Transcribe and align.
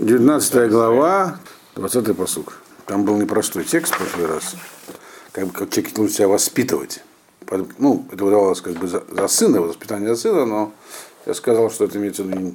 19 0.00 0.70
глава, 0.70 1.38
20 1.76 2.16
посук. 2.16 2.58
Там 2.86 3.04
был 3.04 3.16
непростой 3.16 3.62
текст 3.62 3.94
в 3.94 3.98
прошлый 3.98 4.26
раз. 4.26 4.56
Как, 5.30 5.52
как 5.52 5.70
человек 5.70 5.94
должен 5.94 6.12
себя 6.12 6.26
воспитывать. 6.26 7.00
Ну, 7.78 8.04
это 8.10 8.24
выдавалось 8.24 8.60
как 8.60 8.74
бы 8.74 8.88
за, 8.88 9.04
за 9.08 9.28
сына, 9.28 9.60
воспитание 9.60 10.16
сына, 10.16 10.46
но 10.46 10.72
я 11.26 11.34
сказал, 11.34 11.70
что 11.70 11.84
это 11.84 11.98
имеется 11.98 12.24
в 12.24 12.28
виду 12.28 12.54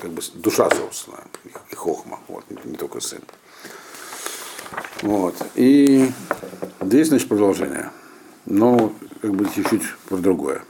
как 0.00 0.10
бы 0.10 0.20
душа, 0.34 0.68
собственно, 0.70 1.18
и 1.70 1.74
хохма, 1.76 2.18
вот, 2.26 2.44
не, 2.50 2.72
не 2.72 2.76
только 2.76 2.98
сын. 2.98 3.20
Вот. 5.02 5.36
И 5.54 6.10
здесь, 6.80 7.08
значит, 7.08 7.28
продолжение. 7.28 7.90
Но 8.46 8.92
как 9.22 9.32
бы 9.32 9.48
чуть-чуть 9.54 9.82
про 10.08 10.16
другое. 10.16 10.64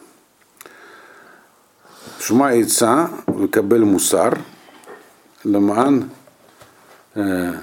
Шма 2.19 2.53
яйца, 2.53 3.11
кабель 3.51 3.87
мусар, 3.87 4.39
ламан 5.45 6.11
э, 7.15 7.55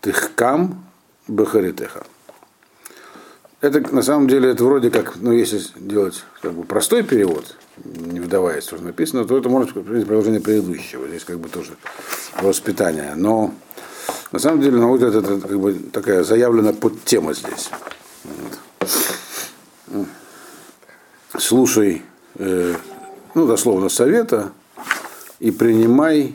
тихкам 0.00 0.84
бахаритеха. 1.28 2.04
Это 3.60 3.80
на 3.94 4.02
самом 4.02 4.28
деле 4.28 4.50
это 4.50 4.64
вроде 4.64 4.90
как, 4.90 5.16
ну 5.16 5.32
если 5.32 5.60
делать 5.76 6.22
как 6.42 6.52
бы 6.52 6.64
простой 6.64 7.02
перевод, 7.02 7.56
не 7.84 8.20
вдаваясь, 8.20 8.64
что 8.64 8.76
написано, 8.76 9.24
то 9.24 9.36
это 9.36 9.48
может 9.48 9.74
быть 9.74 10.06
продолжение 10.06 10.40
предыдущего. 10.40 11.08
Здесь 11.08 11.24
как 11.24 11.38
бы 11.40 11.48
тоже 11.48 11.76
воспитание. 12.40 13.14
Но 13.16 13.54
на 14.32 14.38
самом 14.38 14.60
деле, 14.60 14.78
вот 14.78 15.02
это, 15.02 15.18
это 15.18 15.40
как 15.40 15.58
бы 15.58 15.74
такая 15.74 16.22
заявлена 16.24 16.72
подтема 16.72 17.32
здесь. 17.32 17.70
Вот. 19.86 20.06
Слушай, 21.38 22.02
э, 22.36 22.74
ну, 23.34 23.46
дословно, 23.46 23.88
совета 23.88 24.52
и 25.38 25.50
принимай 25.50 26.34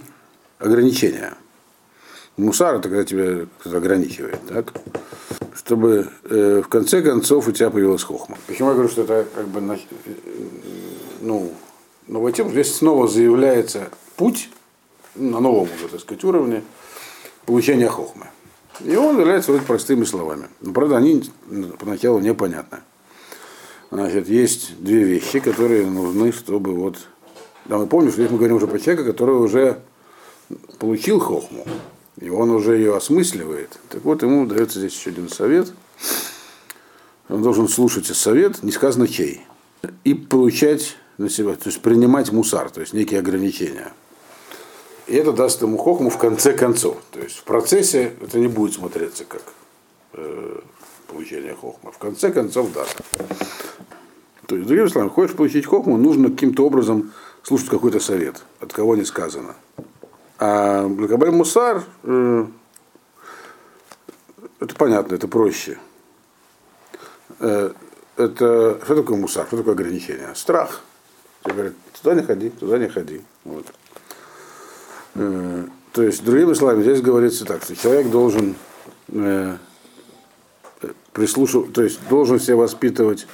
ограничения. 0.61 1.33
Мусар 2.38 2.75
это 2.75 2.89
когда 2.89 3.03
тебя 3.03 3.45
ограничивает, 3.65 4.39
так? 4.47 4.73
Чтобы 5.55 6.09
э, 6.23 6.61
в 6.66 6.69
конце 6.69 7.02
концов 7.02 7.47
у 7.47 7.52
тебя 7.52 7.69
появилась 7.69 8.03
хохма. 8.03 8.38
Почему 8.47 8.69
я 8.69 8.73
говорю, 8.73 8.89
что 8.89 9.02
это 9.03 9.27
как 9.36 9.47
бы 9.47 9.59
на- 9.61 9.73
э, 9.73 9.77
ну, 11.21 11.52
новая 12.08 12.31
тема? 12.31 12.52
Здесь 12.52 12.73
снова 12.73 13.08
заявляется 13.08 13.89
путь 14.16 14.49
на 15.16 15.39
новом 15.39 15.67
уже, 15.75 15.89
так 15.89 15.99
сказать, 15.99 16.23
уровне 16.23 16.64
получения 17.45 17.89
хохмы. 17.89 18.27
И 18.80 18.95
он 18.95 19.19
является 19.19 19.52
вроде 19.52 19.66
простыми 19.66 20.05
словами. 20.05 20.47
Но, 20.61 20.71
правда, 20.73 20.97
они 20.97 21.23
поначалу 21.80 22.19
непонятны. 22.19 22.80
Значит, 23.91 24.30
есть 24.30 24.81
две 24.81 25.03
вещи, 25.03 25.39
которые 25.41 25.86
нужны, 25.86 26.31
чтобы 26.31 26.73
вот... 26.73 26.97
Да, 27.66 27.77
мы 27.77 27.88
помним, 27.88 28.09
что 28.11 28.21
здесь 28.21 28.31
мы 28.31 28.38
говорим 28.38 28.55
уже 28.55 28.67
про 28.67 28.80
человека, 28.80 29.03
который 29.11 29.36
уже 29.36 29.81
получил 30.80 31.19
хохму, 31.19 31.66
и 32.19 32.30
он 32.30 32.49
уже 32.52 32.77
ее 32.77 32.95
осмысливает. 32.95 33.80
Так 33.89 34.03
вот, 34.03 34.21
ему 34.23 34.45
дается 34.45 34.80
здесь 34.80 34.93
еще 34.93 35.09
один 35.09 35.30
совет. 35.30 35.71
Он 37.30 37.41
должен 37.41 37.67
слушать 37.67 38.05
совет, 38.08 38.63
не 38.63 38.71
сказано 38.71 39.08
чей, 39.08 39.41
и 40.03 40.13
получать 40.13 40.97
на 41.17 41.30
себя, 41.30 41.53
то 41.53 41.69
есть 41.69 41.81
принимать 41.81 42.31
мусар, 42.31 42.69
то 42.69 42.81
есть 42.81 42.93
некие 42.93 43.19
ограничения. 43.19 43.93
И 45.08 45.16
это 45.16 45.33
даст 45.33 45.61
ему 45.61 45.77
хохму 45.77 46.09
в 46.09 46.17
конце 46.17 46.53
концов. 46.53 46.97
То 47.11 47.19
есть 47.19 47.38
в 47.38 47.43
процессе 47.43 48.13
это 48.21 48.39
не 48.39 48.47
будет 48.47 48.73
смотреться 48.73 49.25
как 49.25 49.43
э, 50.13 50.59
получение 51.08 51.53
хохмы. 51.53 51.91
В 51.91 51.97
конце 51.97 52.31
концов 52.31 52.71
даст. 52.73 53.02
То 54.47 54.55
есть, 54.55 54.67
другими 54.67 54.88
словами, 54.88 55.09
хочешь 55.09 55.36
получить 55.36 55.65
хохму, 55.65 55.97
нужно 55.97 56.30
каким-то 56.30 56.65
образом 56.65 57.13
слушать 57.43 57.69
какой-то 57.69 57.99
совет, 57.99 58.43
от 58.59 58.73
кого 58.73 58.95
не 58.95 59.05
сказано. 59.05 59.55
А 60.44 60.88
Блакабель 60.88 61.30
Мусар, 61.30 61.84
э, 62.02 62.45
это 64.59 64.75
понятно, 64.75 65.14
это 65.14 65.28
проще. 65.28 65.78
Э, 67.39 67.70
это, 68.17 68.80
что 68.83 68.95
такое 68.95 69.17
мусар, 69.17 69.45
что 69.45 69.58
такое 69.58 69.76
ограничение? 69.76 70.33
Страх. 70.33 70.82
Тебе 71.43 71.54
говорят, 71.54 71.73
туда 72.02 72.15
не 72.15 72.23
ходи, 72.23 72.49
туда 72.49 72.80
не 72.80 72.88
ходи. 72.88 73.21
Вот. 73.43 73.67
Э, 75.14 75.65
то 75.93 76.02
есть, 76.02 76.26
другими 76.26 76.54
словами, 76.54 76.82
здесь 76.82 77.02
говорится 77.02 77.45
так, 77.45 77.61
что 77.61 77.76
человек 77.76 78.10
должен 78.10 78.55
э, 79.10 79.58
то 81.14 81.21
есть 81.21 81.99
должен 82.10 82.39
себя 82.39 82.55
воспитывать 82.55 83.27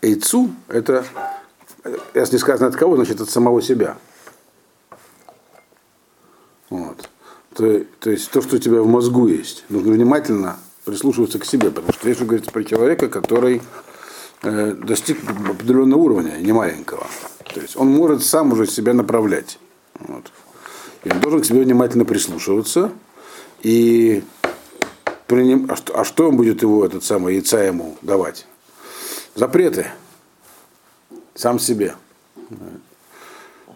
эйцу, 0.00 0.50
это, 0.68 1.04
если 2.14 2.36
не 2.36 2.38
сказано 2.38 2.68
от 2.68 2.76
кого, 2.76 2.96
значит 2.96 3.20
от 3.20 3.28
самого 3.28 3.60
себя. 3.60 3.98
Вот. 6.74 7.08
То, 7.54 7.84
то 8.00 8.10
есть 8.10 8.30
то, 8.32 8.42
что 8.42 8.56
у 8.56 8.58
тебя 8.58 8.82
в 8.82 8.88
мозгу 8.88 9.28
есть, 9.28 9.64
нужно 9.68 9.92
внимательно 9.92 10.56
прислушиваться 10.84 11.38
к 11.38 11.44
себе, 11.44 11.70
потому 11.70 11.92
что 11.92 12.08
если 12.08 12.24
говорится 12.24 12.50
про 12.50 12.64
человека, 12.64 13.08
который 13.08 13.62
э, 14.42 14.72
достиг 14.72 15.18
определенного 15.48 16.00
уровня, 16.00 16.32
не 16.38 16.52
маленького. 16.52 17.06
То 17.54 17.60
есть 17.60 17.76
он 17.76 17.88
может 17.88 18.24
сам 18.24 18.52
уже 18.52 18.66
себя 18.66 18.92
направлять. 18.92 19.60
Вот. 20.00 20.32
И 21.04 21.10
он 21.10 21.20
должен 21.20 21.42
к 21.42 21.44
себе 21.44 21.62
внимательно 21.62 22.04
прислушиваться. 22.04 22.90
И 23.62 24.24
приним... 25.28 25.70
а, 25.70 25.76
что, 25.76 26.00
а 26.00 26.04
что 26.04 26.28
он 26.28 26.36
будет 26.36 26.62
его, 26.62 26.84
этот 26.84 27.04
самый 27.04 27.36
яйца 27.36 27.62
ему 27.62 27.96
давать? 28.02 28.48
Запреты. 29.36 29.86
Сам 31.36 31.60
себе. 31.60 31.94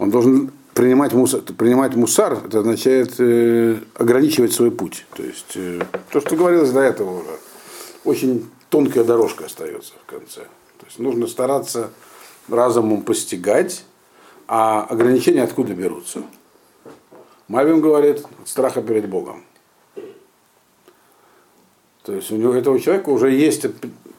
Он 0.00 0.10
должен 0.10 0.50
принимать 0.78 1.12
мусар, 1.12 1.40
принимать 1.40 1.96
мусар 1.96 2.34
это 2.34 2.60
означает 2.60 3.18
э, 3.18 3.78
ограничивать 3.94 4.52
свой 4.52 4.70
путь. 4.70 5.06
То 5.16 5.24
есть 5.24 5.56
э, 5.56 5.80
то, 6.12 6.20
что 6.20 6.36
говорилось 6.36 6.70
до 6.70 6.78
этого 6.78 7.18
уже, 7.18 7.36
очень 8.04 8.48
тонкая 8.70 9.02
дорожка 9.02 9.46
остается 9.46 9.94
в 10.00 10.08
конце. 10.08 10.42
То 10.78 10.86
есть 10.86 11.00
нужно 11.00 11.26
стараться 11.26 11.90
разумом 12.48 13.02
постигать, 13.02 13.84
а 14.46 14.84
ограничения 14.84 15.42
откуда 15.42 15.74
берутся? 15.74 16.22
Мальвин 17.48 17.80
говорит, 17.80 18.24
от 18.40 18.48
страха 18.48 18.80
перед 18.80 19.08
Богом. 19.08 19.42
То 22.04 22.14
есть 22.14 22.30
у 22.30 22.36
него 22.36 22.54
этого 22.54 22.78
человека 22.78 23.08
уже 23.08 23.32
есть, 23.32 23.66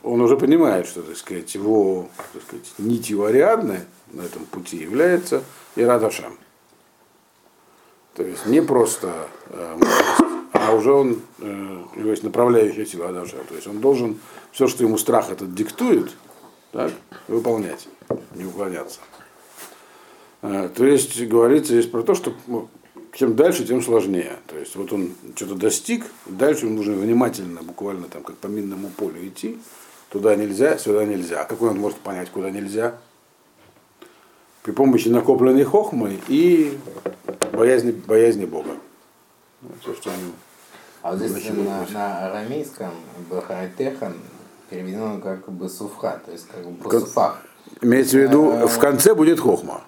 он 0.03 0.19
уже 0.19 0.35
понимает, 0.35 0.87
что, 0.87 1.03
так 1.03 1.15
сказать, 1.15 1.55
его 1.55 2.09
так 2.33 2.43
сказать, 2.43 2.65
нитью 2.79 3.23
Ариадны 3.23 3.79
на 4.11 4.23
этом 4.23 4.43
пути 4.43 4.75
является 4.75 5.41
Ирадашам. 5.77 6.37
То 8.15 8.23
есть 8.23 8.45
не 8.45 8.61
просто, 8.61 9.11
э, 9.47 9.79
а 10.53 10.75
уже 10.75 10.91
он, 10.91 11.21
э, 11.39 11.83
у 11.95 11.99
него 11.99 12.09
есть 12.09 12.23
направляющая 12.23 12.85
сила 12.85 13.09
Адашам. 13.09 13.39
То 13.47 13.55
есть 13.55 13.67
он 13.67 13.79
должен 13.79 14.19
все, 14.51 14.67
что 14.67 14.83
ему 14.83 14.97
страх 14.97 15.29
этот 15.31 15.53
диктует, 15.53 16.11
так, 16.71 16.91
выполнять, 17.27 17.87
не 18.35 18.45
уклоняться. 18.45 18.99
Э, 20.41 20.69
То 20.73 20.85
есть 20.85 21.21
говорится 21.27 21.73
здесь 21.73 21.89
про 21.89 22.03
то, 22.03 22.15
что 22.15 22.33
ну, 22.47 22.67
чем 23.13 23.35
дальше, 23.35 23.65
тем 23.65 23.81
сложнее. 23.81 24.37
То 24.47 24.57
есть 24.57 24.75
вот 24.75 24.93
он 24.93 25.13
что-то 25.35 25.55
достиг, 25.55 26.05
дальше 26.25 26.65
ему 26.65 26.75
нужно 26.75 26.93
внимательно, 26.93 27.63
буквально 27.63 28.07
там 28.07 28.23
как 28.23 28.37
по 28.37 28.47
минному 28.47 28.89
полю 28.89 29.27
идти. 29.27 29.59
Туда 30.09 30.35
нельзя, 30.35 30.77
сюда 30.77 31.05
нельзя. 31.05 31.41
А 31.41 31.45
какой 31.45 31.69
он 31.69 31.79
может 31.79 31.99
понять, 31.99 32.29
куда 32.29 32.49
нельзя? 32.49 32.97
При 34.63 34.71
помощи 34.71 35.07
накопленной 35.07 35.63
хохмы 35.63 36.19
и 36.27 36.77
боязни, 37.53 37.91
боязни 37.91 38.45
Бога. 38.45 38.71
Вот 39.61 39.75
всё, 39.81 39.93
что 39.95 40.09
он- 40.09 40.33
А 41.01 41.11
вот 41.11 41.19
здесь 41.19 41.49
на, 41.51 41.85
на 41.93 42.25
арамейском 42.27 42.91
Бахайтехан 43.29 44.13
переведено 44.69 45.19
как 45.21 45.49
бы 45.49 45.69
суфха, 45.69 46.21
то 46.25 46.31
есть 46.31 46.47
как 46.47 46.65
бы 46.65 46.83
по 46.83 46.91
суфах. 46.99 47.41
Имеется 47.81 48.17
в 48.17 48.21
виду, 48.21 48.67
в 48.67 48.79
конце 48.79 49.15
будет 49.15 49.39
хохма. 49.39 49.81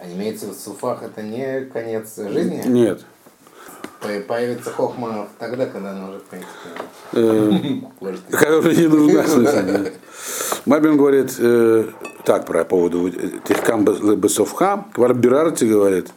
А 0.00 0.10
имеется 0.10 0.46
в 0.46 0.54
суфах 0.54 1.02
это 1.02 1.22
не 1.22 1.66
конец 1.66 2.16
жизни? 2.16 2.62
Нет. 2.66 3.04
По- 4.00 4.20
Появится 4.26 4.70
хохма 4.70 5.28
тогда, 5.38 5.66
когда 5.66 5.90
она 5.90 6.08
уже 6.10 6.18
в 6.20 6.24
принципе 6.24 6.52
Э, 7.12 8.30
Когда 8.30 8.58
уже 8.58 8.76
не 8.76 8.86
нужна, 8.86 9.22
в 9.22 9.28
смысле, 9.28 9.62
да. 9.62 9.90
Мабин 10.66 10.96
говорит 10.96 11.34
э, 11.38 11.84
так 12.24 12.46
про 12.46 12.64
поводу 12.64 13.10
Тихкам 13.46 13.84
Бесовха, 13.84 14.84
Кварбирарти 14.94 15.64
говорит, 15.64 16.08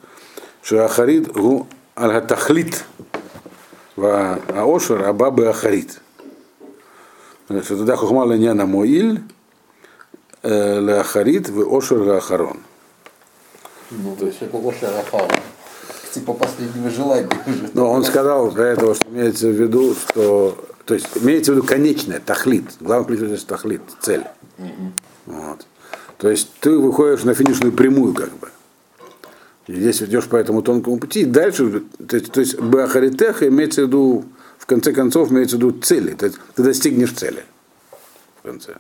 что 0.61 0.83
Ахарид 0.85 1.31
гу 1.31 1.67
аль-Хатахлит 1.97 2.83
ва 3.95 4.39
Аошер 4.55 5.03
Абабы 5.07 5.47
Ахарид. 5.47 6.01
Что 7.49 7.77
тогда 7.77 7.95
Хухма 7.95 8.25
Леняна 8.25 8.65
Моиль 8.65 9.21
Леахарид 10.43 11.49
в 11.49 11.75
Ошер 11.77 12.09
Ахарон. 12.11 12.59
Ну, 13.91 14.15
то 14.15 14.25
есть 14.25 14.41
это 14.41 14.57
Оша 14.57 14.91
Рафал. 14.97 15.27
Типа 16.13 16.33
последнего 16.33 16.89
желания. 16.89 17.29
Но 17.73 17.89
он 17.89 18.03
сказал 18.03 18.51
до 18.51 18.63
этого, 18.63 18.95
что 18.95 19.07
имеется 19.09 19.47
в 19.47 19.51
виду, 19.51 19.95
что 19.95 20.57
то 20.85 20.93
есть 20.93 21.07
имеется 21.15 21.53
в 21.53 21.55
виду 21.55 21.65
конечное, 21.65 22.19
тахлит. 22.19 22.65
Главное 22.79 23.07
ключ 23.07 23.19
здесь 23.19 23.43
тахлит, 23.43 23.81
цель. 24.01 24.25
Вот. 25.25 25.65
То 26.17 26.29
есть 26.29 26.49
ты 26.59 26.77
выходишь 26.77 27.23
на 27.23 27.33
финишную 27.33 27.71
прямую, 27.71 28.13
как 28.13 28.31
бы. 28.37 28.49
И 29.67 29.73
здесь 29.73 30.01
идешь 30.01 30.25
по 30.25 30.35
этому 30.35 30.61
тонкому 30.61 30.99
пути, 30.99 31.21
и 31.21 31.25
дальше, 31.25 31.83
то 32.07 32.15
есть, 32.17 32.31
то 32.31 32.39
есть 32.41 32.59
Бахаритеха 32.59 33.47
имеется 33.47 33.83
в 33.83 33.87
виду, 33.87 34.25
в 34.57 34.65
конце 34.65 34.91
концов, 34.91 35.31
имеется 35.31 35.55
в 35.55 35.59
виду 35.59 35.71
цели. 35.79 36.13
То 36.13 36.25
есть 36.25 36.39
ты 36.55 36.63
достигнешь 36.63 37.13
цели 37.13 37.45
в 38.39 38.47
конце. 38.47 38.75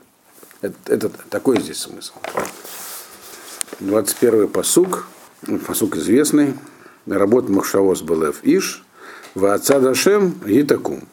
Это, 0.61 0.75
это 0.87 1.09
такой 1.29 1.61
здесь 1.61 1.77
смысл. 1.77 2.13
21 3.79 4.49
посук, 4.49 5.07
посук 5.65 5.95
известный. 5.95 6.55
Работа 7.07 7.51
Махшавос 7.51 8.01
Белев 8.01 8.39
Иш, 8.43 8.83
Ваатса 9.33 9.79
Дашем 9.79 10.35
Гитакум. 10.45 11.07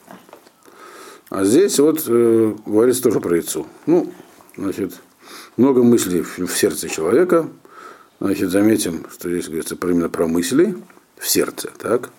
А 1.30 1.44
здесь 1.44 1.78
вот 1.78 2.04
э, 2.06 2.54
говорится 2.66 3.02
тоже 3.02 3.20
про 3.20 3.36
яйцо. 3.36 3.66
Ну, 3.86 4.12
значит, 4.56 4.94
много 5.56 5.82
мыслей 5.82 6.22
в, 6.22 6.38
в 6.38 6.56
сердце 6.56 6.88
человека. 6.88 7.48
Значит, 8.20 8.50
заметим, 8.50 9.06
что 9.10 9.30
здесь 9.30 9.46
говорится 9.46 9.76
про, 9.76 9.90
именно 9.90 10.08
про 10.08 10.26
мысли 10.26 10.76
в 11.16 11.28
сердце, 11.28 11.70
так? 11.78 12.10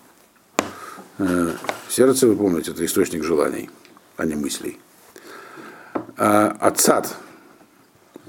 Э, 1.18 1.52
сердце, 1.88 2.26
вы 2.26 2.36
помните, 2.36 2.72
это 2.72 2.84
источник 2.84 3.22
желаний, 3.22 3.70
а 4.16 4.24
не 4.24 4.34
мыслей. 4.34 4.78
А 6.16 6.56
отцад. 6.60 7.14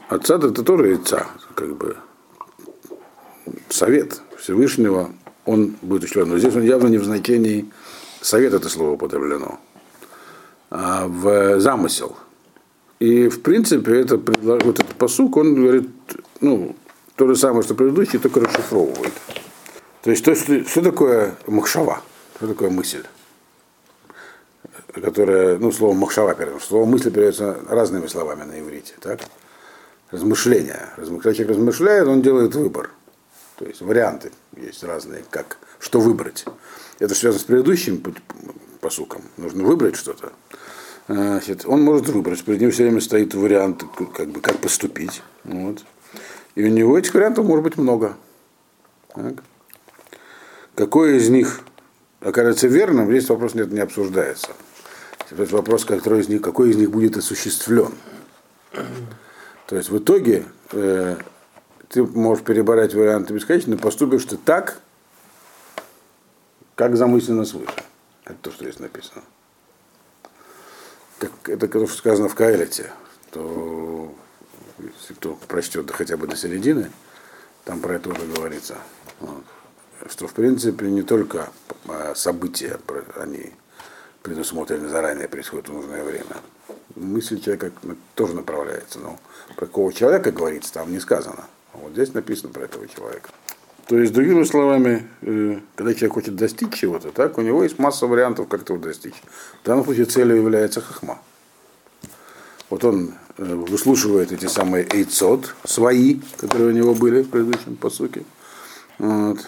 Отцад 0.09 0.43
это 0.43 0.63
тоже 0.63 0.89
яйца, 0.89 1.27
как 1.55 1.75
бы 1.77 1.97
совет 3.69 4.21
Всевышнего, 4.37 5.11
он 5.45 5.75
будет 5.81 6.03
учтен. 6.03 6.29
Но 6.29 6.37
здесь 6.37 6.55
он 6.55 6.63
явно 6.63 6.87
не 6.87 6.97
в 6.97 7.05
значении 7.05 7.71
совет 8.21 8.53
это 8.53 8.69
слово 8.69 8.91
употреблено, 8.91 9.59
а 10.69 11.07
в 11.07 11.59
замысел. 11.59 12.15
И 12.99 13.29
в 13.29 13.41
принципе 13.41 13.99
это, 13.99 14.17
вот 14.17 14.79
этот 14.79 14.95
посук, 14.95 15.37
он 15.37 15.55
говорит, 15.55 15.89
ну, 16.39 16.75
то 17.15 17.27
же 17.27 17.35
самое, 17.35 17.63
что 17.63 17.73
предыдущий, 17.73 18.19
только 18.19 18.41
расшифровывает. 18.41 19.13
То 20.03 20.11
есть, 20.11 20.23
то, 20.23 20.35
что, 20.35 20.63
что 20.65 20.81
такое 20.81 21.35
махшава? 21.47 22.01
Что 22.37 22.47
такое 22.47 22.69
мысль? 22.69 23.03
Которая, 24.93 25.57
ну, 25.57 25.71
слово 25.71 25.93
махшава, 25.93 26.35
слово 26.59 26.85
мысль 26.85 27.11
переводится 27.11 27.57
разными 27.69 28.07
словами 28.07 28.43
на 28.43 28.59
иврите, 28.59 28.93
так? 28.99 29.19
Размышления. 30.11 30.89
Когда 30.95 31.33
человек 31.33 31.49
размышляет, 31.49 32.07
он 32.07 32.21
делает 32.21 32.53
выбор. 32.55 32.91
То 33.61 33.67
есть 33.67 33.81
варианты 33.81 34.31
есть 34.57 34.83
разные, 34.83 35.23
как, 35.29 35.59
что 35.77 35.99
выбрать. 35.99 36.45
Это 36.97 37.13
связано 37.13 37.39
с 37.39 37.45
предыдущим 37.45 38.03
посуком. 38.79 39.21
Нужно 39.37 39.63
выбрать 39.63 39.95
что-то. 39.95 40.33
Значит, 41.07 41.67
он 41.67 41.83
может 41.83 42.09
выбрать. 42.09 42.43
Перед 42.43 42.59
ним 42.59 42.71
все 42.71 42.85
время 42.85 43.01
стоит 43.01 43.35
вариант, 43.35 43.83
как, 44.15 44.29
бы, 44.29 44.41
как 44.41 44.57
поступить. 44.57 45.21
Вот. 45.43 45.83
И 46.55 46.63
у 46.63 46.69
него 46.69 46.97
этих 46.97 47.13
вариантов 47.13 47.45
может 47.45 47.63
быть 47.63 47.77
много. 47.77 48.17
Так. 49.13 49.43
Какой 50.73 51.17
из 51.17 51.29
них 51.29 51.61
окажется 52.19 52.67
верным, 52.67 53.11
здесь 53.11 53.29
вопрос 53.29 53.53
нет, 53.53 53.71
не 53.71 53.81
обсуждается. 53.81 54.49
Теперь 55.29 55.49
вопрос, 55.49 55.85
который 55.85 56.21
из 56.21 56.29
них, 56.29 56.41
какой 56.41 56.71
из 56.71 56.77
них 56.77 56.89
будет 56.89 57.15
осуществлен. 57.15 57.93
То 59.67 59.75
есть 59.75 59.91
в 59.91 59.99
итоге 59.99 60.45
э, 60.71 61.17
ты 61.91 62.03
можешь 62.03 62.43
перебирать 62.43 62.93
варианты 62.93 63.33
бесконечно, 63.33 63.75
но 63.75 63.81
поступишь 63.81 64.23
ты 64.23 64.37
так, 64.37 64.79
как 66.75 66.95
замысленно 66.95 67.43
свыше. 67.43 67.83
Это 68.23 68.37
то, 68.43 68.51
что 68.51 68.63
здесь 68.63 68.79
написано. 68.79 69.23
Как, 71.19 71.31
это 71.47 71.67
то, 71.67 71.85
что 71.85 71.97
сказано 71.97 72.29
в 72.29 72.35
Каэлите, 72.35 72.91
то 73.31 74.15
если 74.79 75.13
кто 75.15 75.35
прочтет 75.49 75.85
да 75.85 75.93
хотя 75.93 76.15
бы 76.15 76.27
до 76.27 76.37
середины, 76.37 76.89
там 77.65 77.81
про 77.81 77.95
это 77.95 78.09
уже 78.09 78.25
говорится. 78.25 78.77
Вот. 79.19 79.43
Что 80.09 80.27
в 80.27 80.33
принципе 80.33 80.89
не 80.89 81.03
только 81.03 81.49
а, 81.89 82.15
события, 82.15 82.79
они 83.17 83.51
предусмотрены 84.23 84.87
заранее, 84.87 85.27
происходят 85.27 85.67
в 85.67 85.73
нужное 85.73 86.05
время. 86.05 86.37
Мысль 86.95 87.41
человека 87.41 87.73
тоже 88.15 88.33
направляется, 88.33 88.99
но 88.99 89.19
про 89.57 89.65
какого 89.65 89.91
человека 89.91 90.31
говорится, 90.31 90.71
там 90.71 90.89
не 90.89 90.99
сказано. 91.01 91.45
Вот 91.91 91.97
здесь 91.97 92.13
написано 92.13 92.53
про 92.53 92.63
этого 92.63 92.87
человека. 92.87 93.29
То 93.87 93.97
есть, 93.97 94.13
другими 94.13 94.45
словами, 94.45 95.09
э, 95.23 95.59
когда 95.75 95.93
человек 95.93 96.13
хочет 96.13 96.37
достичь 96.37 96.73
чего-то, 96.73 97.11
так, 97.11 97.37
у 97.37 97.41
него 97.41 97.63
есть 97.63 97.79
масса 97.79 98.07
вариантов, 98.07 98.47
как 98.47 98.61
этого 98.61 98.79
достичь. 98.79 99.21
В 99.61 99.65
данном 99.65 99.83
случае 99.83 100.05
целью 100.05 100.37
является 100.37 100.79
хахма. 100.79 101.19
Вот 102.69 102.85
он 102.85 103.15
э, 103.37 103.43
выслушивает 103.43 104.31
эти 104.31 104.45
самые 104.45 104.87
эйцот, 104.89 105.53
свои, 105.65 106.21
которые 106.37 106.69
у 106.69 106.73
него 106.73 106.95
были 106.95 107.23
в 107.23 107.29
предыдущем 107.29 107.75
посуке. 107.75 108.23
Вот. 108.97 109.39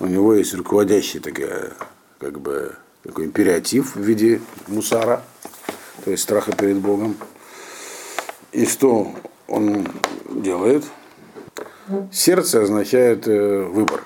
У 0.00 0.06
него 0.06 0.32
есть 0.32 0.54
руководящий 0.54 1.20
такая, 1.20 1.74
как 2.18 2.40
бы, 2.40 2.74
такой 3.02 3.26
империатив 3.26 3.96
в 3.96 4.00
виде 4.00 4.40
мусара, 4.66 5.22
то 6.06 6.10
есть 6.10 6.22
страха 6.22 6.52
перед 6.52 6.78
Богом. 6.78 7.18
И 8.52 8.64
что 8.64 9.14
он 9.46 9.86
делает? 10.30 10.82
Сердце 12.12 12.62
означает 12.62 13.28
э, 13.28 13.62
выбор 13.64 14.02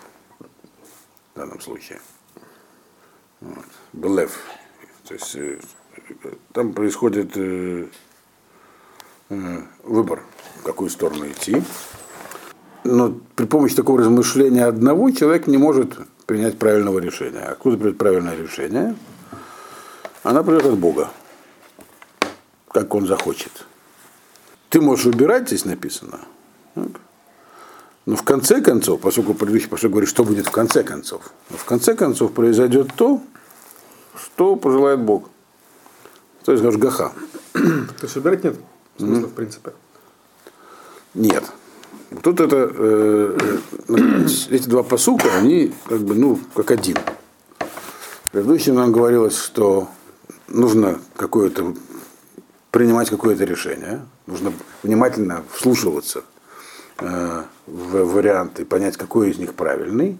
в 1.34 1.38
данном 1.38 1.60
случае. 1.60 2.00
Вот. 3.40 3.64
Белев. 3.92 4.38
То 5.06 5.14
есть 5.14 5.34
э, 5.36 5.58
там 6.52 6.72
происходит 6.72 7.36
э, 7.36 7.86
э, 9.30 9.58
выбор, 9.82 10.22
в 10.60 10.62
какую 10.62 10.90
сторону 10.90 11.26
идти. 11.28 11.62
Но 12.84 13.18
при 13.36 13.46
помощи 13.46 13.74
такого 13.74 14.00
размышления 14.00 14.64
одного 14.64 15.10
человек 15.10 15.46
не 15.46 15.58
может 15.58 15.98
принять 16.26 16.58
правильного 16.58 16.98
решения. 16.98 17.40
Откуда 17.40 17.76
придет 17.76 17.98
правильное 17.98 18.36
решение? 18.36 18.96
Она 20.22 20.42
придет 20.42 20.66
от 20.66 20.78
Бога, 20.78 21.10
как 22.68 22.94
он 22.94 23.06
захочет. 23.06 23.66
Ты 24.68 24.80
можешь 24.80 25.06
выбирать, 25.06 25.48
здесь 25.48 25.64
написано. 25.64 26.20
Так. 26.74 27.00
Но 28.10 28.16
в 28.16 28.24
конце 28.24 28.60
концов, 28.60 29.00
поскольку 29.00 29.34
предыдущий 29.34 29.68
пошел 29.68 29.88
говорит, 29.88 30.08
что 30.08 30.24
будет 30.24 30.48
в 30.48 30.50
конце 30.50 30.82
концов, 30.82 31.30
но 31.48 31.56
в 31.56 31.64
конце 31.64 31.94
концов 31.94 32.32
произойдет 32.32 32.88
то, 32.96 33.22
что 34.16 34.56
пожелает 34.56 34.98
Бог. 34.98 35.28
То 36.44 36.50
есть 36.50 36.64
Гашгаха. 36.64 37.12
То 37.52 37.86
есть 38.02 38.16
выбирать 38.16 38.42
нет 38.42 38.56
смысла, 38.98 39.14
mm-hmm. 39.14 39.26
в 39.28 39.32
принципе. 39.32 39.72
Нет. 41.14 41.44
Тут 42.20 42.40
это, 42.40 42.72
э, 42.74 43.38
э, 43.86 44.26
эти 44.56 44.68
два 44.68 44.82
посука, 44.82 45.28
они 45.36 45.72
как 45.88 46.00
бы, 46.00 46.16
ну, 46.16 46.40
как 46.56 46.72
один. 46.72 46.96
В 48.24 48.30
предыдущем 48.32 48.74
нам 48.74 48.90
говорилось, 48.90 49.38
что 49.38 49.86
нужно 50.48 50.98
какое-то 51.14 51.76
принимать 52.72 53.08
какое-то 53.08 53.44
решение, 53.44 54.04
нужно 54.26 54.52
внимательно 54.82 55.44
вслушиваться 55.52 56.24
Э, 57.00 57.44
варианты, 57.66 58.64
понять, 58.64 58.96
какой 58.96 59.30
из 59.30 59.38
них 59.38 59.54
правильный, 59.54 60.18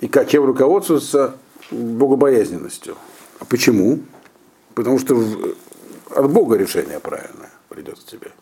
и 0.00 0.08
как 0.08 0.28
чем 0.28 0.44
руководствоваться 0.44 1.36
богобоязненностью. 1.70 2.96
А 3.38 3.44
почему? 3.44 4.00
Потому 4.74 4.98
что 4.98 5.22
от 6.10 6.30
Бога 6.30 6.56
решение 6.56 6.98
правильное 6.98 7.50
придет 7.68 7.98
тебе. 8.06 8.32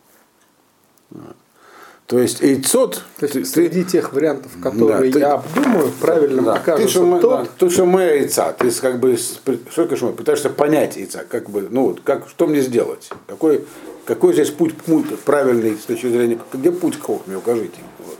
То 2.10 2.18
есть 2.18 2.42
эйцот... 2.42 3.04
То 3.18 3.26
есть 3.26 3.34
ты, 3.34 3.44
среди 3.44 3.84
тех 3.84 4.12
вариантов, 4.12 4.50
которые 4.60 5.12
да, 5.12 5.18
я 5.20 5.38
ты, 5.38 5.48
обдумаю, 5.48 5.92
правильно 6.00 6.42
да, 6.42 6.54
окажется 6.54 7.04
ты, 7.04 7.20
тот... 7.20 7.44
Да, 7.44 7.48
то, 7.56 7.70
что 7.70 7.86
мы 7.86 8.00
яйца, 8.00 8.52
ты 8.52 8.68
как 8.72 8.98
бы, 8.98 9.16
что 9.16 9.86
ты 9.86 10.06
пытаешься 10.08 10.50
понять 10.50 10.96
яйца, 10.96 11.24
как 11.28 11.48
бы, 11.48 11.68
ну 11.70 11.84
вот, 11.84 12.00
как, 12.00 12.28
что 12.28 12.48
мне 12.48 12.62
сделать, 12.62 13.08
какой, 13.28 13.64
какой 14.06 14.32
здесь 14.32 14.50
путь, 14.50 14.76
путь 14.76 15.20
правильный 15.20 15.76
с 15.76 15.84
точки 15.84 16.08
зрения, 16.08 16.40
где 16.52 16.72
путь 16.72 16.98
к 16.98 17.02
Хохме, 17.04 17.36
укажите. 17.36 17.78
Вот. 18.00 18.18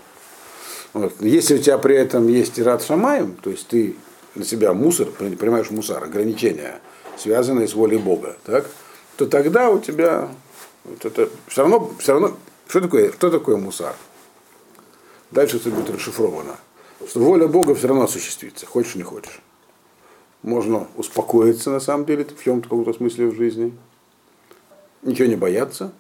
Вот. 0.93 1.15
Если 1.19 1.57
у 1.57 1.59
тебя 1.59 1.77
при 1.79 1.97
этом 1.97 2.29
есть 2.29 2.61
рад 2.61 2.85
шамаем, 2.85 3.37
то 3.43 3.51
есть 3.51 3.67
ты 3.67 3.97
на 4.37 4.45
себя 4.45 4.73
мусор, 4.73 5.09
принимаешь 5.09 5.71
мусор, 5.71 6.05
ограничения, 6.05 6.79
связанные 7.17 7.67
с 7.67 7.75
волей 7.75 7.99
Бога, 7.99 8.37
так, 8.45 8.71
то 9.17 9.27
тогда 9.27 9.69
у 9.69 9.81
тебя 9.81 10.29
вот 10.85 11.05
это 11.05 11.29
все 11.49 11.63
равно, 11.63 11.91
все 11.99 12.13
равно, 12.13 12.37
что 12.71 12.81
такое, 12.81 13.11
что 13.11 13.31
такое 13.31 13.57
мусар? 13.57 13.97
Дальше 15.33 15.57
это 15.57 15.71
будет 15.71 15.91
расшифровано. 15.91 16.57
Что 17.05 17.19
воля 17.19 17.49
Бога 17.49 17.75
все 17.75 17.89
равно 17.89 18.05
осуществится, 18.05 18.65
хочешь 18.65 18.95
не 18.95 19.03
хочешь. 19.03 19.41
Можно 20.43 20.87
успокоиться 20.95 21.71
на 21.71 21.81
самом 21.81 22.07
деле 22.07 22.25
в 22.25 22.43
чем-то 22.43 22.69
каком-то 22.69 22.93
смысле 22.93 23.27
в 23.27 23.35
жизни 23.35 23.77
ничего 25.03 25.27
не 25.27 25.35
бояться, 25.35 25.93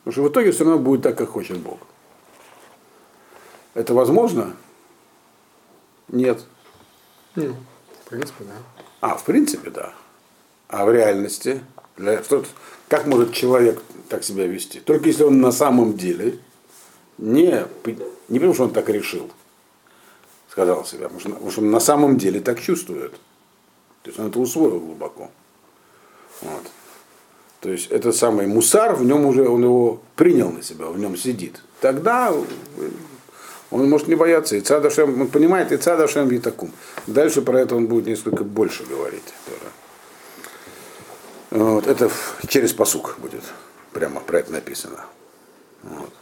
потому 0.00 0.12
что 0.12 0.22
в 0.24 0.28
итоге 0.28 0.52
все 0.52 0.64
равно 0.64 0.78
будет 0.78 1.00
так, 1.00 1.16
как 1.16 1.30
хочет 1.30 1.58
Бог. 1.58 1.78
Это 3.72 3.94
возможно? 3.94 4.54
Нет. 6.08 6.44
Ну, 7.34 7.56
в 8.04 8.10
принципе, 8.10 8.44
да. 8.44 8.54
А, 9.00 9.16
в 9.16 9.24
принципе, 9.24 9.70
да. 9.70 9.94
А 10.68 10.84
в 10.84 10.92
реальности? 10.92 11.64
Для, 11.96 12.22
что, 12.22 12.44
как 12.88 13.06
может 13.06 13.32
человек 13.32 13.82
так 14.08 14.24
себя 14.24 14.46
вести? 14.46 14.80
Только 14.80 15.08
если 15.08 15.24
он 15.24 15.40
на 15.40 15.52
самом 15.52 15.96
деле 15.96 16.38
не, 17.18 17.64
не 18.28 18.38
потому, 18.38 18.54
что 18.54 18.64
он 18.64 18.72
так 18.72 18.88
решил. 18.88 19.30
сказал 20.54 20.84
себя, 20.84 21.04
потому 21.04 21.20
что, 21.20 21.30
потому 21.30 21.50
что 21.50 21.60
он 21.62 21.70
на 21.70 21.80
самом 21.80 22.16
деле 22.16 22.40
так 22.40 22.60
чувствует. 22.60 23.12
То 24.02 24.10
есть 24.10 24.20
он 24.20 24.28
это 24.28 24.38
усвоил 24.38 24.78
глубоко. 24.78 25.30
Вот. 26.42 26.62
То 27.60 27.70
есть 27.70 27.90
этот 27.90 28.14
самый 28.14 28.46
мусар, 28.46 28.94
в 28.94 29.04
нем 29.04 29.24
уже 29.26 29.48
он 29.48 29.64
его 29.64 30.00
принял 30.14 30.50
на 30.50 30.62
себя, 30.62 30.86
в 30.86 30.98
нем 30.98 31.16
сидит. 31.16 31.62
Тогда 31.80 32.32
он 33.70 33.88
может 33.88 34.06
не 34.06 34.14
бояться. 34.14 34.54
И 34.54 34.60
Цадашем, 34.60 35.22
он 35.22 35.28
понимает, 35.28 35.72
и 35.72 35.76
Цадашем 35.76 36.28
Витакум. 36.28 36.70
Дальше 37.06 37.42
про 37.42 37.58
это 37.58 37.74
он 37.74 37.86
будет 37.86 38.06
несколько 38.06 38.44
больше 38.44 38.84
говорить. 38.84 39.24
Вот, 41.54 41.86
это 41.86 42.10
через 42.48 42.72
посук 42.72 43.14
будет. 43.18 43.44
Прямо 43.92 44.20
про 44.20 44.40
это 44.40 44.50
написано. 44.50 45.04
Вот. 45.84 46.12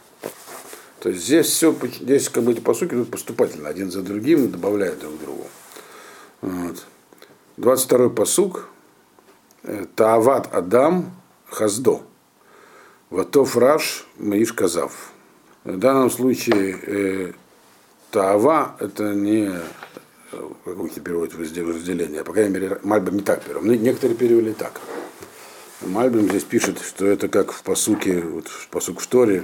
То 0.99 1.09
есть 1.09 1.25
здесь 1.25 1.47
все, 1.47 1.75
здесь 1.99 2.29
как 2.29 2.43
бы 2.43 2.51
эти 2.51 2.59
посуки 2.59 2.93
идут 2.93 3.09
поступательно, 3.09 3.67
один 3.67 3.89
за 3.89 4.03
другим, 4.03 4.51
добавляют 4.51 4.99
друг 4.99 5.19
другу. 5.19 5.47
Вот. 6.41 6.85
22-й 7.57 8.11
посук. 8.11 8.69
Э, 9.63 9.87
Таават 9.95 10.53
Адам 10.53 11.11
Хаздо. 11.47 12.03
Ватов 13.09 13.57
Раш 13.57 14.05
Маиш 14.17 14.53
Казав. 14.53 15.13
В 15.63 15.79
данном 15.79 16.11
случае 16.11 16.79
э, 16.79 17.33
Таава 18.11 18.75
это 18.79 19.15
не 19.15 19.51
как 20.31 20.75
вы 20.75 20.89
переводите 20.89 21.63
разделение, 21.63 22.23
по 22.23 22.33
крайней 22.33 22.53
мере, 22.53 22.79
Мальбим 22.83 23.15
не 23.15 23.21
так 23.21 23.41
перевел. 23.41 23.63
Некоторые 23.63 24.15
перевели 24.15 24.53
так. 24.53 24.79
Мальбим 25.85 26.29
здесь 26.29 26.43
пишет, 26.43 26.79
что 26.79 27.05
это 27.05 27.27
как 27.27 27.51
в 27.51 27.63
посуке, 27.63 28.21
вот 28.21 28.47
в 28.47 28.67
посук 28.69 28.99
в 28.99 29.07
Торе. 29.07 29.43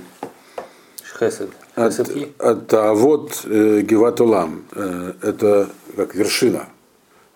Хесед. 1.19 1.49
От, 1.75 1.99
от, 2.39 2.73
а 2.73 2.93
вот 2.93 3.41
э, 3.45 3.81
Геватулам, 3.81 4.63
э, 4.71 5.13
это 5.21 5.69
как 5.95 6.15
вершина, 6.15 6.69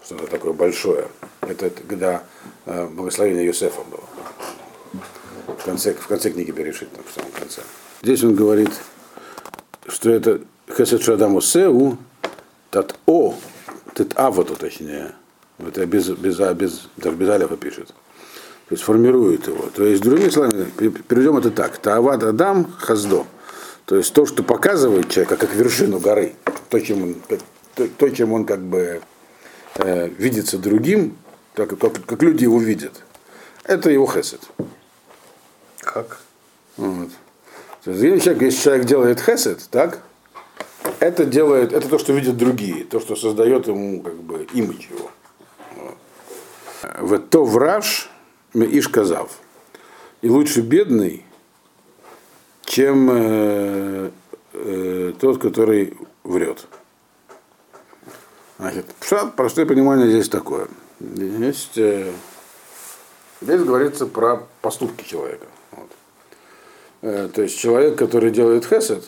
что-то 0.04 0.28
такое 0.28 0.54
большое. 0.54 1.08
Это 1.42 1.70
когда 1.70 2.24
э, 2.66 2.88
благословение 2.88 3.46
Юсефа 3.46 3.82
было. 3.84 4.04
В 5.48 5.66
конце, 5.66 5.94
в 5.94 6.08
конце 6.08 6.30
книги 6.30 6.52
Берешит, 6.52 6.90
в 7.06 7.14
самом 7.14 7.32
конце. 7.32 7.62
Здесь 8.02 8.24
он 8.24 8.36
говорит, 8.36 8.72
что 9.88 10.10
это 10.10 10.42
Хесед 10.76 11.02
Шадаму 11.02 11.42
Сеу, 11.42 11.98
тат 12.70 12.96
О, 13.06 13.36
тат 13.94 14.14
Авату 14.16 14.56
точнее. 14.56 15.12
Это 15.60 15.86
без, 15.86 16.10
без, 16.10 16.40
без, 16.40 16.88
даже 16.98 17.16
без 17.16 17.30
Алифа 17.30 17.58
пишет. 17.58 17.94
То 18.74 18.76
есть 18.76 18.86
формирует 18.86 19.46
его. 19.46 19.70
То 19.76 19.84
есть, 19.84 20.02
другими 20.02 20.30
словами, 20.30 20.66
перейдем 21.08 21.38
это 21.38 21.52
так. 21.52 21.78
Таават 21.78 22.24
Адам 22.24 22.74
Хаздо. 22.80 23.28
То 23.86 23.98
есть 23.98 24.12
то, 24.14 24.26
что 24.26 24.42
показывает 24.42 25.10
человека 25.10 25.38
как 25.38 25.54
вершину 25.54 26.00
горы, 26.00 26.34
то, 26.72 26.80
чем 26.80 27.04
он, 27.04 27.16
то, 27.76 27.88
то 27.88 28.10
чем 28.10 28.34
он 28.34 28.46
как 28.46 28.62
бы 28.62 29.04
э, 29.76 30.08
видится 30.08 30.58
другим, 30.58 31.16
так, 31.54 31.78
как, 31.78 32.04
как 32.04 32.24
люди 32.24 32.46
его 32.46 32.60
видят, 32.60 33.04
это 33.64 33.92
его 33.92 34.08
хесед. 34.08 34.42
Как? 35.82 36.18
Вот. 36.78 37.10
То 37.84 37.92
есть, 37.92 38.24
человек, 38.24 38.42
если 38.42 38.60
человек 38.60 38.88
делает 38.88 39.22
хесед, 39.22 39.68
так, 39.70 40.00
это 41.00 41.26
делает, 41.26 41.74
это 41.74 41.88
то, 41.88 42.00
что 42.00 42.12
видят 42.12 42.38
другие, 42.38 42.86
то, 42.86 43.00
что 43.00 43.16
создает 43.16 43.68
ему 43.68 44.02
как 44.02 44.16
бы 44.16 44.48
имидж 44.52 44.88
его. 44.90 45.12
Вот. 45.76 47.20
В 47.20 47.20
то 47.20 47.46
враж 47.46 48.10
Иш 48.54 48.88
казав. 48.88 49.32
И 50.22 50.30
лучше 50.30 50.62
бедный, 50.62 51.26
чем 52.66 53.10
э, 53.12 54.12
э, 54.54 55.14
тот, 55.20 55.42
который 55.42 55.98
врет. 56.24 56.66
Значит, 58.58 58.86
пшат, 59.00 59.36
простое 59.36 59.66
понимание 59.66 60.10
здесь 60.10 60.30
такое. 60.30 60.68
Есть, 61.00 61.78
э, 61.78 62.12
здесь 63.42 63.62
говорится 63.62 64.06
про 64.06 64.48
поступки 64.62 65.04
человека. 65.04 65.46
Вот. 65.72 65.90
Э, 67.02 67.30
то 67.34 67.42
есть 67.42 67.58
человек, 67.60 67.98
который 67.98 68.32
делает 68.32 68.66
хесед, 68.66 69.04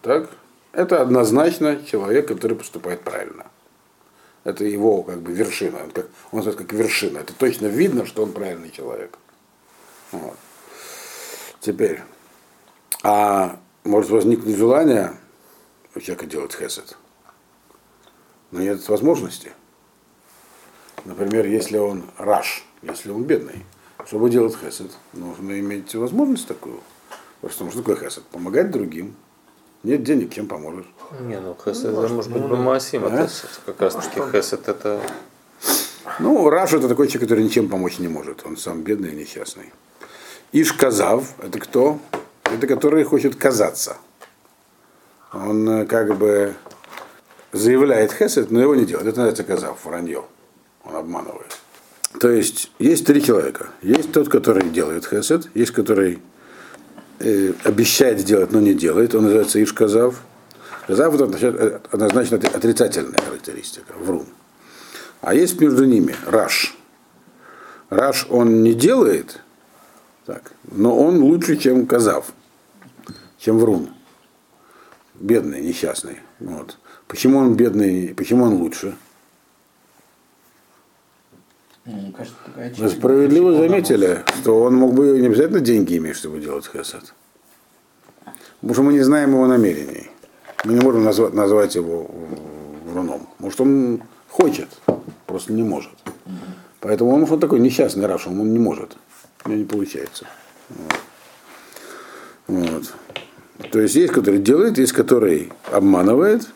так, 0.00 0.30
это 0.72 1.02
однозначно 1.02 1.82
человек, 1.84 2.28
который 2.28 2.56
поступает 2.56 3.00
правильно. 3.00 3.45
Это 4.46 4.64
его 4.64 5.02
как 5.02 5.22
бы 5.22 5.32
вершина. 5.32 5.82
Он, 5.82 5.90
как, 5.90 6.06
он 6.30 6.38
называется 6.38 6.64
как 6.64 6.72
вершина. 6.72 7.18
Это 7.18 7.34
точно 7.34 7.66
видно, 7.66 8.06
что 8.06 8.22
он 8.22 8.32
правильный 8.32 8.70
человек. 8.70 9.18
Вот. 10.12 10.36
Теперь, 11.60 12.00
а 13.02 13.58
может 13.82 14.08
возникнуть 14.10 14.56
желание 14.56 15.18
у 15.96 16.00
человека 16.00 16.26
делать 16.26 16.54
хесед, 16.54 16.96
но 18.52 18.60
нет 18.60 18.88
возможности. 18.88 19.50
Например, 21.04 21.44
если 21.44 21.78
он 21.78 22.04
раш, 22.16 22.64
если 22.82 23.10
он 23.10 23.24
бедный, 23.24 23.66
чтобы 24.06 24.30
делать 24.30 24.56
хесед, 24.56 24.92
нужно 25.12 25.58
иметь 25.58 25.92
возможность 25.96 26.46
такую. 26.46 26.80
Потому 27.40 27.72
что 27.72 27.82
такое 27.82 27.96
хесед? 27.96 28.22
Помогать 28.26 28.70
другим, 28.70 29.16
нет 29.86 30.02
денег, 30.02 30.34
чем 30.34 30.46
поможешь? 30.46 30.86
Не, 31.20 31.38
ну 31.40 31.56
хесед, 31.64 31.92
ну, 31.92 32.08
может 32.08 32.32
быть, 32.32 32.42
ну, 32.42 32.56
Масим, 32.56 33.04
а? 33.04 33.08
это 33.08 33.30
как 33.64 33.80
раз 33.80 33.94
таки 33.94 34.20
хесед 34.32 34.68
это... 34.68 35.00
Ну, 36.18 36.48
Раш 36.50 36.72
это 36.72 36.88
такой 36.88 37.08
человек, 37.08 37.28
который 37.28 37.44
ничем 37.44 37.68
помочь 37.68 37.98
не 37.98 38.08
может. 38.08 38.44
Он 38.44 38.56
сам 38.56 38.82
бедный 38.82 39.12
и 39.12 39.16
несчастный. 39.16 39.72
Иш 40.52 40.72
Казав, 40.72 41.34
это 41.40 41.58
кто? 41.58 41.98
Это 42.42 42.66
который 42.66 43.04
хочет 43.04 43.36
казаться. 43.36 43.96
Он 45.32 45.68
э, 45.68 45.86
как 45.86 46.16
бы 46.16 46.54
заявляет 47.52 48.12
хесед, 48.12 48.50
но 48.50 48.60
его 48.60 48.74
не 48.74 48.84
делает. 48.84 49.08
Это 49.08 49.20
называется 49.20 49.44
казав, 49.44 49.84
вранье. 49.84 50.24
Он 50.84 50.96
обманывает. 50.96 51.58
То 52.20 52.30
есть 52.30 52.70
есть 52.78 53.06
три 53.06 53.22
человека. 53.22 53.70
Есть 53.82 54.12
тот, 54.12 54.28
который 54.28 54.68
делает 54.70 55.06
хесед, 55.06 55.48
есть 55.54 55.72
который 55.72 56.20
э, 57.18 57.52
обещает 57.64 58.20
сделать, 58.20 58.52
но 58.52 58.60
не 58.60 58.74
делает, 58.74 59.14
он 59.14 59.24
называется 59.24 59.62
Ишказав. 59.62 60.22
Казав 60.86 61.14
это 61.14 61.80
однозначно 61.90 62.36
отрицательная 62.36 63.18
характеристика, 63.20 63.92
врун. 63.98 64.26
А 65.20 65.34
есть 65.34 65.60
между 65.60 65.84
ними 65.84 66.14
Раш. 66.26 66.76
Раш 67.90 68.26
он 68.30 68.62
не 68.62 68.74
делает, 68.74 69.40
так, 70.26 70.52
но 70.70 70.96
он 70.96 71.18
лучше, 71.22 71.56
чем 71.56 71.86
Казав, 71.86 72.26
чем 73.38 73.58
врун. 73.58 73.90
Бедный, 75.14 75.60
несчастный. 75.60 76.20
Вот. 76.40 76.78
Почему 77.08 77.38
он 77.38 77.54
бедный, 77.54 78.14
почему 78.14 78.44
он 78.44 78.54
лучше? 78.54 78.96
Ну, 81.86 82.12
Вы 82.78 82.88
справедливо 82.88 83.54
заметили, 83.54 84.24
что 84.40 84.62
он 84.62 84.74
мог 84.74 84.92
бы 84.92 85.20
не 85.20 85.26
обязательно 85.26 85.60
деньги 85.60 85.96
иметь, 85.98 86.16
чтобы 86.16 86.40
делать 86.40 86.66
хесед. 86.66 87.14
Потому 88.60 88.74
что 88.74 88.82
мы 88.82 88.92
не 88.92 89.02
знаем 89.02 89.30
его 89.30 89.46
намерений. 89.46 90.10
Мы 90.64 90.74
не 90.74 90.80
можем 90.80 91.04
назвать, 91.04 91.32
назвать 91.32 91.76
его 91.76 92.10
вруном. 92.86 93.28
Может, 93.38 93.60
он 93.60 94.02
хочет, 94.28 94.68
просто 95.26 95.52
не 95.52 95.62
может. 95.62 95.92
Поэтому 96.80 97.14
он, 97.14 97.30
он 97.30 97.38
такой 97.40 97.60
несчастный 97.60 98.06
Раш, 98.06 98.26
он 98.26 98.52
не 98.52 98.58
может. 98.58 98.96
У 99.44 99.50
него 99.50 99.60
не 99.60 99.64
получается. 99.64 100.26
Вот. 100.68 100.92
вот. 102.48 102.94
То 103.70 103.80
есть 103.80 103.94
есть, 103.94 104.12
который 104.12 104.40
делает, 104.40 104.78
есть, 104.78 104.92
который 104.92 105.52
обманывает, 105.70 106.48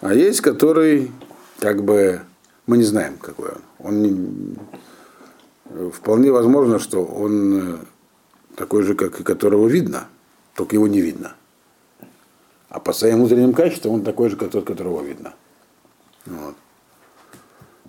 а 0.00 0.12
есть, 0.12 0.40
который 0.40 1.12
как 1.60 1.84
бы 1.84 2.22
мы 2.66 2.78
не 2.78 2.84
знаем, 2.84 3.18
какой 3.18 3.50
он. 3.50 3.62
он 3.78 4.02
не, 4.02 4.56
вполне 5.90 6.30
возможно, 6.30 6.78
что 6.78 7.04
он 7.04 7.74
э, 7.74 7.76
такой 8.56 8.82
же, 8.82 8.94
как 8.94 9.20
и 9.20 9.24
которого 9.24 9.68
видно, 9.68 10.08
только 10.54 10.76
его 10.76 10.86
не 10.86 11.00
видно. 11.00 11.34
А 12.68 12.80
по 12.80 12.92
своим 12.92 13.18
внутренним 13.18 13.52
качествам 13.52 13.94
он 13.94 14.02
такой 14.02 14.30
же, 14.30 14.36
как 14.36 14.50
тот, 14.50 14.66
которого 14.66 15.02
видно. 15.02 15.34
Вот. 16.26 16.54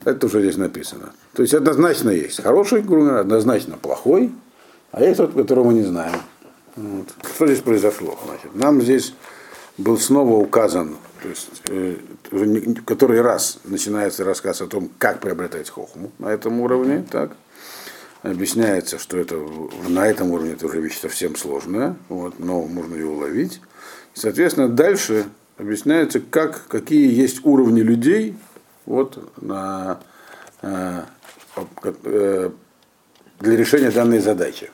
Это 0.03 0.27
уже 0.27 0.41
здесь 0.41 0.57
написано. 0.57 1.13
То 1.33 1.41
есть 1.41 1.53
однозначно 1.53 2.09
есть 2.09 2.41
хороший 2.41 2.81
грумер, 2.81 3.15
однозначно 3.15 3.77
плохой, 3.77 4.31
а 4.91 5.01
есть 5.01 5.17
тот, 5.17 5.33
которого 5.33 5.65
мы 5.65 5.73
не 5.73 5.83
знаем. 5.83 6.15
Вот. 6.75 7.07
Что 7.35 7.47
здесь 7.47 7.61
произошло? 7.61 8.17
Значит, 8.25 8.55
нам 8.55 8.81
здесь 8.81 9.13
был 9.77 9.97
снова 9.97 10.35
указан 10.35 10.97
то 11.25 11.29
есть, 11.29 11.49
э, 11.69 11.95
который 12.85 13.19
раз 13.21 13.57
начинается 13.63 14.23
рассказ 14.23 14.61
о 14.61 14.67
том, 14.67 14.91
как 14.99 15.21
приобретать 15.21 15.71
хохму 15.71 16.11
на 16.19 16.27
этом 16.27 16.59
уровне, 16.59 17.03
так, 17.09 17.31
объясняется, 18.21 18.99
что 18.99 19.17
это 19.17 19.35
на 19.87 20.05
этом 20.07 20.29
уровне 20.29 20.53
это 20.53 20.67
уже 20.67 20.79
вещь 20.79 20.99
совсем 20.99 21.35
сложная, 21.35 21.95
вот, 22.09 22.37
но 22.37 22.61
можно 22.67 22.93
ее 22.93 23.07
уловить. 23.07 23.59
И, 24.15 24.19
соответственно, 24.19 24.69
дальше 24.69 25.25
объясняется, 25.57 26.19
как, 26.19 26.67
какие 26.67 27.11
есть 27.11 27.43
уровни 27.43 27.81
людей 27.81 28.37
вот, 28.85 29.17
на, 29.41 29.99
э, 30.61 31.01
э, 32.03 32.51
для 33.39 33.55
решения 33.55 33.89
данной 33.89 34.19
задачи. 34.19 34.69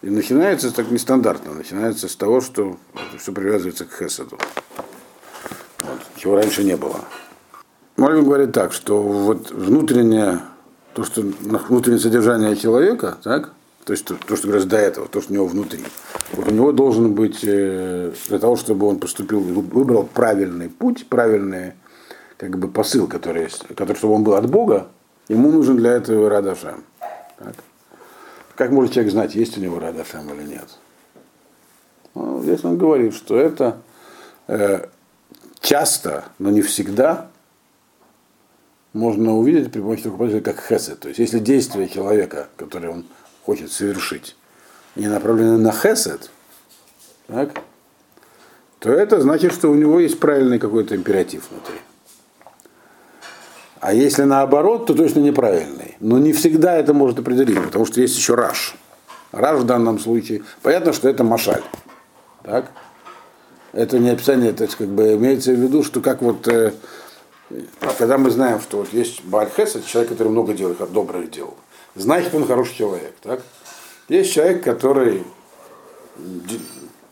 И 0.00 0.08
начинается 0.08 0.72
так 0.72 0.90
нестандартно, 0.90 1.52
начинается 1.52 2.08
с 2.08 2.16
того, 2.16 2.40
что 2.40 2.78
все 3.18 3.32
привязывается 3.32 3.84
к 3.84 3.92
Хесаду. 3.98 4.38
Чего 6.16 6.36
раньше 6.36 6.64
не 6.64 6.76
было. 6.76 7.00
Мальбим 7.96 8.24
говорит 8.24 8.52
так, 8.52 8.72
что 8.72 9.02
вот 9.02 9.50
внутреннее, 9.50 10.40
то, 10.94 11.04
что 11.04 11.22
внутреннее 11.22 12.00
содержание 12.00 12.56
человека, 12.56 13.16
так, 13.22 13.52
то 13.84 13.92
есть 13.92 14.04
то, 14.04 14.14
то, 14.14 14.36
что 14.36 14.48
говорится 14.48 14.68
до 14.68 14.78
этого, 14.78 15.08
то, 15.08 15.20
что 15.20 15.32
у 15.32 15.34
него 15.34 15.46
внутри. 15.46 15.84
Вот 16.32 16.48
у 16.48 16.50
него 16.50 16.72
должен 16.72 17.14
быть, 17.14 17.40
э, 17.44 18.12
для 18.28 18.38
того, 18.38 18.56
чтобы 18.56 18.86
он 18.86 18.98
поступил, 18.98 19.40
выбрал 19.40 20.04
правильный 20.04 20.68
путь, 20.68 21.06
правильный 21.08 21.74
как 22.36 22.58
бы 22.58 22.68
посыл, 22.68 23.06
который 23.06 23.44
есть, 23.44 23.66
который, 23.68 23.96
чтобы 23.96 24.14
он 24.14 24.24
был 24.24 24.34
от 24.34 24.50
Бога, 24.50 24.88
ему 25.28 25.50
нужен 25.50 25.76
для 25.76 25.92
этого 25.92 26.28
Радашем. 26.28 26.84
Как 28.54 28.70
может 28.70 28.92
человек 28.92 29.12
знать, 29.12 29.34
есть 29.34 29.56
у 29.56 29.60
него 29.60 29.78
Радашем 29.78 30.28
или 30.34 30.48
нет? 30.48 30.68
Ну, 32.14 32.42
здесь 32.42 32.64
он 32.64 32.78
говорит, 32.78 33.14
что 33.14 33.38
это 33.38 33.78
э, 34.48 34.86
часто, 35.66 36.24
но 36.38 36.50
не 36.50 36.62
всегда 36.62 37.26
можно 38.92 39.36
увидеть 39.36 39.72
при 39.72 39.80
помощи 39.80 40.04
такого 40.04 40.20
понятия, 40.20 40.40
как 40.40 40.60
хесед. 40.60 41.00
То 41.00 41.08
есть, 41.08 41.18
если 41.18 41.40
действие 41.40 41.88
человека, 41.88 42.48
которое 42.56 42.90
он 42.90 43.04
хочет 43.44 43.72
совершить, 43.72 44.36
не 44.94 45.08
направлено 45.08 45.58
на 45.58 45.72
хесед, 45.72 46.30
так, 47.26 47.60
то 48.78 48.90
это 48.92 49.20
значит, 49.20 49.52
что 49.52 49.68
у 49.68 49.74
него 49.74 49.98
есть 49.98 50.20
правильный 50.20 50.58
какой-то 50.58 50.94
императив 50.94 51.50
внутри. 51.50 51.80
А 53.80 53.92
если 53.92 54.22
наоборот, 54.22 54.86
то 54.86 54.94
точно 54.94 55.18
неправильный. 55.18 55.96
Но 56.00 56.18
не 56.18 56.32
всегда 56.32 56.76
это 56.76 56.94
может 56.94 57.18
определить, 57.18 57.62
потому 57.62 57.84
что 57.86 58.00
есть 58.00 58.16
еще 58.16 58.34
раш. 58.34 58.76
Раш 59.32 59.58
в 59.60 59.64
данном 59.64 59.98
случае. 59.98 60.42
Понятно, 60.62 60.92
что 60.92 61.08
это 61.08 61.24
машаль. 61.24 61.62
Так? 62.42 62.70
Это 63.76 63.98
не 63.98 64.08
описание, 64.08 64.52
это 64.52 64.66
как 64.68 64.88
бы 64.88 65.12
имеется 65.14 65.52
в 65.52 65.56
виду, 65.56 65.84
что 65.84 66.00
как 66.00 66.22
вот 66.22 66.48
э, 66.48 66.72
когда 67.98 68.16
мы 68.16 68.30
знаем, 68.30 68.58
что 68.58 68.78
вот 68.78 68.92
есть 68.94 69.22
Бальхес, 69.22 69.76
это 69.76 69.86
человек, 69.86 70.12
который 70.12 70.28
много 70.28 70.54
делает, 70.54 70.78
добрых 70.92 71.30
дел, 71.30 71.54
значит 71.94 72.34
он 72.34 72.46
хороший 72.46 72.74
человек. 72.74 73.12
Так? 73.20 73.42
Есть 74.08 74.32
человек, 74.32 74.64
который 74.64 75.24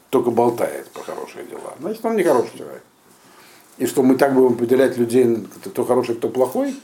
только 0.08 0.30
болтает 0.30 0.86
по 0.88 1.00
хорошие 1.02 1.44
дела, 1.44 1.74
значит 1.80 2.02
он 2.02 2.16
не 2.16 2.22
хороший 2.22 2.56
человек. 2.56 2.82
И 3.76 3.84
что 3.84 4.02
мы 4.02 4.16
так 4.16 4.32
будем 4.32 4.54
определять 4.54 4.96
людей, 4.96 5.46
кто 5.66 5.84
хороший, 5.84 6.14
кто 6.14 6.30
плохой, 6.30 6.74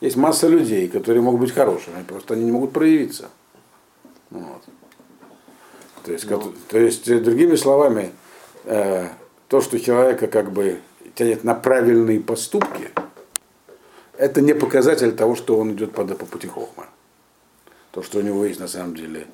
есть 0.00 0.14
масса 0.14 0.46
людей, 0.46 0.86
которые 0.86 1.22
могут 1.22 1.40
быть 1.40 1.52
хорошими, 1.52 2.04
просто 2.06 2.34
они 2.34 2.44
не 2.44 2.52
могут 2.52 2.72
проявиться. 2.72 3.30
Вот. 4.30 4.62
То 6.04 6.12
есть, 6.12 6.30
ну, 6.30 6.52
то 6.68 6.78
есть, 6.78 7.22
другими 7.24 7.56
словами, 7.56 8.12
э, 8.64 9.08
то, 9.48 9.60
что 9.60 9.78
человека 9.78 10.26
как 10.26 10.52
бы 10.52 10.80
тянет 11.14 11.44
на 11.44 11.54
правильные 11.54 12.20
поступки, 12.20 12.90
это 14.16 14.40
не 14.40 14.54
показатель 14.54 15.12
того, 15.12 15.34
что 15.34 15.56
он 15.56 15.72
идет 15.72 15.92
по, 15.92 16.04
по 16.04 16.26
пути 16.26 16.46
Хохма. 16.46 16.86
То, 17.90 18.02
что 18.02 18.18
у 18.18 18.22
него 18.22 18.44
есть 18.44 18.60
на 18.60 18.68
самом 18.68 18.94
деле. 18.94 19.26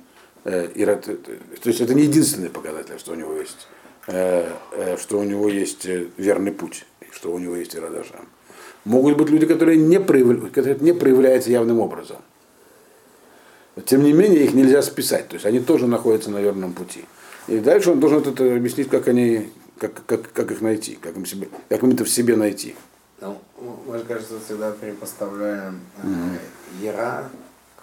Э, 0.45 0.67
и, 0.75 0.85
то 0.85 1.69
есть 1.69 1.81
это 1.81 1.95
не 1.95 2.03
единственный 2.03 2.49
показатель, 2.49 2.99
что 2.99 3.13
у 3.13 3.15
него 3.15 3.35
есть, 3.35 3.69
э, 4.07 4.51
э, 4.73 4.97
что 4.97 5.19
у 5.19 5.23
него 5.23 5.49
есть 5.49 5.87
э, 5.87 6.09
верный 6.17 6.53
путь, 6.53 6.85
что 7.13 7.33
у 7.33 7.39
него 7.39 7.57
есть 7.57 7.77
Ирадашам. 7.77 8.29
Могут 8.85 9.17
быть 9.19 9.29
люди, 9.29 9.47
которые 9.47 9.77
не, 9.77 10.01
проявля, 10.01 10.49
которые 10.49 10.77
не 10.81 10.93
проявляются 10.93 11.51
явным 11.51 11.81
образом. 11.81 12.19
Тем 13.85 14.03
не 14.03 14.13
менее, 14.13 14.45
их 14.45 14.55
нельзя 14.55 14.83
списать. 14.83 15.29
То 15.29 15.35
есть 15.35 15.47
они 15.47 15.61
тоже 15.61 15.87
находятся 15.87 16.31
на 16.31 16.39
верном 16.39 16.73
пути. 16.73 17.05
И 17.49 17.59
дальше 17.61 17.91
он 17.91 18.01
должен 18.01 18.21
это 18.21 18.57
объяснить, 18.57 18.91
как 18.91 19.09
они, 19.09 19.51
как, 19.79 20.05
как, 20.05 20.33
как 20.33 20.51
их 20.51 20.61
найти, 20.61 20.97
как 20.97 21.17
им, 21.17 21.25
себе, 21.25 21.49
как 21.69 21.83
им 21.83 21.91
это 21.91 22.05
в 22.05 22.09
себе 22.11 22.37
найти. 22.37 22.77
Ну, 23.21 23.39
мы, 23.87 23.99
кажется, 24.01 24.39
всегда 24.45 24.71
перепоставляем 24.73 25.81
mm-hmm. 26.03 26.39
Яра 26.83 27.29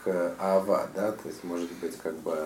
к 0.03 0.35
Ава, 0.39 0.87
да, 0.95 1.11
то 1.11 1.27
есть 1.27 1.43
может 1.43 1.69
быть 1.81 1.97
как 2.01 2.13
бы 2.19 2.37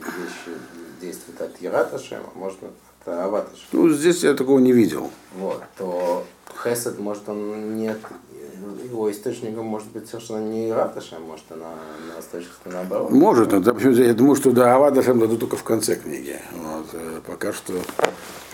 вещи 0.00 0.58
действуют 1.00 1.40
от 1.40 1.60
Ярата 1.60 1.98
Шема, 1.98 2.30
может 2.34 2.58
от 2.62 3.08
Авата 3.08 3.50
Шема. 3.56 3.84
Ну, 3.84 3.90
здесь 3.90 4.24
я 4.24 4.34
такого 4.34 4.58
не 4.58 4.72
видел. 4.72 5.10
Вот, 5.36 5.62
то 5.78 6.26
Хесед, 6.62 6.98
может, 6.98 7.28
он 7.28 7.76
нет 7.76 7.98
его 8.84 9.10
источником 9.10 9.66
может 9.66 9.88
быть 9.88 10.08
совершенно 10.08 10.46
не 10.46 10.72
Раташем, 10.72 11.22
может 11.22 11.44
она 11.50 11.70
на 12.64 12.72
наоборот. 12.72 13.10
Может, 13.10 13.52
но 13.52 13.60
да, 13.60 13.74
я 13.78 14.14
думаю, 14.14 14.36
что 14.36 14.50
да, 14.52 14.74
Авадашем 14.74 15.18
дадут 15.18 15.40
только 15.40 15.56
в 15.56 15.64
конце 15.64 15.96
книги. 15.96 16.36
Вот, 16.54 16.86
э, 16.92 17.20
пока 17.26 17.52
что 17.52 17.74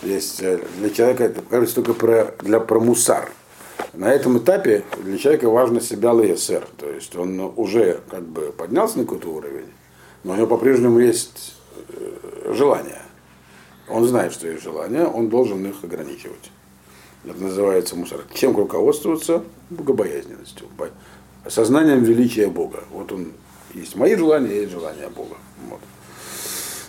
есть 0.02 0.42
э, 0.42 0.60
для 0.78 0.90
человека 0.90 1.24
это 1.24 1.42
кажется 1.42 1.76
только 1.76 1.94
про, 1.94 2.34
для 2.40 2.60
про 2.60 2.80
мусар. 2.80 3.30
На 3.94 4.12
этом 4.12 4.38
этапе 4.38 4.84
для 5.02 5.18
человека 5.18 5.50
важно 5.50 5.80
себя 5.80 6.12
ЛСР, 6.12 6.66
то 6.78 6.88
есть 6.88 7.14
он 7.16 7.52
уже 7.56 8.00
как 8.10 8.22
бы 8.22 8.52
поднялся 8.52 8.98
на 8.98 9.04
какой-то 9.04 9.28
уровень, 9.28 9.72
но 10.24 10.32
у 10.32 10.36
него 10.36 10.46
по-прежнему 10.46 10.98
есть 10.98 11.54
э, 11.88 12.52
желание. 12.54 13.02
Он 13.88 14.06
знает, 14.06 14.32
что 14.32 14.48
есть 14.48 14.62
желание, 14.62 15.06
он 15.06 15.28
должен 15.28 15.64
их 15.66 15.84
ограничивать. 15.84 16.50
Это 17.24 17.42
называется 17.42 17.96
мусор. 17.96 18.24
Чем 18.34 18.56
руководствоваться? 18.56 19.44
Богобоязненностью. 19.70 20.66
Осознанием 21.44 22.02
величия 22.02 22.48
Бога. 22.48 22.84
Вот 22.90 23.12
он 23.12 23.32
есть 23.74 23.96
мои 23.96 24.16
желания, 24.16 24.54
есть 24.54 24.72
желания 24.72 25.08
Бога. 25.08 25.36
Вот. 25.68 25.80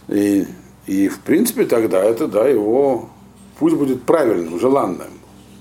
И, 0.08 0.46
и 0.86 1.08
в 1.08 1.20
принципе 1.20 1.66
тогда 1.66 2.04
это, 2.04 2.28
да, 2.28 2.48
его 2.48 3.10
пусть 3.60 3.76
будет 3.76 4.04
правильным, 4.04 4.60
желанным. 4.60 5.14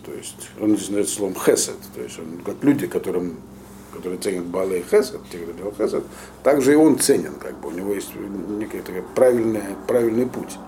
То 0.04 0.12
есть 0.12 0.50
он 0.60 0.72
называется 0.72 1.14
словом 1.14 1.36
хесед, 1.36 1.76
то 1.94 2.02
есть 2.02 2.18
он 2.18 2.42
как 2.44 2.56
люди, 2.62 2.86
которым, 2.86 3.36
которые 3.92 4.18
ценят 4.18 4.44
Бала 4.46 4.72
и 4.72 4.82
хесед, 4.82 5.20
те, 5.30 5.38
кто 5.38 5.52
делал 5.52 5.72
хесед, 5.78 6.04
также 6.42 6.72
и 6.72 6.76
он 6.76 6.98
ценен, 6.98 7.34
как 7.40 7.60
бы, 7.60 7.68
у 7.68 7.70
него 7.70 7.94
есть 7.94 8.10
некий 8.48 8.80
такой 8.80 9.02
правильный, 9.14 9.62
правильный 9.86 10.26
путь. 10.26 10.58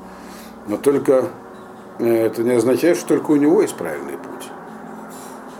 Но 0.69 0.77
только 0.77 1.31
это 1.99 2.43
не 2.43 2.53
означает, 2.53 2.97
что 2.97 3.09
только 3.09 3.31
у 3.33 3.37
него 3.37 3.63
есть 3.63 3.77
правильный 3.77 4.17
путь. 4.17 4.49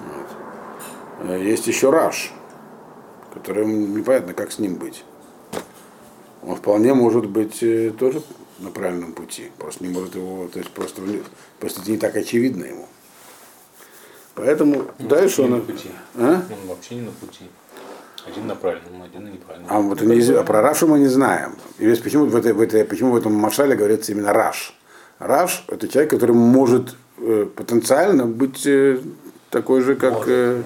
Вот. 0.09 1.31
Э, 1.31 1.43
есть 1.43 1.67
еще 1.67 1.91
Раш, 1.91 2.33
который 3.33 3.67
непонятно, 3.67 4.35
как 4.35 4.53
с 4.53 4.59
ним 4.59 4.77
быть. 4.77 5.05
Он 6.43 6.57
вполне 6.57 6.95
может 6.95 7.27
быть 7.27 7.63
э, 7.63 7.91
тоже 7.91 8.23
на 8.59 8.71
правильном 8.71 9.13
пути. 9.13 9.51
Просто 9.59 9.85
не 9.85 9.91
может 9.91 10.15
его, 10.15 10.49
то 10.49 10.59
есть 10.59 10.71
просто, 10.71 11.03
просто 11.61 11.81
это 11.81 11.91
не 11.91 11.99
так 11.99 12.17
очевидно 12.17 12.65
ему. 12.65 12.89
Поэтому 14.35 14.87
он 14.99 15.09
дальше 15.09 15.43
он. 15.43 15.63
Пути. 15.63 15.91
А? 16.17 16.43
Он 16.51 16.69
вообще 16.69 16.97
не 16.97 17.03
на 17.03 17.13
пути. 17.13 17.45
Один 18.27 18.47
на 18.47 18.57
правильном, 18.57 19.03
один 19.03 19.25
на 19.25 19.29
неправильном. 19.29 19.69
А, 19.71 19.81
вот 19.81 20.01
не, 20.01 20.33
а 20.33 20.43
про 20.43 20.63
Рашу 20.63 20.87
мы 20.87 20.99
не 20.99 21.09
знаем. 21.09 21.57
И 21.79 21.85
весь 21.85 21.99
почему 21.99 22.25
в, 22.25 22.35
этой, 22.35 22.55
в, 22.55 22.61
этой, 22.61 22.85
почему 22.85 23.13
в 23.13 23.17
этом 23.17 23.35
Машале 23.35 23.77
говорится 23.77 24.13
именно 24.13 24.33
Раш. 24.33 24.75
Раш– 25.19 25.65
это 25.69 25.89
человек, 25.89 26.11
который 26.11 26.35
может 26.35 26.97
э, 27.19 27.47
потенциально 27.55 28.27
быть 28.27 28.67
э, 28.67 29.01
такой 29.51 29.81
же, 29.83 29.95
как 29.95 30.25
э, 30.27 30.63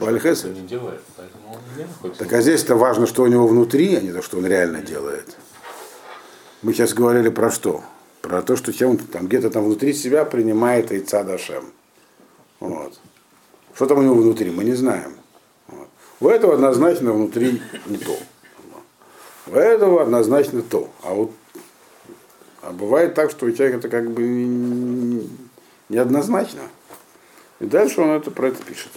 Вальхес. 0.00 0.44
он. 0.44 2.10
Так 2.18 2.32
а 2.32 2.42
здесь-то 2.42 2.76
важно, 2.76 3.06
что 3.06 3.22
у 3.22 3.26
него 3.26 3.46
внутри, 3.46 3.94
а 3.94 4.00
не 4.00 4.12
то, 4.12 4.22
что 4.22 4.38
он 4.38 4.46
реально 4.46 4.82
делает. 4.82 5.36
Мы 6.62 6.72
сейчас 6.72 6.94
говорили 6.94 7.28
про 7.28 7.50
что? 7.50 7.82
Про 8.20 8.42
то, 8.42 8.56
что 8.56 8.72
чем 8.72 8.98
там 8.98 9.26
где-то 9.26 9.50
там 9.50 9.64
внутри 9.64 9.92
себя 9.92 10.24
принимает 10.24 10.92
Айца 10.92 11.24
Дашем. 11.24 11.64
Вот. 12.60 12.98
Что 13.74 13.86
там 13.86 13.98
у 13.98 14.02
него 14.02 14.14
внутри, 14.14 14.50
мы 14.50 14.64
не 14.64 14.74
знаем. 14.74 15.14
Вот. 15.68 15.88
У 16.20 16.28
этого 16.28 16.54
однозначно 16.54 17.12
внутри 17.12 17.62
не 17.86 17.96
то. 17.96 18.16
У 19.48 19.54
этого 19.54 20.02
однозначно 20.02 20.62
то. 20.62 20.88
А 21.02 21.14
вот 21.14 21.32
а 22.62 22.70
бывает 22.70 23.14
так, 23.14 23.30
что 23.30 23.46
у 23.46 23.50
человека 23.50 23.78
это 23.78 23.88
как 23.88 24.10
бы 24.10 24.22
неоднозначно. 25.88 26.62
И 27.58 27.66
дальше 27.66 28.00
он 28.00 28.10
это 28.10 28.30
про 28.30 28.48
это 28.48 28.62
пишет. 28.62 28.92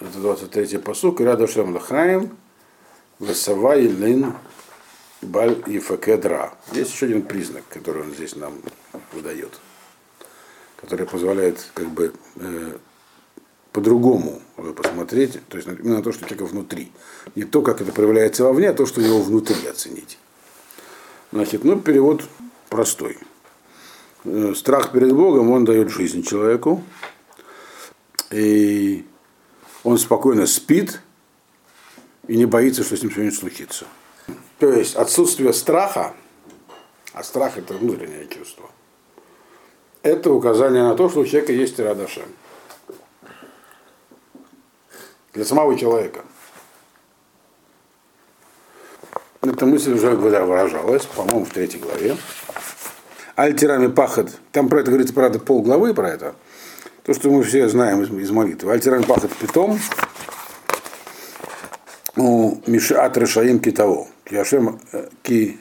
Это 0.00 0.18
23-й 0.18 0.78
посук. 0.78 1.20
Рядом 1.20 1.48
Шем 1.48 1.74
Лахаем, 1.74 2.36
Весава 3.18 3.76
и 3.76 3.88
Лин 3.88 4.34
Баль 5.20 5.62
и 5.66 5.80
Факедра. 5.80 6.54
Есть 6.72 6.92
еще 6.92 7.06
один 7.06 7.22
признак, 7.22 7.64
который 7.68 8.02
он 8.02 8.12
здесь 8.12 8.36
нам 8.36 8.54
выдает, 9.12 9.58
который 10.76 11.06
позволяет 11.06 11.68
как 11.74 11.88
бы 11.88 12.12
э, 12.36 12.76
по-другому 13.72 14.40
посмотреть, 14.76 15.40
то 15.48 15.56
есть 15.56 15.68
именно 15.68 16.02
то, 16.02 16.12
что 16.12 16.24
человека 16.24 16.46
внутри. 16.46 16.92
Не 17.34 17.42
то, 17.42 17.62
как 17.62 17.80
это 17.80 17.90
проявляется 17.90 18.44
вовне, 18.44 18.70
а 18.70 18.74
то, 18.74 18.86
что 18.86 19.00
у 19.00 19.04
него 19.04 19.20
внутри 19.20 19.66
оценить. 19.66 20.18
Значит, 21.30 21.64
ну, 21.64 21.78
перевод 21.78 22.24
простой. 22.70 23.18
Э, 24.24 24.54
страх 24.54 24.92
перед 24.92 25.12
Богом, 25.12 25.50
он 25.50 25.64
дает 25.64 25.90
жизнь 25.90 26.22
человеку. 26.22 26.82
И 28.30 29.06
он 29.84 29.98
спокойно 29.98 30.46
спит 30.46 31.00
и 32.26 32.36
не 32.36 32.46
боится, 32.46 32.82
что 32.82 32.96
с 32.96 33.02
ним 33.02 33.10
что-нибудь 33.10 33.38
случится. 33.38 33.86
То 34.58 34.72
есть 34.72 34.96
отсутствие 34.96 35.52
страха, 35.52 36.14
а 37.12 37.22
страх 37.22 37.56
это 37.56 37.74
внутреннее 37.74 38.26
чувство, 38.28 38.70
это 40.02 40.30
указание 40.32 40.82
на 40.82 40.94
то, 40.94 41.08
что 41.08 41.20
у 41.20 41.24
человека 41.24 41.52
есть 41.52 41.78
Ирадашем. 41.80 42.28
Для 45.32 45.44
самого 45.44 45.78
человека– 45.78 46.24
эта 49.42 49.66
мысль 49.66 49.92
уже 49.92 50.10
выражалась, 50.10 51.06
по-моему, 51.06 51.44
в 51.44 51.50
третьей 51.50 51.80
главе. 51.80 52.16
Альтерами 53.36 53.86
пахот. 53.86 54.30
Там 54.50 54.68
про 54.68 54.80
это 54.80 54.90
говорится, 54.90 55.14
правда, 55.14 55.38
полглавы 55.38 55.94
про 55.94 56.10
это. 56.10 56.34
То, 57.04 57.14
что 57.14 57.30
мы 57.30 57.44
все 57.44 57.68
знаем 57.68 58.02
из, 58.02 58.10
из 58.10 58.30
молитвы. 58.32 58.72
Альтерами 58.72 59.04
пахот 59.04 59.32
питом. 59.36 59.78
У 62.16 62.60
Мишат 62.66 63.16
Решаим 63.16 63.60
Китаво. 63.60 64.08
Киашем 64.24 64.80
Ки 65.22 65.58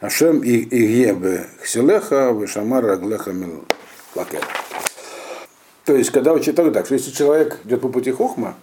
Ашем 0.00 0.40
и 0.40 0.62
Игебе 0.62 1.46
Хселеха 1.60 2.32
Вишамар 2.32 2.84
Раглеха 2.84 3.32
Мил 3.32 3.64
Лакет. 4.14 4.44
То 5.84 5.96
есть, 5.96 6.10
когда 6.10 6.32
вы 6.32 6.40
читали 6.40 6.70
так, 6.70 6.86
что 6.86 6.94
если 6.94 7.10
человек 7.12 7.58
идет 7.64 7.80
по 7.80 7.88
пути 7.88 8.10
Хохма, 8.10 8.56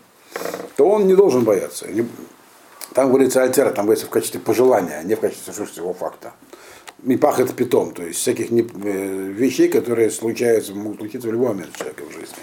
то 0.76 0.89
он 0.89 1.08
не 1.08 1.15
должен 1.15 1.43
бояться. 1.43 1.88
Там 2.95 3.10
говорится 3.10 3.43
альтера, 3.43 3.71
там 3.71 3.88
говорится 3.88 4.05
в 4.05 4.10
качестве 4.10 4.39
пожелания, 4.39 4.99
а 5.01 5.03
не 5.03 5.15
в 5.15 5.19
качестве 5.19 5.53
сущего 5.53 5.93
факта. 5.93 6.31
Мипах 7.03 7.41
это 7.41 7.51
питом, 7.51 7.91
то 7.91 8.01
есть 8.01 8.19
всяких 8.19 8.51
не, 8.51 8.62
э, 8.62 9.31
вещей, 9.34 9.67
которые 9.67 10.10
случаются, 10.10 10.73
могут 10.73 10.99
случиться 10.99 11.27
в 11.27 11.34
любой 11.34 11.49
момент 11.49 11.75
человека 11.75 12.03
в 12.10 12.13
жизни. 12.13 12.38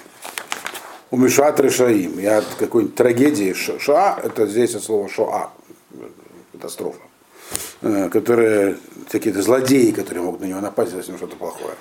У 1.11 1.17
Мишат 1.17 1.59
Решаим, 1.59 2.19
я 2.19 2.39
от 2.39 2.45
какой-нибудь 2.59 2.95
трагедии, 2.95 3.55
Ша, 3.55 4.21
это 4.23 4.47
здесь 4.47 4.75
от 4.75 4.83
слова 4.83 5.09
Шоа, 5.09 5.53
катастрофа, 6.53 7.01
э, 7.81 8.11
которые, 8.11 8.77
какие-то 9.11 9.41
злодеи, 9.41 9.91
которые 9.93 10.23
могут 10.23 10.43
на 10.43 10.45
него 10.45 10.61
напасть, 10.61 10.93
если 10.93 11.17
что-то 11.17 11.37
плохое. 11.37 11.77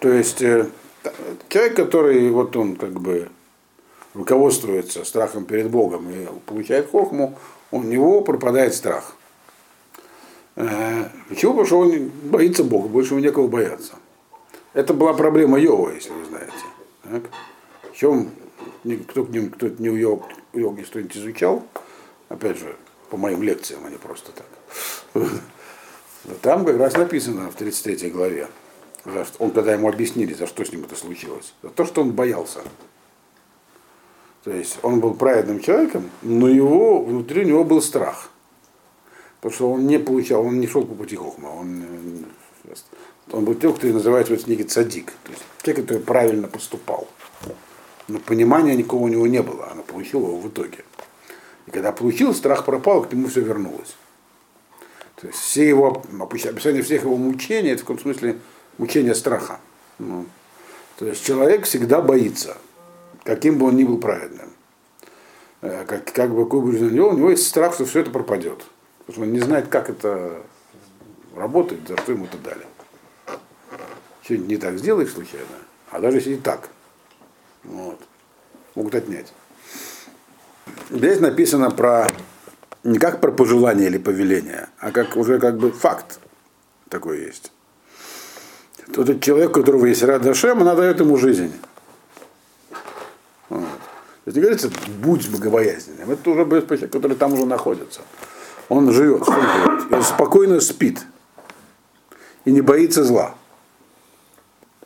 То 0.00 0.12
есть 0.12 0.42
э, 0.42 0.66
человек, 1.48 1.76
который 1.76 2.28
вот 2.28 2.54
он 2.56 2.76
как 2.76 3.00
бы 3.00 3.30
руководствуется 4.12 5.06
страхом 5.06 5.46
перед 5.46 5.70
Богом 5.70 6.10
и 6.10 6.26
получает 6.44 6.90
хохму, 6.90 7.38
у 7.70 7.82
него 7.82 8.20
пропадает 8.22 8.74
страх. 8.74 9.16
Почему? 10.54 11.52
Потому 11.54 11.66
что 11.66 11.78
он 11.78 12.08
боится 12.24 12.64
Бога, 12.64 12.88
больше 12.88 13.14
ему 13.14 13.22
некого 13.22 13.46
бояться. 13.46 13.94
Это 14.72 14.94
была 14.94 15.14
проблема 15.14 15.58
Йова, 15.58 15.90
если 15.90 16.10
вы 16.10 16.24
знаете. 16.24 16.52
Так? 17.02 17.22
В 17.92 17.96
чем 17.96 18.30
кто, 19.08 19.24
кто 19.24 19.68
не 19.78 19.90
у 19.90 19.96
йог, 19.96 20.24
йоги 20.52 20.84
что-нибудь 20.84 21.16
изучал, 21.16 21.62
опять 22.28 22.58
же, 22.58 22.76
по 23.10 23.16
моим 23.16 23.42
лекциям, 23.42 23.84
а 23.84 23.90
не 23.90 23.96
просто 23.96 24.32
так. 24.32 25.28
Там 26.42 26.64
как 26.64 26.78
раз 26.78 26.96
написано 26.96 27.50
в 27.50 27.54
33 27.54 28.10
главе, 28.10 28.48
он 29.38 29.50
когда 29.50 29.72
ему 29.72 29.88
объяснили, 29.88 30.34
за 30.34 30.46
что 30.46 30.64
с 30.64 30.72
ним 30.72 30.84
это 30.84 30.94
случилось. 30.94 31.54
За 31.62 31.70
то, 31.70 31.84
что 31.84 32.02
он 32.02 32.12
боялся. 32.12 32.60
То 34.44 34.50
есть 34.50 34.78
он 34.82 35.00
был 35.00 35.14
праведным 35.14 35.60
человеком, 35.60 36.10
но 36.22 36.48
его, 36.48 37.02
внутри 37.02 37.44
него 37.44 37.64
был 37.64 37.82
страх. 37.82 38.30
Потому 39.40 39.54
что 39.54 39.72
он 39.72 39.86
не 39.86 39.98
получал, 39.98 40.44
он 40.46 40.60
не 40.60 40.66
шел 40.66 40.84
по 40.84 40.94
пути 40.94 41.16
Хохма. 41.16 41.48
Он, 41.48 41.82
э, 42.64 42.74
он 43.32 43.44
был 43.44 43.54
тем, 43.54 43.74
кто 43.74 43.86
называется 43.88 44.32
в 44.32 44.36
этой 44.36 44.44
книге 44.44 44.64
цадик. 44.64 45.12
То 45.24 45.32
есть 45.32 45.42
человек, 45.62 45.84
который 45.84 46.02
правильно 46.02 46.48
поступал. 46.48 47.06
Но 48.08 48.18
понимания 48.18 48.74
никого 48.74 49.04
у 49.04 49.08
него 49.08 49.26
не 49.26 49.42
было, 49.42 49.70
она 49.70 49.82
получила 49.82 50.26
его 50.26 50.38
в 50.38 50.48
итоге. 50.48 50.84
И 51.66 51.70
когда 51.70 51.92
получил, 51.92 52.34
страх 52.34 52.64
пропал, 52.64 53.02
к 53.02 53.12
нему 53.12 53.28
все 53.28 53.40
вернулось. 53.40 53.94
То 55.16 55.26
есть 55.26 55.38
все 55.38 55.68
его, 55.68 56.02
описание 56.18 56.82
всех 56.82 57.02
его 57.02 57.16
мучений, 57.16 57.70
это 57.70 57.82
в 57.82 57.84
каком 57.84 58.00
смысле 58.00 58.38
мучение 58.78 59.14
страха. 59.14 59.60
Ну, 59.98 60.24
то 60.98 61.06
есть 61.06 61.24
человек 61.24 61.66
всегда 61.66 62.00
боится 62.00 62.56
каким 63.30 63.58
бы 63.58 63.66
он 63.66 63.76
ни 63.76 63.84
был 63.84 63.98
праведным. 63.98 64.50
Э, 65.60 65.84
как, 65.86 66.12
как 66.12 66.34
бы 66.34 66.44
какой 66.44 66.62
бы 66.62 66.72
ни 66.72 66.98
был, 66.98 67.10
у 67.10 67.16
него 67.16 67.30
есть 67.30 67.46
страх, 67.46 67.74
что 67.74 67.84
все 67.84 68.00
это 68.00 68.10
пропадет. 68.10 68.64
Потому 69.06 69.12
что 69.12 69.22
он 69.22 69.32
не 69.32 69.38
знает, 69.38 69.68
как 69.68 69.88
это 69.88 70.42
работает, 71.36 71.86
за 71.86 71.96
что 71.96 72.10
ему 72.10 72.24
это 72.24 72.38
дали. 72.38 72.66
Что-нибудь 74.22 74.48
не 74.48 74.56
так 74.56 74.78
сделаешь 74.78 75.12
случайно, 75.12 75.46
а 75.92 76.00
даже 76.00 76.16
если 76.16 76.32
и 76.32 76.36
так, 76.38 76.70
вот, 77.62 78.00
могут 78.74 78.96
отнять. 78.96 79.32
Здесь 80.90 81.20
написано 81.20 81.70
про 81.70 82.08
не 82.82 82.98
как 82.98 83.20
про 83.20 83.30
пожелание 83.30 83.86
или 83.86 83.98
повеление, 83.98 84.70
а 84.80 84.90
как 84.90 85.16
уже 85.16 85.38
как 85.38 85.56
бы 85.56 85.70
факт 85.70 86.18
такой 86.88 87.20
есть. 87.20 87.52
Тот 88.92 89.20
человек, 89.20 89.50
у 89.50 89.60
которого 89.60 89.86
есть 89.86 90.02
рада 90.02 90.34
Шем, 90.34 90.62
она 90.62 90.74
дает 90.74 90.98
ему 90.98 91.16
жизнь. 91.16 91.52
Есть 94.30 94.36
не 94.36 94.42
говорится, 94.42 94.70
будь 95.02 95.28
богобоязненным. 95.28 96.08
Это 96.08 96.30
уже 96.30 96.44
человек, 96.44 96.92
который 96.92 97.16
там 97.16 97.32
уже 97.32 97.46
находится. 97.46 98.02
Он 98.68 98.92
живет, 98.92 99.28
он 99.28 99.34
делает? 99.34 99.92
Он 99.92 100.02
спокойно 100.04 100.60
спит 100.60 101.04
и 102.44 102.52
не 102.52 102.60
боится 102.60 103.02
зла. 103.02 103.34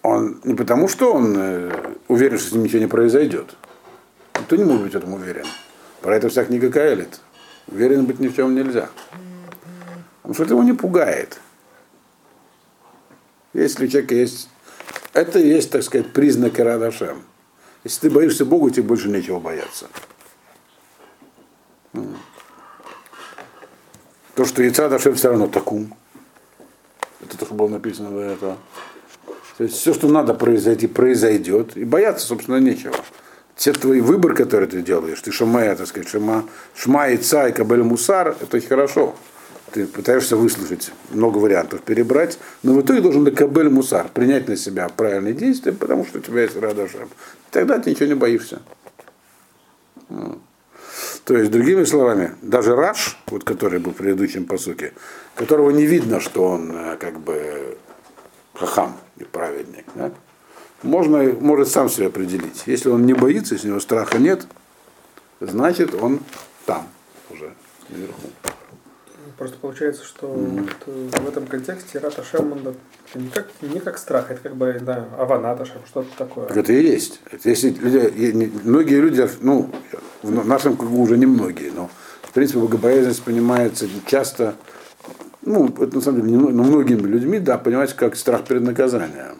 Он 0.01 0.41
не 0.45 0.55
потому, 0.55 0.89
что 0.89 1.13
он 1.13 1.35
э, 1.37 1.95
уверен, 2.09 2.39
что 2.39 2.49
с 2.49 2.53
ним 2.53 2.65
ничего 2.65 2.79
не 2.79 2.87
произойдет. 2.87 3.55
Никто 4.41 4.57
не 4.57 4.65
может 4.65 4.85
быть 4.85 4.93
в 4.95 4.97
этом 4.97 5.13
уверен. 5.13 5.45
Про 6.01 6.17
это 6.17 6.31
вся 6.31 6.47
книга 6.47 6.71
Каэлит. 6.73 7.21
Уверен 7.69 8.07
быть 8.07 8.21
ни 8.21 8.29
в 8.29 8.35
чем 8.35 8.55
нельзя. 8.55 8.89
Потому 10.23 10.35
что 10.35 10.45
это 10.45 10.55
его 10.55 10.63
не 10.63 10.73
пугает. 10.73 11.39
Если 13.53 13.85
у 13.85 13.89
человека 13.89 14.15
есть... 14.15 14.49
Это 15.13 15.39
и 15.39 15.49
есть, 15.49 15.71
так 15.71 15.83
сказать, 15.83 16.15
признак 16.15 16.59
Ирадашем. 16.59 17.25
Если 17.85 18.09
ты 18.09 18.11
боишься 18.11 18.45
Бога, 18.45 18.71
тебе 18.71 18.83
больше 18.83 19.09
нечего 19.09 19.39
бояться. 19.39 19.87
То, 24.35 24.45
что 24.45 24.63
яйца 24.63 24.89
Дашем 24.89 25.15
все 25.15 25.29
равно 25.29 25.47
такум. 25.47 25.95
Это 27.21 27.39
то, 27.39 27.45
что 27.45 27.55
было 27.55 27.69
написано 27.69 28.11
до 28.11 28.21
этого. 28.21 28.57
То 29.59 29.65
есть 29.65 29.77
все, 29.77 29.95
что 29.95 30.09
надо 30.09 30.35
произойти, 30.35 30.87
произойдет. 30.87 31.77
И 31.77 31.85
бояться, 31.85 32.27
собственно, 32.27 32.57
нечего. 32.57 32.95
Все 33.55 33.73
твои 33.73 34.01
выбор, 34.01 34.35
который 34.35 34.67
ты 34.67 34.83
делаешь, 34.83 35.21
ты 35.21 35.31
шамая, 35.31 35.77
так 35.77 35.87
сказать, 35.87 36.09
шама, 36.09 36.45
шма 36.75 37.11
и 37.11 37.17
цай, 37.17 37.53
кабель 37.53 37.85
мусар, 37.85 38.37
это 38.41 38.61
хорошо 38.61 39.15
ты 39.75 39.89
пытаешься 39.89 40.37
выслушать 40.37 40.93
много 41.11 41.39
вариантов, 41.39 41.83
перебрать, 41.83 42.39
но 42.63 42.75
в 42.75 42.81
итоге 42.81 43.01
должен 43.01 43.35
кабель 43.35 43.69
мусар, 43.69 44.07
принять 44.09 44.47
на 44.47 44.57
себя 44.57 44.89
правильные 44.89 45.35
действия, 45.35 45.73
потому 45.73 46.07
что 46.07 46.19
у 46.19 46.21
тебя 46.23 46.43
есть 46.43 46.57
радашем. 46.57 47.09
Тогда 47.51 47.81
ты 47.81 47.91
ничего 47.91 48.07
не 48.07 48.15
боишься. 48.15 48.63
То 51.25 51.37
есть, 51.37 51.51
другими 51.51 51.83
словами, 51.83 52.37
даже 52.41 52.77
Раш, 52.77 53.19
вот 53.27 53.43
который 53.43 53.81
был 53.81 53.91
в 53.91 53.97
предыдущем 53.97 54.45
посуке, 54.45 54.93
которого 55.35 55.71
не 55.71 55.87
видно, 55.87 56.21
что 56.21 56.45
он 56.45 56.71
э, 56.71 56.97
как 56.97 57.19
бы 57.19 57.77
хахам 58.55 58.97
и 59.17 59.25
праведник, 59.25 59.87
да? 59.97 60.13
можно, 60.83 61.25
может 61.41 61.69
сам 61.69 61.89
себя 61.89 62.07
определить. 62.09 62.63
Если 62.67 62.91
он 62.91 63.07
не 63.07 63.15
боится, 63.15 63.55
если 63.55 63.67
у 63.67 63.71
него 63.71 63.81
страха 63.81 64.19
нет, 64.19 64.47
значит 65.41 65.95
он 65.95 66.21
там 66.65 66.87
уже 67.29 67.53
наверху. 67.89 68.29
Просто 69.37 69.57
получается, 69.59 70.05
что 70.05 70.29
mm. 70.29 70.71
вот 70.87 71.25
в 71.25 71.29
этом 71.29 71.47
контексте 71.47 71.99
Рата 71.99 72.23
Шемманда 72.23 72.75
не 73.15 73.29
как, 73.29 73.49
не 73.63 73.81
как 73.81 73.99
страх, 73.99 74.31
это 74.31 74.41
как 74.41 74.57
бы, 74.57 74.79
да, 74.81 75.07
Аваната 75.19 75.65
Шем, 75.65 75.83
что-то 75.87 76.09
такое. 76.17 76.47
Это 76.47 76.73
и 76.73 76.83
есть. 76.83 77.21
Это 77.31 77.49
если 77.49 77.71
люди, 77.71 78.53
многие 78.65 79.01
люди, 79.01 79.29
ну, 79.41 79.71
в 80.23 80.47
нашем 80.47 80.77
кругу 80.77 81.03
уже 81.03 81.19
не 81.19 81.27
многие, 81.27 81.71
но 81.71 81.91
в 82.23 82.33
принципе 82.33 82.61
богобоязненность 82.61 83.23
понимается 83.23 83.87
часто, 84.07 84.55
ну, 85.43 85.69
это 85.69 85.97
на 85.97 86.01
самом 86.01 86.23
деле, 86.23 86.37
но 86.37 86.63
многими 86.63 87.07
людьми, 87.07 87.39
да, 87.39 87.59
понимается 87.59 87.97
как 87.97 88.17
страх 88.17 88.45
перед 88.45 88.63
наказанием. 88.63 89.39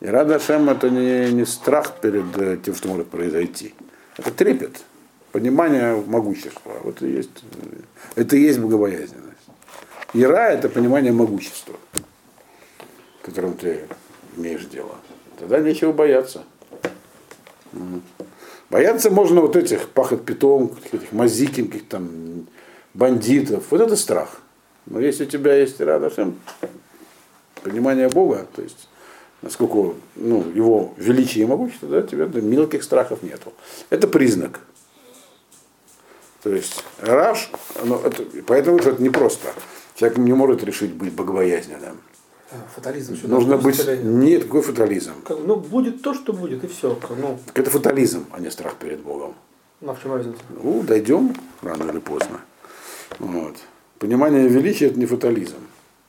И 0.00 0.06
Рада 0.06 0.38
Шем 0.38 0.68
это 0.68 0.90
не, 0.90 1.32
не 1.32 1.44
страх 1.46 2.00
перед 2.00 2.36
э, 2.36 2.58
тем, 2.62 2.74
что 2.74 2.88
может 2.88 3.08
произойти. 3.08 3.74
Это 4.18 4.30
трепет, 4.30 4.78
понимание 5.32 6.02
могущества. 6.06 6.72
Вот 6.82 7.02
и 7.02 7.08
есть, 7.08 7.30
это 8.14 8.36
и 8.36 8.40
есть 8.40 8.58
богобоязненность. 8.58 9.25
Ира– 10.22 10.48
это 10.50 10.70
понимание 10.70 11.12
могущества, 11.12 11.74
которым 13.22 13.54
ты 13.54 13.86
имеешь 14.36 14.64
дело. 14.64 14.94
Тогда 15.38 15.60
нечего 15.60 15.92
бояться. 15.92 16.44
Бояться 18.70 19.10
можно 19.10 19.42
вот 19.42 19.56
этих 19.56 19.90
пахот 19.90 20.24
питом, 20.24 20.74
этих 20.90 21.12
мазикин, 21.12 21.66
каких 21.66 21.88
там 21.88 22.46
бандитов. 22.94 23.64
Вот 23.70 23.80
это 23.82 23.94
страх. 23.94 24.40
Но 24.86 25.00
если 25.00 25.24
у 25.24 25.28
тебя 25.28 25.54
есть 25.54 25.80
радошем, 25.80 26.40
понимание 27.62 28.08
Бога, 28.08 28.46
то 28.54 28.62
есть 28.62 28.88
насколько 29.42 29.98
ну, 30.14 30.44
его 30.54 30.94
величие 30.96 31.44
и 31.44 31.46
могущество, 31.46 31.88
да, 31.88 32.02
тебе 32.02 32.26
да, 32.26 32.40
мелких 32.40 32.82
страхов 32.82 33.22
нету. 33.22 33.52
Это 33.90 34.08
признак. 34.08 34.60
То 36.42 36.50
есть 36.50 36.84
Раш, 37.00 37.50
ну, 37.84 37.98
это, 37.98 38.24
поэтому 38.46 38.78
это 38.78 39.02
не 39.02 39.10
просто. 39.10 39.48
Человек 39.96 40.18
не 40.18 40.32
может 40.34 40.62
решить 40.62 40.92
быть 40.92 41.12
богобоязненным. 41.12 41.96
А, 42.52 42.56
фатализм 42.74 43.16
сюда. 43.16 43.34
Нужно 43.34 43.56
быть. 43.56 43.82
Нет, 44.04 44.44
какой 44.44 44.60
фатализм? 44.60 45.22
Как, 45.24 45.38
ну, 45.44 45.56
будет 45.56 46.02
то, 46.02 46.12
что 46.12 46.34
будет, 46.34 46.62
и 46.64 46.66
все. 46.68 46.98
Ну. 47.18 47.38
Так 47.46 47.58
это 47.58 47.70
фатализм, 47.70 48.26
а 48.30 48.38
не 48.38 48.50
страх 48.50 48.76
перед 48.76 49.00
Богом. 49.00 49.34
Ну, 49.80 49.94
в 49.94 50.02
чем 50.02 50.12
разница? 50.12 50.38
Ну, 50.50 50.82
дойдем 50.82 51.34
рано 51.62 51.90
или 51.90 51.98
поздно. 51.98 52.40
Вот. 53.18 53.56
Понимание 53.98 54.46
величия 54.48 54.86
это 54.86 54.98
не 54.98 55.06
фатализм. 55.06 55.56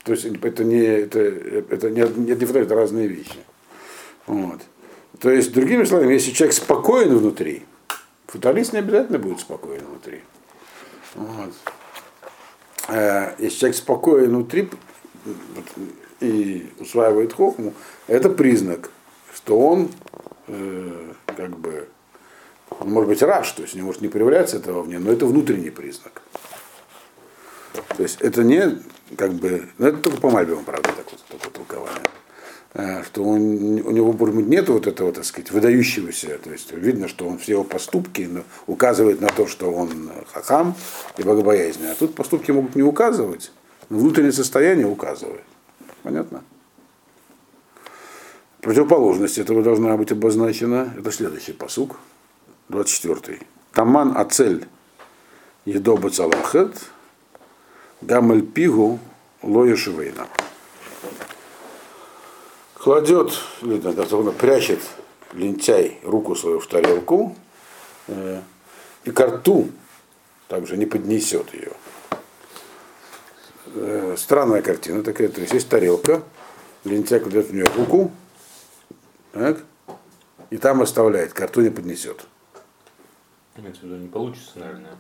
То 0.04 0.12
есть 0.12 0.26
это 0.26 0.64
не, 0.66 0.84
это, 0.84 1.20
это 1.20 1.90
не, 1.90 2.02
не, 2.02 2.36
не 2.36 2.46
фатализм, 2.46 2.66
это 2.66 2.76
разные 2.76 3.08
вещи. 3.08 3.40
Вот. 4.26 4.60
То 5.20 5.32
есть, 5.32 5.54
другими 5.54 5.86
словами, 5.86 6.14
если 6.14 6.32
человек 6.32 6.54
спокоен 6.54 7.18
внутри, 7.18 7.64
фаталист 8.28 8.74
не 8.74 8.80
обязательно 8.80 9.18
будет 9.18 9.40
спокоен 9.40 9.82
внутри. 9.86 10.22
Вот. 11.16 11.54
Э, 12.88 13.36
Если 13.38 13.60
человек 13.60 13.78
спокоен 13.78 14.30
внутри 14.30 14.70
и 16.20 16.72
усваивает 16.80 17.34
хохму, 17.34 17.74
это 18.08 18.30
признак, 18.30 18.90
что 19.34 19.60
он 19.60 19.92
э, 20.48 21.14
как 21.36 21.58
бы 21.58 21.88
он 22.70 22.92
может 22.92 23.10
быть 23.10 23.22
рад, 23.22 23.46
то 23.56 23.62
есть 23.62 23.76
не 23.76 23.82
может 23.82 24.02
не 24.02 24.08
проявляться 24.08 24.58
этого 24.58 24.78
вовне, 24.78 25.00
но 25.00 25.12
это 25.12 25.26
внутренний 25.26 25.70
признак. 25.70 26.22
То 27.96 28.04
есть 28.04 28.22
это 28.22 28.44
не 28.44 28.82
как 29.16 29.34
бы, 29.34 29.70
ну 29.78 29.88
это 29.88 29.98
только 29.98 30.20
по 30.20 30.30
Мальбиму, 30.30 30.64
правда, 30.64 30.90
так 30.96 31.12
вот, 31.12 31.24
такое 31.28 31.52
толкование. 31.52 32.02
Э, 32.02 32.67
Что 33.06 33.24
он, 33.24 33.42
у 33.42 33.92
него, 33.92 34.12
может 34.14 34.36
быть, 34.36 34.46
нет 34.46 34.70
вот 34.70 34.86
этого, 34.86 35.12
так 35.12 35.26
сказать, 35.26 35.50
выдающегося. 35.50 36.38
То 36.38 36.52
есть 36.52 36.72
видно, 36.74 37.08
что 37.08 37.28
он 37.28 37.40
все 37.40 37.54
его 37.54 37.64
поступки 37.64 38.30
ну, 38.30 38.44
указывает 38.68 39.20
на 39.20 39.30
то, 39.30 39.48
что 39.48 39.72
он 39.72 40.12
хахам 40.32 40.76
и 41.18 41.24
богобоязненный. 41.24 41.94
А 41.94 41.96
тут 41.96 42.14
поступки 42.14 42.52
могут 42.52 42.76
не 42.76 42.84
указывать, 42.84 43.52
но 43.90 43.98
внутреннее 43.98 44.32
состояние 44.32 44.86
указывает. 44.86 45.44
Понятно? 46.04 46.44
Противоположность 48.62 49.40
этого 49.40 49.64
должна 49.64 49.98
быть 49.98 50.12
обозначена. 50.12 50.94
Это 51.00 51.12
следующий 51.12 51.54
посук, 51.54 51.98
24. 52.70 53.40
Таман 53.72 54.16
ацель 54.16 54.68
едоба 55.66 56.12
цалахет, 56.12 56.76
гамель 58.02 58.46
пигу 58.46 59.00
лоя 59.42 59.76
шивейна. 59.76 60.28
Кладет, 62.88 63.34
или 63.64 63.80
дословно 63.80 64.32
прячет 64.32 64.80
лентяй 65.34 66.00
руку 66.04 66.36
свою 66.36 66.62
в 66.62 66.68
тарелку 66.68 67.36
э, 68.08 68.42
и 69.04 69.12
ко 69.12 69.28
рту 69.28 69.72
также 70.48 70.78
не 70.78 70.86
поднесет 70.86 71.54
ее. 71.54 71.74
Э, 73.76 74.16
странная 74.18 74.62
картина 74.62 75.04
такая, 75.04 75.28
то 75.28 75.42
есть 75.42 75.52
есть 75.52 75.68
тарелка, 75.68 76.24
лентяй 76.86 77.20
кладет 77.20 77.48
в 77.48 77.54
нее 77.54 77.66
руку, 77.76 78.10
так, 79.34 79.58
и 80.50 80.56
там 80.56 80.82
оставляет, 80.82 81.34
ко 81.34 81.48
рту 81.48 81.60
не 81.60 81.72
поднесет. 81.72 82.26
Имеется 83.58 83.82
в 83.82 83.84
виду, 83.84 83.98
не 83.98 84.08
получится, 84.08 84.60
наверное. 84.60 84.96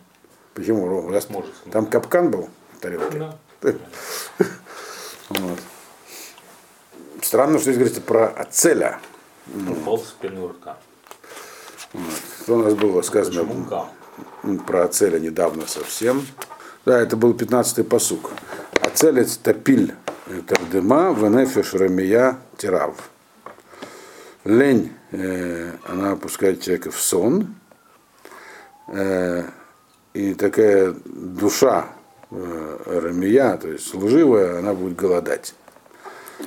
Почему? 0.55 1.09
Нас 1.09 1.23
Сможет. 1.27 1.53
Там 1.71 1.85
капкан 1.85 2.31
был 2.31 2.49
в 2.73 2.79
тарелке. 2.81 3.17
Да. 3.17 3.37
Вот. 5.29 5.59
Странно, 7.21 7.59
что 7.59 7.71
здесь 7.71 7.77
говорится 7.77 8.01
про 8.01 8.27
ацеля. 8.27 8.99
Упал 9.69 9.99
с. 9.99 10.15
Что 12.43 12.55
у 12.55 12.63
нас 12.63 12.73
было 12.73 13.01
сказано 13.01 13.45
про 14.65 14.83
Ацеля 14.83 15.19
недавно 15.19 15.67
совсем. 15.67 16.25
Да, 16.85 16.99
это 16.99 17.17
был 17.17 17.33
15-й 17.33 17.83
посук. 17.83 18.31
Ацелец 18.81 19.37
топиль 19.37 19.93
тердема 20.47 21.13
венефеш 21.13 21.73
рамия 21.73 22.37
тирав. 22.57 23.09
Лень, 24.45 24.93
э, 25.11 25.71
она 25.85 26.11
опускает 26.11 26.61
человека 26.61 26.91
в 26.91 26.99
сон. 26.99 27.55
Э, 28.87 29.43
и 30.13 30.33
такая 30.33 30.95
душа 31.05 31.89
э, 32.31 32.77
рамия, 32.85 33.57
то 33.57 33.67
есть 33.67 33.87
служивая, 33.87 34.59
она 34.59 34.73
будет 34.73 34.95
голодать. 34.95 35.53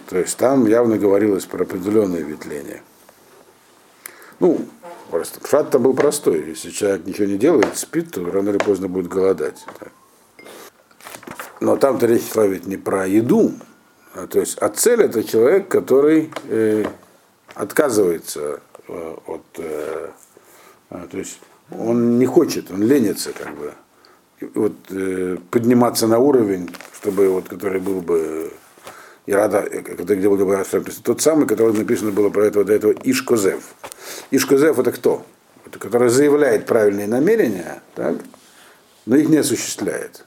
То 0.09 0.19
есть 0.19 0.37
там 0.37 0.67
явно 0.67 0.99
говорилось 0.99 1.47
про 1.47 1.63
определенное 1.63 2.23
ветвление. 2.23 2.83
Ну, 4.39 4.67
просто 5.11 5.41
пшат-то 5.41 5.79
был 5.79 5.95
простой. 5.95 6.49
Если 6.49 6.71
человек 6.71 7.07
ничего 7.07 7.27
не 7.27 7.37
делает, 7.37 7.77
спит, 7.77 8.13
то 8.13 8.25
рано 8.31 8.51
или 8.51 8.59
поздно 8.59 8.89
будет 8.89 9.09
голодать. 9.09 9.65
Но 11.61 11.77
там-то 11.77 12.07
речь 12.07 12.33
шла 12.33 12.47
ведь 12.47 12.67
не 12.67 12.77
про 12.77 13.07
еду, 13.07 13.53
а, 14.15 14.27
то 14.27 14.41
есть, 14.41 14.59
а 14.59 14.69
цель 14.71 15.03
это 15.03 15.23
человек, 15.23 15.69
который 15.69 16.33
э, 16.49 16.85
отказывается 17.55 18.61
э, 18.89 19.17
от, 19.27 19.45
э, 19.59 20.11
а, 20.89 21.07
то 21.07 21.19
есть 21.19 21.39
он 21.71 22.19
не 22.19 22.27
хочет, 22.27 22.71
он 22.71 22.83
ленится 22.83 23.33
как 23.33 23.55
бы, 23.57 23.73
вот 24.55 24.73
э, 24.91 25.37
подниматься 25.51 26.09
на 26.09 26.19
уровень, 26.19 26.75
чтобы 26.95 27.29
вот, 27.29 27.49
который 27.49 27.81
был 27.81 28.01
бы 28.01 28.53
и 29.31 29.33
рада, 29.33 29.63
который 29.63 30.17
где 30.17 30.29
был 30.29 30.53
есть 30.57 31.03
тот 31.05 31.23
самый, 31.23 31.47
который 31.47 31.73
написано 31.73 32.11
было 32.11 32.31
про 32.31 32.47
этого 32.47 32.65
до 32.65 32.73
этого 32.73 32.93
Ишкозев. 33.05 33.63
Ишкозев 34.33 34.77
это 34.77 34.91
кто? 34.91 35.25
Это 35.67 35.79
который 35.79 36.09
заявляет 36.09 36.67
правильные 36.67 37.07
намерения, 37.07 37.81
так? 37.95 38.17
но 39.07 39.15
их 39.15 39.29
не 39.29 39.37
осуществляет. 39.37 40.25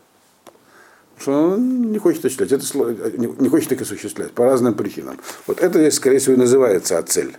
Потому 1.15 1.21
что 1.21 1.55
он 1.55 1.91
не 1.91 1.99
хочет 1.99 2.23
осуществлять, 2.23 2.53
это 2.53 2.63
сло- 2.63 3.17
не 3.17 3.27
не 3.27 3.49
хочет 3.49 3.73
их 3.73 3.81
осуществлять 3.81 4.31
по 4.31 4.45
разным 4.45 4.73
причинам. 4.73 5.19
Вот 5.47 5.59
это 5.59 5.91
скорее 5.91 6.19
всего, 6.19 6.35
и 6.35 6.37
называется 6.37 6.97
ацель, 6.97 7.35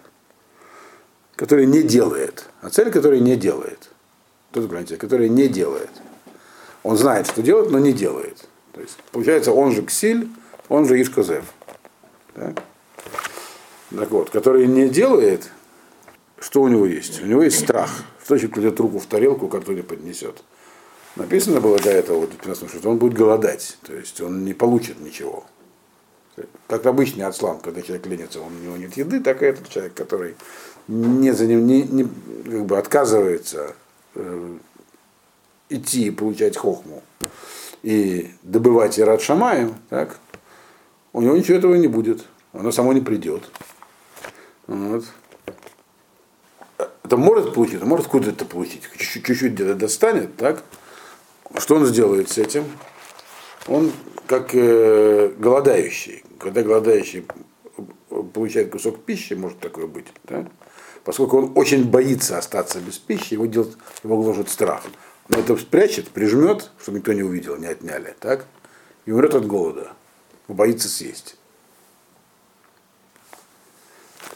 который 1.34 1.64
не 1.64 1.82
делает. 1.82 2.44
Ацель, 2.60 2.90
который 2.90 3.20
не 3.20 3.36
делает. 3.36 3.88
Тут 4.52 4.68
граница, 4.68 4.98
который 4.98 5.30
не 5.30 5.48
делает. 5.48 5.90
Он 6.82 6.98
знает, 6.98 7.26
что 7.26 7.42
делать, 7.42 7.70
но 7.70 7.78
не 7.78 7.94
делает. 7.94 8.46
То 8.72 8.82
есть, 8.82 8.98
получается, 9.12 9.52
он 9.52 9.72
же 9.72 9.82
ксиль, 9.82 10.28
он 10.68 10.86
же 10.86 11.00
Ишкозев. 11.00 11.44
Так? 12.34 12.62
так 13.90 14.10
вот, 14.10 14.30
который 14.30 14.66
не 14.66 14.88
делает, 14.88 15.50
что 16.40 16.62
у 16.62 16.68
него 16.68 16.86
есть? 16.86 17.22
У 17.22 17.26
него 17.26 17.42
есть 17.42 17.60
страх. 17.60 17.90
Что 18.24 18.36
значит 18.36 18.52
кладет 18.52 18.78
руку 18.80 18.98
в 18.98 19.06
тарелку, 19.06 19.48
которую 19.48 19.76
не 19.76 19.82
поднесет? 19.82 20.42
Написано 21.16 21.60
было 21.60 21.78
до 21.78 21.90
этого, 21.90 22.20
вот, 22.20 22.30
в 22.32 22.36
15 22.36 22.68
что 22.70 22.90
он 22.90 22.98
будет 22.98 23.14
голодать, 23.14 23.78
то 23.82 23.94
есть 23.94 24.20
он 24.20 24.44
не 24.44 24.52
получит 24.52 25.00
ничего. 25.00 25.44
Как 26.66 26.84
обычный 26.86 27.24
отслан, 27.24 27.60
когда 27.60 27.82
человек 27.82 28.06
ленится, 28.06 28.40
у 28.40 28.50
него 28.50 28.76
нет 28.76 28.96
еды, 28.96 29.20
так 29.20 29.42
и 29.42 29.46
этот 29.46 29.68
человек, 29.68 29.94
который 29.94 30.34
не, 30.88 31.30
за 31.30 31.46
ним, 31.46 31.66
не, 31.66 31.82
не, 31.82 32.02
как 32.02 32.66
бы 32.66 32.78
отказывается 32.78 33.76
э, 34.16 34.56
идти 35.68 36.06
и 36.06 36.10
получать 36.10 36.56
хохму 36.56 37.02
и 37.84 38.30
добывать 38.42 38.98
Ират 38.98 39.22
Шамаем, 39.22 39.76
так, 39.90 40.18
у 41.14 41.22
него 41.22 41.36
ничего 41.36 41.56
этого 41.56 41.74
не 41.76 41.86
будет. 41.86 42.26
Оно 42.52 42.70
само 42.72 42.92
не 42.92 43.00
придет. 43.00 43.50
Вот. 44.66 45.04
Это 47.04 47.16
может 47.16 47.54
получить, 47.54 47.80
а 47.80 47.86
может 47.86 48.08
куда 48.08 48.32
то 48.32 48.44
получить. 48.44 48.82
Чуть-чуть 48.98 49.52
где-то 49.52 49.74
достанет, 49.74 50.36
так? 50.36 50.62
Что 51.56 51.76
он 51.76 51.86
сделает 51.86 52.30
с 52.30 52.38
этим? 52.38 52.64
Он 53.68 53.92
как 54.26 54.54
э, 54.54 55.32
голодающий. 55.38 56.24
Когда 56.38 56.62
голодающий 56.62 57.24
получает 58.32 58.70
кусок 58.70 59.04
пищи, 59.04 59.34
может 59.34 59.60
такое 59.60 59.86
быть, 59.86 60.06
да? 60.24 60.46
поскольку 61.04 61.38
он 61.38 61.52
очень 61.54 61.84
боится 61.84 62.38
остаться 62.38 62.80
без 62.80 62.98
пищи, 62.98 63.34
его, 63.34 63.46
делает, 63.46 63.76
его 64.02 64.20
гложет 64.20 64.48
страх. 64.48 64.82
Он 65.30 65.38
это 65.38 65.56
спрячет, 65.56 66.08
прижмет, 66.08 66.70
чтобы 66.82 66.98
никто 66.98 67.12
не 67.12 67.22
увидел, 67.22 67.56
не 67.56 67.66
отняли, 67.66 68.14
так? 68.18 68.46
И 69.06 69.12
умрет 69.12 69.34
от 69.34 69.46
голода. 69.46 69.92
Боится 70.48 70.88
съесть. 70.88 71.36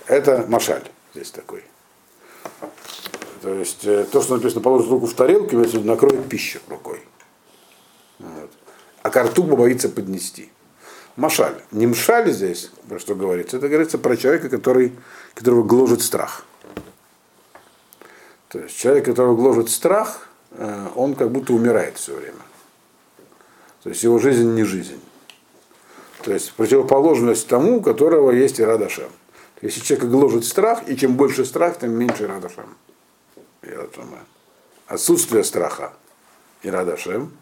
Это 0.06 0.46
машаль 0.48 0.84
здесь 1.14 1.30
такой. 1.30 1.64
То 3.42 3.54
есть 3.54 3.84
э, 3.84 4.04
то, 4.10 4.22
что 4.22 4.36
написано, 4.36 4.62
положит 4.62 4.90
руку 4.90 5.06
в 5.06 5.14
тарелку, 5.14 5.56
виду, 5.56 5.80
накроет 5.82 6.28
пищу 6.28 6.60
рукой. 6.68 7.02
Вот. 8.18 8.50
А 9.02 9.10
ко 9.10 9.22
рту 9.24 9.42
боится 9.44 9.88
поднести. 9.88 10.50
Машаль. 11.16 11.60
Не 11.72 11.86
мшаль 11.86 12.30
здесь, 12.32 12.70
про 12.88 12.98
что 12.98 13.14
говорится, 13.14 13.58
это 13.58 13.68
говорится 13.68 13.98
про 13.98 14.16
человека, 14.16 14.48
который, 14.48 14.92
которого 15.34 15.62
гложет 15.62 16.00
страх. 16.02 16.44
То 18.48 18.60
есть 18.60 18.76
человек, 18.78 19.04
которого 19.04 19.36
гложет 19.36 19.68
страх, 19.68 20.28
э, 20.52 20.88
он 20.94 21.14
как 21.14 21.30
будто 21.30 21.52
умирает 21.52 21.98
все 21.98 22.14
время. 22.14 22.40
То 23.82 23.90
есть 23.90 24.02
его 24.02 24.18
жизнь 24.18 24.54
не 24.54 24.64
жизнь. 24.64 25.00
То 26.28 26.34
есть 26.34 26.52
противоположность 26.52 27.48
тому, 27.48 27.78
у 27.78 27.80
которого 27.80 28.32
есть 28.32 28.60
Ирадашем. 28.60 29.08
Если 29.62 29.80
человека 29.80 30.08
гложет 30.08 30.44
страх, 30.44 30.86
и 30.86 30.94
чем 30.94 31.16
больше 31.16 31.46
страх, 31.46 31.78
тем 31.78 31.92
меньше 31.92 32.24
Ирадашем. 32.24 32.76
Отсутствие 34.86 35.42
страха 35.42 35.94
Ирадашем. 36.62 37.32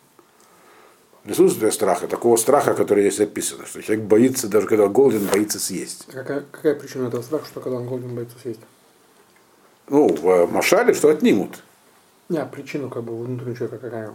Присутствие 1.25 1.73
страха, 1.73 2.07
такого 2.07 2.37
страха, 2.37 2.75
который 2.75 3.11
здесь 3.11 3.19
описано, 3.19 3.67
что 3.67 3.83
человек 3.83 4.05
боится, 4.05 4.47
даже 4.47 4.69
когда 4.69 4.87
голоден, 4.87 5.27
боится 5.27 5.59
съесть. 5.59 6.07
Какая, 6.07 6.45
какая 6.53 6.77
причина 6.77 7.09
этого 7.09 7.23
страха, 7.23 7.47
что 7.47 7.61
когда 7.61 7.79
он 7.79 7.89
голоден 7.89 8.15
боится 8.15 8.39
съесть? 8.39 8.61
Ну, 9.89 10.07
в 10.15 10.47
Машале, 10.53 10.95
что 10.95 11.09
отнимут. 11.09 11.65
Не, 12.29 12.39
а 12.39 12.47
причину 12.47 12.89
как 12.89 13.03
бы 13.03 13.21
внутреннего 13.21 13.57
человека 13.57 13.79
какая? 13.79 14.15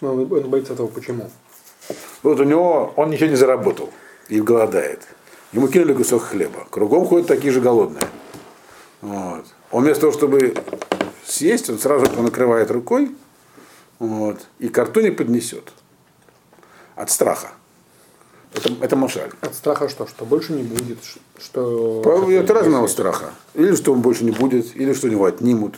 Ну, 0.00 0.12
он, 0.12 0.32
он 0.32 0.48
боится 0.48 0.74
этого 0.74 0.86
почему? 0.86 1.28
Вот 2.22 2.40
у 2.40 2.44
него, 2.44 2.92
он 2.96 3.10
ничего 3.10 3.30
не 3.30 3.36
заработал 3.36 3.90
и 4.28 4.40
голодает. 4.40 5.00
Ему 5.52 5.68
кинули 5.68 5.92
кусок 5.94 6.22
хлеба. 6.22 6.66
Кругом 6.70 7.06
ходят 7.06 7.26
такие 7.28 7.52
же 7.52 7.60
голодные. 7.60 8.08
Вот. 9.00 9.44
Он 9.70 9.84
вместо 9.84 10.02
того, 10.02 10.12
чтобы 10.12 10.54
съесть, 11.24 11.70
он 11.70 11.78
сразу 11.78 12.06
его 12.06 12.22
накрывает 12.22 12.70
рукой 12.70 13.14
вот, 13.98 14.46
и 14.58 14.68
ко 14.68 14.84
рту 14.84 15.00
не 15.00 15.10
поднесет. 15.10 15.72
От 16.94 17.10
страха. 17.10 17.48
Это, 18.54 18.72
это 18.80 18.96
машаль. 18.96 19.30
От 19.40 19.54
страха 19.54 19.88
что? 19.88 20.06
Что 20.06 20.24
больше 20.24 20.52
не 20.52 20.62
будет? 20.62 20.98
Что... 21.38 22.00
По- 22.02 22.30
Это 22.30 22.54
разного 22.54 22.86
страха. 22.86 23.30
Или 23.54 23.74
что 23.74 23.92
он 23.92 24.00
больше 24.00 24.24
не 24.24 24.30
будет, 24.30 24.74
или 24.76 24.92
что 24.94 25.08
у 25.08 25.10
него 25.10 25.26
отнимут. 25.26 25.76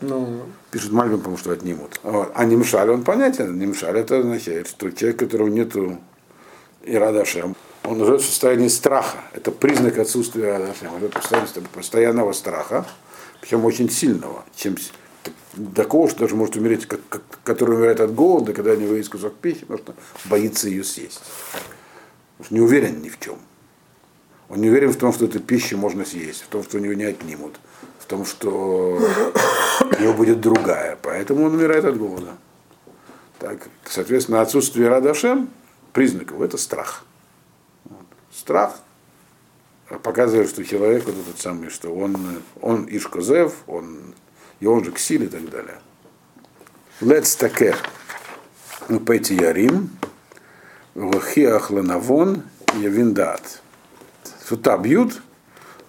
Ну, 0.00 0.42
Пишет 0.70 0.92
Мальбин, 0.92 1.18
потому 1.18 1.36
что 1.36 1.50
отнимут. 1.52 1.98
Вот. 2.02 2.30
А 2.34 2.44
Нимшаль, 2.44 2.90
он 2.90 3.02
понятен. 3.02 3.58
Нимшаль 3.58 3.98
это 3.98 4.18
означает, 4.18 4.68
что 4.68 4.90
человек, 4.90 5.22
у 5.22 5.24
которого 5.24 5.48
нету 5.48 5.98
Ирадашем, 6.84 7.56
он 7.82 7.98
живет 8.04 8.22
в 8.22 8.26
состоянии 8.26 8.68
страха. 8.68 9.18
Это 9.32 9.50
признак 9.50 9.98
отсутствия 9.98 10.44
Ирадашем. 10.50 10.90
В 11.00 11.12
состоянии 11.20 11.66
постоянного 11.72 12.32
страха, 12.32 12.86
причем 13.40 13.64
очень 13.64 13.90
сильного. 13.90 14.44
Чем 14.54 14.76
такого, 15.74 16.08
что 16.08 16.20
даже 16.20 16.36
может 16.36 16.56
умереть, 16.56 16.86
как, 16.86 17.00
как- 17.08 17.22
который 17.42 17.76
умирает 17.76 18.00
от 18.00 18.14
голода, 18.14 18.52
когда 18.52 18.76
не 18.76 18.86
выйдет 18.86 19.08
кусок 19.08 19.34
пищи, 19.34 19.60
потому 19.60 19.78
что 19.78 19.94
боится 20.28 20.68
ее 20.68 20.84
съесть. 20.84 21.20
Потому 22.36 22.44
что 22.46 22.54
не 22.54 22.60
уверен 22.60 23.02
ни 23.02 23.08
в 23.08 23.18
чем. 23.20 23.36
Он 24.48 24.60
не 24.60 24.68
уверен 24.68 24.92
в 24.92 24.96
том, 24.96 25.12
что 25.12 25.24
эту 25.24 25.40
пищу 25.40 25.78
можно 25.78 26.04
съесть, 26.04 26.42
в 26.42 26.48
том, 26.48 26.62
что 26.62 26.76
у 26.76 26.80
него 26.80 26.94
не 26.94 27.04
отнимут, 27.04 27.58
в 27.98 28.06
том, 28.06 28.24
что 28.24 28.98
у 29.80 30.02
него 30.02 30.12
будет 30.12 30.40
другая. 30.40 30.98
Поэтому 31.00 31.44
он 31.44 31.54
умирает 31.54 31.84
от 31.84 31.96
голода. 31.96 32.36
Так, 33.38 33.68
соответственно, 33.84 34.40
отсутствие 34.40 34.88
Радашем 34.88 35.50
признаков 35.92 36.40
это 36.40 36.56
страх. 36.58 37.04
Вот. 37.84 38.06
Страх 38.32 38.76
показывает, 40.02 40.48
что 40.50 40.64
человек 40.64 41.04
вот 41.06 41.14
этот 41.16 41.40
самый, 41.40 41.70
что 41.70 41.94
он, 41.94 42.42
он 42.60 42.86
Ишкозев, 42.90 43.54
он, 43.66 44.14
и 44.60 44.66
он 44.66 44.84
же 44.84 44.92
Ксиль 44.92 45.24
и 45.24 45.28
так 45.28 45.48
далее. 45.48 45.78
Лец 47.00 47.36
такер. 47.36 47.76
Ну, 48.88 49.00
пойти 49.00 49.34
ярим. 49.34 49.90
Лохиах 50.94 51.70
ленавон 51.70 52.42
явиндат. 52.76 53.62
Сута 54.46 54.76
бьют, 54.76 55.20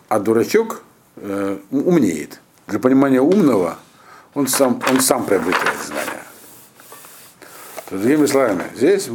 а 0.08 0.20
дурачок 0.20 0.82
э, 1.18 1.58
умнеет. 1.72 2.39
Для 2.68 2.80
понимания 2.80 3.22
умного 3.22 3.78
он 4.34 4.48
сам, 4.48 4.82
он 4.89 5.02
сам 5.02 5.26
приобретает 5.26 5.78
знания. 5.86 6.24
То, 7.89 7.98
другими 7.98 8.26
словами, 8.26 8.63
здесь 8.76 9.10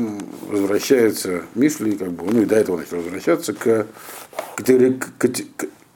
возвращается 0.47 1.43
Мишли, 1.55 1.97
как 1.97 2.13
бы, 2.13 2.31
ну 2.31 2.43
и 2.43 2.45
до 2.45 2.57
этого 2.57 2.77
начал 2.77 2.99
возвращаться 2.99 3.53
к, 3.55 3.87
категори- 4.57 4.99
к, 4.99 5.09
кате- 5.19 5.47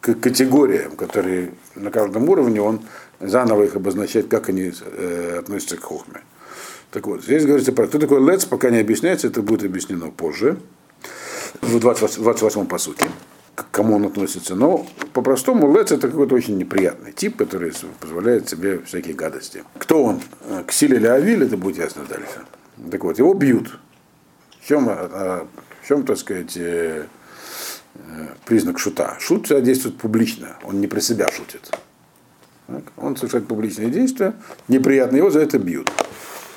к 0.00 0.14
категориям, 0.14 0.96
которые 0.96 1.52
на 1.74 1.90
каждом 1.90 2.28
уровне 2.28 2.60
он 2.60 2.80
заново 3.20 3.64
их 3.64 3.76
обозначает, 3.76 4.28
как 4.28 4.48
они 4.48 4.72
э, 4.80 5.36
относятся 5.38 5.76
к 5.76 5.82
хохме. 5.82 6.22
Так 6.90 7.06
вот, 7.06 7.22
здесь 7.22 7.44
говорится 7.44 7.72
про 7.72 7.86
кто 7.86 7.98
такой 7.98 8.24
лец, 8.24 8.44
пока 8.44 8.70
не 8.70 8.78
объясняется, 8.78 9.26
это 9.26 9.42
будет 9.42 9.64
объяснено 9.64 10.10
позже, 10.10 10.58
в 11.60 11.78
28, 11.78 12.22
28 12.22 12.66
посуке, 12.66 13.06
к 13.54 13.70
кому 13.70 13.96
он 13.96 14.06
относится. 14.06 14.54
Но 14.54 14.86
по-простому 15.12 15.72
лец 15.74 15.92
это 15.92 16.08
какой-то 16.08 16.34
очень 16.34 16.58
неприятный 16.58 17.12
тип, 17.12 17.36
который 17.36 17.72
позволяет 18.00 18.48
себе 18.48 18.80
всякие 18.80 19.14
гадости. 19.14 19.64
Кто 19.78 20.02
он? 20.02 20.20
Э, 20.42 20.64
Ксиль 20.66 20.94
или 20.94 21.06
Авиль, 21.06 21.44
это 21.44 21.56
будет 21.56 21.78
ясно 21.78 22.04
дальше. 22.08 22.40
Так 22.90 23.04
вот, 23.04 23.18
его 23.18 23.34
бьют. 23.34 23.78
В 24.60 24.66
чем, 24.66 24.86
в 24.86 25.46
чем 25.86 26.04
так 26.04 26.16
сказать, 26.16 26.56
э, 26.56 27.06
э, 27.94 28.26
признак 28.44 28.78
шута? 28.78 29.16
Шут 29.20 29.44
всегда 29.44 29.60
действует 29.60 29.98
публично, 29.98 30.56
он 30.62 30.80
не 30.80 30.86
про 30.86 31.00
себя 31.00 31.28
шутит. 31.30 31.70
Он 32.96 33.14
совершает 33.14 33.46
публичные 33.46 33.90
действия, 33.90 34.32
неприятно, 34.68 35.16
его 35.16 35.30
за 35.30 35.40
это 35.40 35.58
бьют. 35.58 35.92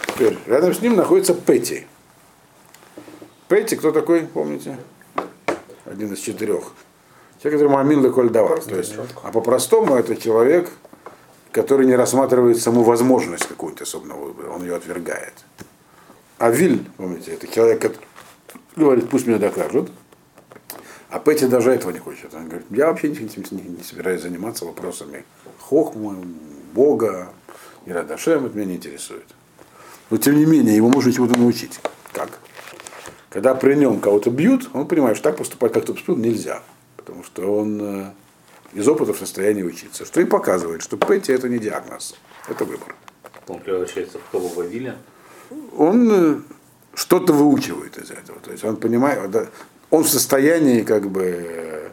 Теперь, 0.07 0.37
рядом 0.47 0.73
с 0.73 0.81
ним 0.81 0.95
находится 0.95 1.33
Петти. 1.33 1.85
Петти, 3.49 3.75
кто 3.75 3.91
такой, 3.91 4.21
помните? 4.21 4.77
Один 5.85 6.13
из 6.13 6.19
четырех. 6.19 6.71
Человек, 7.47 7.61
который 7.61 7.73
мамин 7.73 8.03
леколь 8.03 8.29
давар. 8.29 8.61
То 8.61 8.75
есть, 8.75 8.93
а 9.23 9.31
по-простому 9.31 9.95
это 9.95 10.17
человек, 10.17 10.69
который 11.53 11.85
не 11.85 11.95
рассматривает 11.95 12.59
саму 12.59 12.83
возможность 12.83 13.47
какую-нибудь 13.47 13.81
особенного 13.81 14.25
выбора, 14.25 14.49
он 14.51 14.63
ее 14.63 14.75
отвергает. 14.75 15.33
А 16.39 16.49
Виль, 16.49 16.85
помните, 16.97 17.31
это 17.31 17.47
человек, 17.47 17.81
который 17.81 18.05
говорит, 18.75 19.09
пусть 19.09 19.27
мне 19.27 19.37
докажут. 19.37 19.89
А 21.09 21.19
Петти 21.19 21.47
даже 21.47 21.71
этого 21.71 21.91
не 21.91 21.99
хочет. 21.99 22.33
Он 22.33 22.47
говорит, 22.49 22.65
я 22.69 22.87
вообще 22.87 23.07
не, 23.07 23.17
не- 23.17 23.77
не 23.77 23.83
собираюсь 23.83 24.21
заниматься 24.21 24.65
вопросами 24.65 25.23
Хохмы, 25.61 26.17
Бога, 26.73 27.29
Ирадашем, 27.85 28.45
это 28.45 28.57
меня 28.57 28.65
не 28.67 28.75
интересует. 28.75 29.25
Но 30.09 30.17
тем 30.17 30.35
не 30.35 30.45
менее, 30.45 30.75
его 30.75 30.89
можно 30.89 31.13
чему-то 31.13 31.39
научить. 31.39 31.79
Как? 32.11 32.29
Когда 33.29 33.55
при 33.55 33.75
нем 33.75 34.01
кого-то 34.01 34.31
бьют, 34.31 34.69
он 34.73 34.85
понимает, 34.85 35.15
что 35.15 35.29
так 35.29 35.37
поступать, 35.37 35.71
как 35.71 35.85
тут 35.85 35.95
поступил, 35.95 36.17
нельзя. 36.17 36.61
Потому 37.07 37.23
что 37.23 37.57
он 37.59 37.79
э, 37.81 38.11
из 38.73 38.85
опыта 38.85 39.13
в 39.13 39.17
состоянии 39.17 39.63
учиться. 39.63 40.03
Что 40.05 40.19
и 40.19 40.25
показывает, 40.25 40.81
что 40.81 40.97
Петти 40.97 41.31
это 41.31 41.47
не 41.47 41.57
диагноз, 41.57 42.15
это 42.49 42.65
выбор. 42.65 42.95
Он 43.47 43.61
превращается 43.61 44.19
в 44.19 44.29
кого 44.29 44.49
Вавиля. 44.49 44.97
он 45.77 46.11
э, 46.11 46.41
что-то 46.93 47.31
выучивает 47.31 47.97
из 47.97 48.11
этого. 48.11 48.41
То 48.41 48.51
есть 48.51 48.65
он 48.65 48.75
понимает, 48.75 49.49
он 49.89 50.03
в 50.03 50.09
состоянии 50.09 50.81
как 50.81 51.09
бы 51.09 51.23
э, 51.23 51.89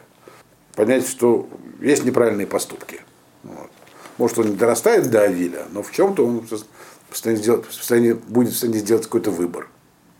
понять, 0.75 1.07
что 1.07 1.47
есть 1.79 2.03
неправильные 2.03 2.45
поступки. 2.45 2.99
Вот. 3.43 3.71
Может, 4.17 4.39
он 4.39 4.49
не 4.49 4.55
дорастает 4.57 5.09
до 5.09 5.21
Авиля, 5.21 5.67
но 5.71 5.81
в 5.81 5.93
чем-то 5.93 6.25
он 6.27 6.45
в 6.45 6.65
состоянии 7.13 7.41
сделать- 7.41 7.65
в 7.69 7.73
состоянии, 7.73 8.11
будет 8.11 8.49
в 8.49 8.51
состоянии 8.51 8.79
сделать 8.79 9.05
какой-то 9.05 9.31
выбор. 9.31 9.69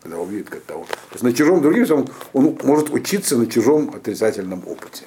Когда 0.06 0.20
увидит 0.20 0.52
как 0.52 0.62
того. 0.62 0.84
То 0.84 1.13
есть 1.13 1.24
на 1.24 1.34
чужом 1.34 1.63
другим 1.63 1.88
он, 1.91 2.08
он 2.34 2.60
может 2.62 2.91
учиться 2.91 3.36
на 3.38 3.48
чужом 3.48 3.89
отрицательном 3.89 4.62
опыте. 4.68 5.06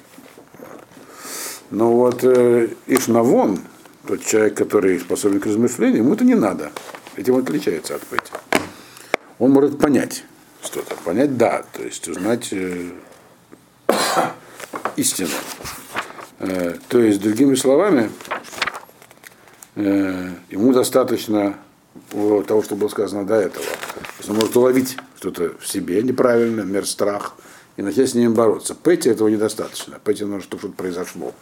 Но 1.71 1.93
вот 1.93 2.25
э, 2.25 2.71
Ишнавон, 2.89 3.61
тот 4.09 4.25
человек, 4.25 4.57
который 4.57 4.99
способен 4.99 5.39
к 5.39 5.47
размышлению, 5.47 5.99
ему 5.99 6.15
это 6.15 6.25
не 6.25 6.35
надо. 6.35 6.73
Этим 7.15 7.35
он 7.35 7.43
отличается 7.43 7.95
от 7.95 8.03
Пэти. 8.09 8.33
Он 9.39 9.53
может 9.53 9.79
понять 9.79 10.25
что-то. 10.65 10.97
Понять 11.05 11.37
да, 11.37 11.63
то 11.73 11.85
есть 11.85 12.09
узнать 12.09 12.49
э, 12.51 12.91
истину. 14.97 15.31
Э, 16.41 16.75
то 16.89 16.99
есть, 16.99 17.21
другими 17.21 17.55
словами, 17.55 18.11
э, 19.77 20.31
ему 20.51 20.73
достаточно 20.73 21.57
того, 22.47 22.63
что 22.63 22.77
было 22.77 22.89
сказано 22.89 23.27
до 23.27 23.35
этого. 23.35 23.65
То 23.65 24.19
есть 24.19 24.31
он 24.31 24.37
может 24.37 24.57
уловить 24.57 24.97
что-то 25.17 25.55
в 25.59 25.67
себе 25.67 26.03
неправильно, 26.03 26.63
мер 26.63 26.87
страх, 26.87 27.35
и 27.77 27.83
начать 27.83 28.11
с 28.11 28.15
ним 28.15 28.35
бороться. 28.35 28.75
Пэти 28.75 29.09
этого 29.09 29.29
недостаточно. 29.29 29.99
Пэти 30.03 30.25
нужно, 30.25 30.43
чтобы 30.43 30.61
что-то 30.61 30.75
произошло. 30.75 31.33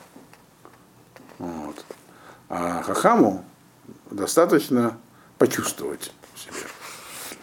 Вот. 1.38 1.84
А 2.48 2.82
Хахаму 2.82 3.44
достаточно 4.10 4.98
почувствовать 5.38 6.12
в 6.34 6.40
себе. 6.40 6.68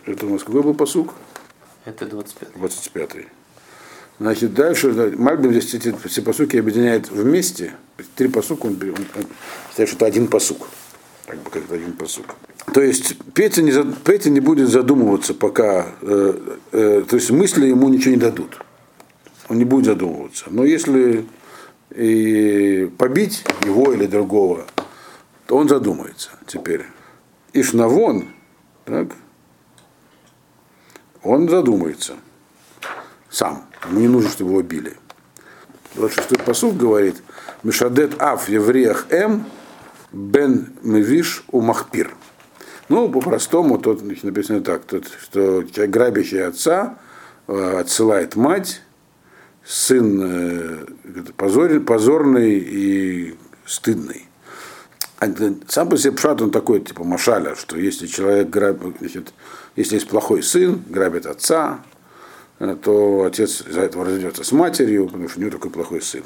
Это 0.06 0.26
у 0.26 0.30
нас 0.30 0.43
какой 0.43 0.63
был 0.63 0.73
посук? 0.73 1.13
Это 1.86 2.06
25 2.06 2.54
25 2.56 3.10
Значит, 4.19 4.54
дальше 4.54 4.91
да, 4.91 5.10
Мальбим 5.17 5.52
здесь 5.52 5.73
эти 5.73 5.95
все 6.08 6.21
посуки 6.21 6.58
объединяет 6.58 7.09
вместе. 7.09 7.74
Три 8.16 8.28
посука, 8.28 8.68
он, 8.68 8.80
он, 8.82 9.05
он 9.16 9.28
считает, 9.70 9.89
что 9.89 9.97
это 9.97 10.05
один 10.05 10.28
посук. 10.28 10.68
Как 11.26 11.39
бы 11.39 11.49
как 11.49 11.71
один 11.71 11.93
посук. 11.93 12.36
То 12.74 12.82
есть 12.82 13.17
Петя 13.34 13.61
не, 13.61 13.71
Петя 14.03 14.30
не 14.30 14.39
будет 14.39 14.69
задумываться, 14.69 15.34
пока, 15.34 15.88
э, 16.01 16.57
э, 16.71 17.03
то 17.07 17.15
есть 17.15 17.32
мысли 17.32 17.67
ему 17.67 17.89
ничего 17.89 18.11
не 18.11 18.19
дадут. 18.19 18.59
Он 19.47 19.57
не 19.57 19.65
будет 19.65 19.86
задумываться. 19.86 20.45
Но 20.49 20.65
если 20.65 21.26
и 21.95 22.91
побить 22.97 23.43
его 23.65 23.93
или 23.93 24.05
другого, 24.05 24.65
то 25.47 25.57
он 25.57 25.69
задумается 25.69 26.32
теперь. 26.47 26.86
Ишнавон, 27.53 28.30
так, 28.86 29.09
он 31.21 31.47
задумается 31.49 32.15
сам. 33.30 33.65
Ему 33.89 33.99
не 33.99 34.07
нужно, 34.07 34.30
чтобы 34.30 34.51
его 34.51 34.61
били. 34.61 34.97
26-й 35.95 36.39
посуд 36.39 36.78
говорит, 36.78 37.21
Мишадет 37.61 38.21
Аф 38.21 38.49
евреях 38.49 39.07
М 39.11 39.45
Бен 40.14 40.74
Мевиш 40.84 41.43
у 41.51 41.61
Махпир. 41.61 42.14
Ну, 42.88 43.09
по-простому, 43.09 43.80
тут 43.80 44.03
написано 44.24 44.61
так, 44.61 44.84
тут, 44.84 45.07
что 45.22 45.64
грабящий 45.76 46.45
отца, 46.45 46.99
э, 47.47 47.80
отсылает 47.80 48.36
мать, 48.36 48.82
сын 49.66 50.22
э, 50.22 50.86
позор- 51.36 51.80
позорный 51.80 52.59
и 52.59 53.36
стыдный. 53.66 54.28
а, 55.20 55.28
сам 55.68 55.89
по 55.89 55.97
себе 55.97 56.11
пшат, 56.11 56.41
он 56.41 56.51
такой, 56.51 56.82
типа 56.82 57.03
машаля, 57.03 57.55
что 57.55 57.78
если 57.78 58.05
человек 58.07 58.49
грабит, 58.49 58.97
значит, 58.99 59.34
если 59.76 59.95
есть 59.95 60.09
плохой 60.09 60.43
сын, 60.43 60.84
грабит 60.89 61.26
отца, 61.26 61.80
э, 62.59 62.76
то 62.84 63.24
отец 63.24 63.61
из-за 63.61 63.82
этого 63.82 64.05
разведется 64.05 64.43
с 64.43 64.51
матерью, 64.51 65.07
потому 65.07 65.28
что 65.28 65.39
у 65.39 65.41
него 65.41 65.51
такой 65.51 65.72
плохой 65.72 66.01
сын. 66.01 66.24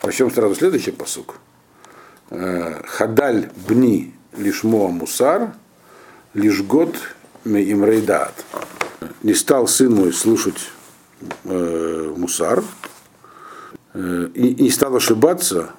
Причем 0.00 0.30
сразу 0.32 0.56
следующий 0.56 0.90
посук. 0.90 1.36
Э, 2.30 2.82
Хадаль 2.86 3.50
бни 3.68 4.14
лишмо 4.36 4.88
мусар, 4.88 5.52
лишь 6.34 6.62
год 6.62 6.96
им 7.44 7.84
рейдат. 7.84 8.44
Не 9.22 9.34
стал 9.34 9.66
сын 9.66 9.94
мой 9.94 10.12
слушать 10.12 10.70
э, 11.44 12.14
мусар 12.16 12.62
э, 13.94 14.28
и, 14.34 14.62
не 14.62 14.70
стал 14.70 14.96
ошибаться 14.96 15.70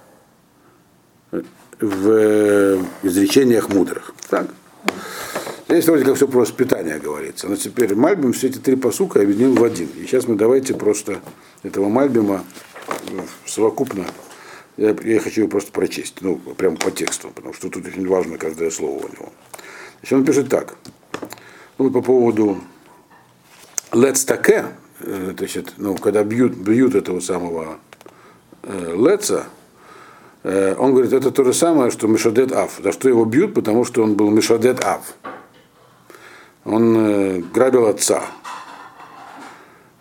в 1.80 2.80
изречениях 3.04 3.70
мудрых. 3.70 4.14
Так? 4.30 4.47
Здесь 5.68 5.86
вроде 5.86 6.04
как 6.04 6.16
все 6.16 6.28
про 6.28 6.39
воспитание 6.39 6.97
говорится. 6.97 7.47
Но 7.47 7.56
теперь 7.56 7.93
Мальбим 7.93 8.34
все 8.34 8.47
эти 8.47 8.58
три 8.58 8.76
посука 8.76 9.22
объединил 9.22 9.54
в 9.54 9.64
один. 9.64 9.88
И 9.97 10.06
сейчас 10.06 10.28
мы 10.28 10.36
давайте 10.36 10.74
просто 10.74 11.20
этого 11.62 11.89
Мальбима 11.89 12.43
совокупно 13.45 14.06
я, 14.80 14.95
я 15.03 15.19
хочу 15.19 15.41
его 15.41 15.49
просто 15.49 15.71
прочесть, 15.73 16.21
ну, 16.21 16.38
прямо 16.38 16.77
по 16.77 16.89
тексту, 16.89 17.32
потому 17.36 17.53
что 17.53 17.69
тут 17.69 17.86
очень 17.86 18.07
важно 18.07 18.38
каждое 18.38 18.71
слово 18.71 19.05
у 19.05 19.09
него. 19.09 19.34
Значит, 19.99 20.13
он 20.13 20.25
пишет 20.25 20.49
так. 20.49 20.77
Ну, 21.77 21.91
по 21.91 22.01
поводу 22.01 22.61
Let's 23.91 24.25
таке, 24.25 24.67
значит, 24.99 25.73
ну, 25.77 25.95
когда 25.95 26.23
бьют, 26.23 26.53
бьют 26.53 26.95
этого 26.95 27.19
самого 27.19 27.80
э, 28.63 28.95
Леца, 28.95 29.47
э, 30.43 30.75
он 30.77 30.93
говорит, 30.93 31.11
это 31.11 31.32
то 31.32 31.43
же 31.43 31.53
самое, 31.53 31.91
что 31.91 32.07
Мишадет 32.07 32.53
Ав. 32.53 32.80
За 32.82 32.93
что 32.93 33.09
его 33.09 33.25
бьют? 33.25 33.53
Потому 33.53 33.84
что 33.84 34.01
он 34.01 34.13
был 34.13 34.30
Мишадет 34.30 34.82
Ав. 34.86 35.01
Он 36.63 36.95
э, 36.97 37.41
грабил 37.53 37.88
отца. 37.88 38.23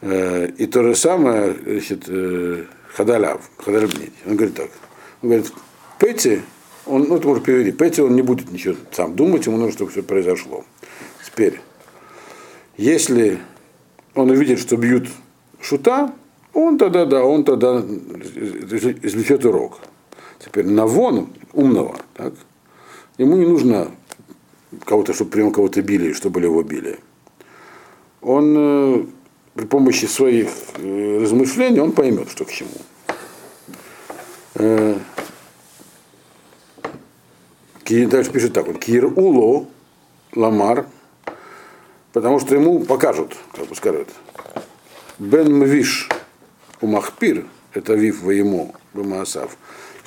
Э, 0.03 0.47
и 0.47 0.67
то 0.67 0.85
же 0.85 0.95
самое, 0.95 1.57
значит, 1.65 2.05
э, 2.07 2.67
Хадаляв, 2.95 3.49
Хадальбнить. 3.59 4.13
Он 4.27 4.37
говорит 4.37 4.57
так. 4.57 4.71
Он 5.23 5.29
говорит, 5.31 5.53
Петти, 5.99 6.43
он, 6.87 7.05
ну 7.09 7.17
это 7.17 7.27
может 7.27 7.45
перевести, 7.45 7.73
Петти 7.73 8.01
он 8.03 8.15
не 8.15 8.23
будет 8.23 8.51
ничего 8.51 8.77
сам 8.93 9.15
думать, 9.15 9.47
ему 9.47 9.57
нужно, 9.57 9.73
чтобы 9.73 9.91
все 9.91 10.03
произошло. 10.03 10.65
Теперь, 11.25 11.61
если 12.77 13.39
он 14.15 14.31
увидит, 14.31 14.59
что 14.59 14.77
бьют 14.77 15.09
шута, 15.61 16.13
он 16.55 16.79
тогда, 16.79 17.05
да, 17.05 17.23
он 17.25 17.45
тогда 17.45 17.79
извлечет 17.81 19.45
урок. 19.45 19.79
Теперь 20.39 20.67
Навон, 20.67 21.29
умного, 21.53 21.97
так, 22.15 22.33
ему 23.19 23.37
не 23.37 23.47
нужно 23.47 23.91
кого-то, 24.85 25.13
чтобы 25.13 25.31
прямо 25.31 25.53
кого-то 25.53 25.83
били, 25.83 26.13
чтобы 26.13 26.41
его 26.41 26.63
били. 26.63 26.99
Он 28.21 28.55
э, 28.57 29.07
при 29.59 29.65
помощи 29.65 30.05
своих 30.05 30.51
э, 30.77 31.19
размышлений 31.21 31.81
он 31.81 31.91
поймет, 31.91 32.31
что 32.31 32.45
к 32.45 32.53
чему. 32.53 32.71
Э, 34.55 34.97
дальше 37.85 38.31
пишет 38.31 38.53
так, 38.53 38.69
вот, 38.69 38.79
Кир 38.79 39.07
Уло 39.07 39.67
Ламар, 40.37 40.87
потому 42.13 42.39
что 42.39 42.55
ему 42.55 42.85
покажут, 42.85 43.35
как 43.53 43.67
бы 43.67 43.75
скажут, 43.75 44.09
Бен 45.19 45.53
Мвиш 45.53 46.09
Умахпир, 46.81 47.45
это 47.75 47.95
Вив 47.95 48.23
Воему 48.23 48.77
Бамаасав, 48.95 49.57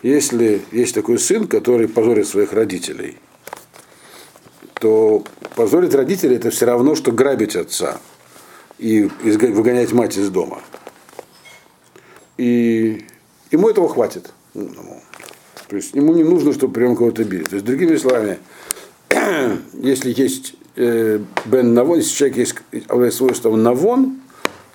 если 0.01 0.61
есть 0.71 0.95
такой 0.95 1.19
сын, 1.19 1.45
который 1.49 1.89
позорит 1.89 2.25
своих 2.25 2.53
родителей, 2.53 3.17
то 4.75 5.25
позорить 5.57 5.93
родителей 5.93 6.37
это 6.37 6.51
все 6.51 6.67
равно, 6.67 6.95
что 6.95 7.11
грабить 7.11 7.57
отца 7.57 7.99
и 8.81 9.03
выгонять 9.03 9.93
мать 9.93 10.17
из 10.17 10.29
дома. 10.29 10.59
И 12.37 13.05
ему 13.51 13.69
этого 13.69 13.87
хватит. 13.87 14.33
То 14.53 15.75
есть 15.75 15.93
ему 15.93 16.13
не 16.13 16.23
нужно, 16.23 16.51
чтобы 16.51 16.73
прям 16.73 16.95
кого-то 16.95 17.23
били. 17.23 17.43
То 17.43 17.55
есть, 17.55 17.65
другими 17.65 17.95
словами, 17.95 18.39
если 19.73 20.11
есть 20.11 20.55
э, 20.75 21.19
бен 21.45 21.73
навон, 21.75 21.99
если 21.99 22.15
человек 22.15 22.37
есть 22.37 23.15
свойством 23.15 23.61
навон, 23.61 24.19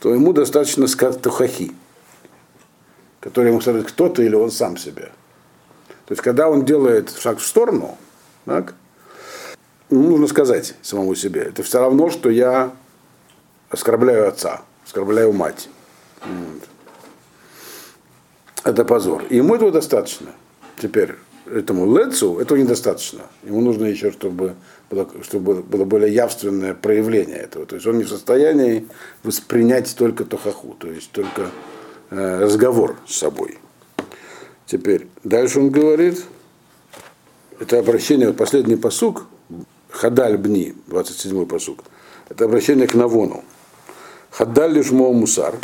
то 0.00 0.14
ему 0.14 0.32
достаточно 0.32 0.86
сказать 0.86 1.20
тухахи, 1.20 1.72
который 3.18 3.48
ему 3.48 3.60
скажет 3.60 3.88
кто-то 3.88 4.22
или 4.22 4.36
он 4.36 4.52
сам 4.52 4.76
себе. 4.76 5.10
То 6.06 6.12
есть, 6.12 6.22
когда 6.22 6.48
он 6.48 6.64
делает 6.64 7.10
шаг 7.10 7.40
в 7.40 7.44
сторону, 7.44 7.98
так, 8.44 8.74
ему 9.90 10.10
нужно 10.10 10.28
сказать 10.28 10.76
самому 10.80 11.16
себе, 11.16 11.40
это 11.40 11.64
все 11.64 11.80
равно, 11.80 12.08
что 12.08 12.30
я 12.30 12.72
оскорбляю 13.70 14.28
отца, 14.28 14.62
оскорбляю 14.84 15.32
мать. 15.32 15.68
Это 18.64 18.84
позор. 18.84 19.24
И 19.30 19.36
ему 19.36 19.54
этого 19.54 19.70
достаточно. 19.70 20.32
Теперь 20.76 21.14
этому 21.46 21.96
Лецу 21.96 22.38
этого 22.38 22.58
недостаточно. 22.58 23.22
Ему 23.44 23.60
нужно 23.60 23.84
еще, 23.84 24.10
чтобы 24.10 24.56
было, 24.90 25.08
чтобы 25.22 25.62
было 25.62 25.84
более 25.84 26.12
явственное 26.12 26.74
проявление 26.74 27.38
этого. 27.38 27.66
То 27.66 27.76
есть 27.76 27.86
он 27.86 27.98
не 27.98 28.04
в 28.04 28.08
состоянии 28.08 28.86
воспринять 29.22 29.94
только 29.96 30.24
тохаху, 30.24 30.76
то 30.78 30.88
есть 30.90 31.10
только 31.12 31.50
э, 32.10 32.40
разговор 32.40 32.96
с 33.06 33.16
собой. 33.16 33.58
Теперь 34.66 35.06
дальше 35.22 35.60
он 35.60 35.70
говорит, 35.70 36.24
это 37.60 37.78
обращение, 37.78 38.32
последний 38.32 38.76
посук, 38.76 39.26
Хадаль 39.90 40.36
Бни, 40.36 40.74
27-й 40.88 41.46
посук, 41.46 41.84
это 42.28 42.44
обращение 42.44 42.86
к 42.86 42.94
Навону. 42.94 43.44
Хаддаль 44.36 44.72
лишь 44.72 44.90
мусар. 44.90 45.54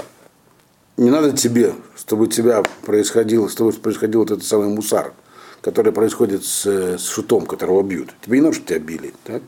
Не 0.96 1.10
надо 1.10 1.36
тебе, 1.36 1.74
чтобы 1.94 2.24
у 2.24 2.26
тебя 2.26 2.62
происходил, 2.86 3.50
чтобы 3.50 3.70
происходил 3.72 4.20
вот 4.20 4.30
этот 4.30 4.44
самый 4.44 4.68
мусар, 4.68 5.12
который 5.60 5.92
происходит 5.92 6.42
с, 6.42 6.64
с 6.64 7.06
шутом, 7.06 7.44
которого 7.44 7.82
бьют. 7.82 8.14
Тебе 8.24 8.38
не 8.38 8.46
нужно, 8.46 8.62
чтобы 8.62 8.68
тебя 8.68 8.78
били. 8.78 9.14
Так? 9.24 9.42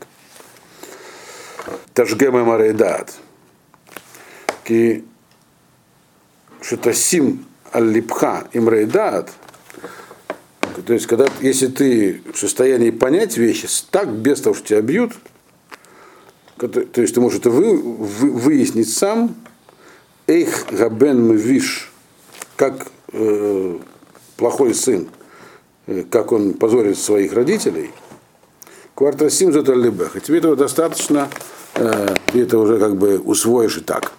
Тажгема 1.95 2.43
марейдат. 2.43 3.15
Ки 4.63 5.03
шутасим 6.61 7.45
аль-липха 7.73 8.47
имрейдат. 8.53 9.31
То 10.85 10.93
есть, 10.93 11.07
когда, 11.07 11.25
если 11.41 11.67
ты 11.67 12.21
в 12.31 12.37
состоянии 12.37 12.91
понять 12.91 13.37
вещи 13.37 13.67
так, 13.89 14.07
без 14.07 14.41
того, 14.41 14.53
что 14.53 14.67
тебя 14.67 14.81
бьют, 14.81 15.13
то 16.57 17.01
есть 17.01 17.13
ты 17.13 17.21
можешь 17.21 17.39
это 17.39 17.49
вы, 17.49 17.77
вы, 17.77 18.31
выяснить 18.31 18.93
сам, 18.93 19.35
Эйх 20.27 20.65
Габен 20.71 21.27
Мвиш, 21.27 21.91
как 22.55 22.87
э, 23.11 23.77
плохой 24.37 24.73
сын, 24.73 25.07
э, 25.87 26.03
как 26.09 26.31
он 26.31 26.53
позорит 26.53 26.97
своих 26.97 27.33
родителей, 27.33 27.91
Квартасим 28.95 29.51
за 29.51 29.61
Талибеха. 29.61 30.21
Тебе 30.21 30.37
этого 30.37 30.55
достаточно, 30.55 31.29
э, 31.73 32.15
ты 32.31 32.43
это 32.43 32.57
уже 32.57 32.79
как 32.79 32.95
бы 32.95 33.19
усвоишь 33.19 33.77
и 33.77 33.81
так. 33.81 34.13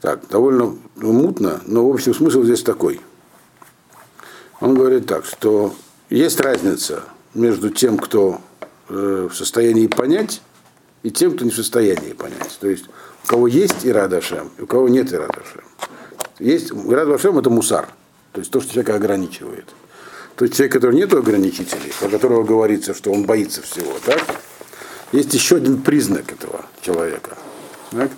Так, 0.00 0.26
довольно 0.30 0.76
мутно, 0.96 1.60
но 1.66 1.86
в 1.86 1.92
общем 1.92 2.14
смысл 2.14 2.44
здесь 2.44 2.62
такой. 2.62 3.00
Он 4.60 4.74
говорит 4.74 5.06
так, 5.06 5.26
что 5.26 5.74
есть 6.08 6.40
разница 6.40 7.04
между 7.34 7.68
тем, 7.68 7.98
кто 7.98 8.40
э, 8.88 9.28
в 9.30 9.36
состоянии 9.36 9.86
понять, 9.86 10.40
и 11.02 11.10
тем, 11.10 11.32
кто 11.32 11.44
не 11.44 11.50
в 11.50 11.56
состоянии 11.56 12.12
понять. 12.12 12.56
То 12.60 12.68
есть 12.68 12.86
у 13.24 13.26
кого 13.26 13.46
есть 13.46 13.86
Ирада 13.86 14.20
Шем, 14.20 14.50
и 14.58 14.62
у 14.62 14.66
кого 14.66 14.88
нет 14.88 15.12
Ирада 15.12 15.42
Шем. 15.52 15.64
Есть 16.38 16.70
Ирада 16.72 17.18
Шем 17.18 17.38
это 17.38 17.50
мусар, 17.50 17.88
то 18.32 18.40
есть 18.40 18.50
то, 18.50 18.60
что 18.60 18.72
человека 18.72 18.94
ограничивает. 18.94 19.66
То 20.36 20.44
есть 20.44 20.56
человек, 20.56 20.72
который 20.72 20.96
нет 20.96 21.12
ограничителей, 21.12 21.92
про 21.98 22.08
которого 22.08 22.44
говорится, 22.44 22.94
что 22.94 23.10
он 23.10 23.24
боится 23.24 23.60
всего, 23.62 23.92
так? 24.04 24.22
Есть 25.10 25.34
еще 25.34 25.56
один 25.56 25.82
признак 25.82 26.30
этого 26.30 26.64
человека. 26.80 27.36
Так? 27.90 28.10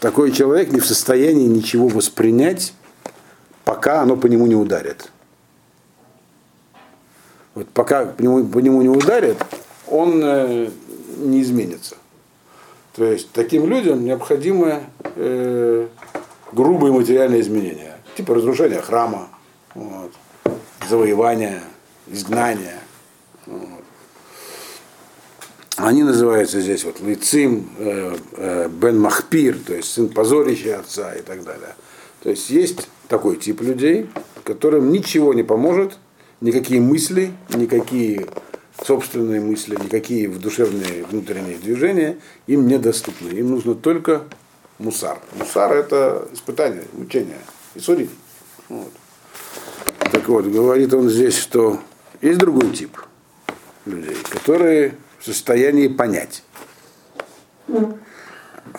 Такой 0.00 0.32
человек 0.32 0.70
не 0.70 0.80
в 0.80 0.86
состоянии 0.86 1.46
ничего 1.46 1.88
воспринять, 1.88 2.74
пока 3.64 4.02
оно 4.02 4.16
по 4.16 4.26
нему 4.26 4.46
не 4.46 4.54
ударит. 4.54 5.10
Вот 7.54 7.68
пока 7.70 8.04
по 8.04 8.20
нему, 8.20 8.44
по 8.46 8.58
нему 8.58 8.82
не 8.82 8.90
ударит, 8.90 9.38
он 9.86 10.20
э, 10.22 10.68
не 11.16 11.42
изменится. 11.42 11.96
То 12.96 13.04
есть 13.04 13.30
таким 13.32 13.68
людям 13.68 14.04
необходимы 14.04 14.80
э, 15.16 15.86
грубые 16.52 16.94
материальные 16.94 17.42
изменения, 17.42 17.98
типа 18.16 18.34
разрушения 18.34 18.80
храма, 18.80 19.28
вот, 19.74 20.12
завоевания, 20.88 21.62
изгнания. 22.06 22.80
Вот. 23.44 23.84
Они 25.76 26.04
называются 26.04 26.62
здесь 26.62 26.84
вот 26.84 27.00
лицим, 27.00 27.68
э, 27.76 28.16
э, 28.32 28.68
бен 28.70 28.98
махпир, 28.98 29.58
то 29.58 29.74
есть 29.74 29.92
сын 29.92 30.08
позорища 30.08 30.78
отца 30.78 31.14
и 31.14 31.20
так 31.20 31.44
далее. 31.44 31.74
То 32.22 32.30
есть 32.30 32.48
есть 32.48 32.88
такой 33.08 33.36
тип 33.36 33.60
людей, 33.60 34.08
которым 34.42 34.90
ничего 34.90 35.34
не 35.34 35.42
поможет, 35.42 35.98
никакие 36.40 36.80
мысли, 36.80 37.32
никакие 37.54 38.26
собственные 38.84 39.40
мысли, 39.40 39.76
никакие 39.76 40.28
душевные 40.28 41.04
внутренние 41.04 41.58
движения 41.58 42.18
им 42.46 42.66
недоступны. 42.66 43.30
Им 43.30 43.50
нужно 43.50 43.74
только 43.74 44.24
мусар. 44.78 45.18
Мусар 45.38 45.72
это 45.72 46.28
испытание, 46.32 46.84
учение, 46.98 47.38
и 47.74 47.80
судить. 47.80 48.10
Вот. 48.68 48.92
Так 50.12 50.28
вот, 50.28 50.46
говорит 50.46 50.92
он 50.94 51.08
здесь, 51.08 51.36
что 51.36 51.80
есть 52.20 52.38
другой 52.38 52.70
тип 52.70 52.96
людей, 53.84 54.16
которые 54.30 54.94
в 55.18 55.24
состоянии 55.24 55.88
понять. 55.88 56.42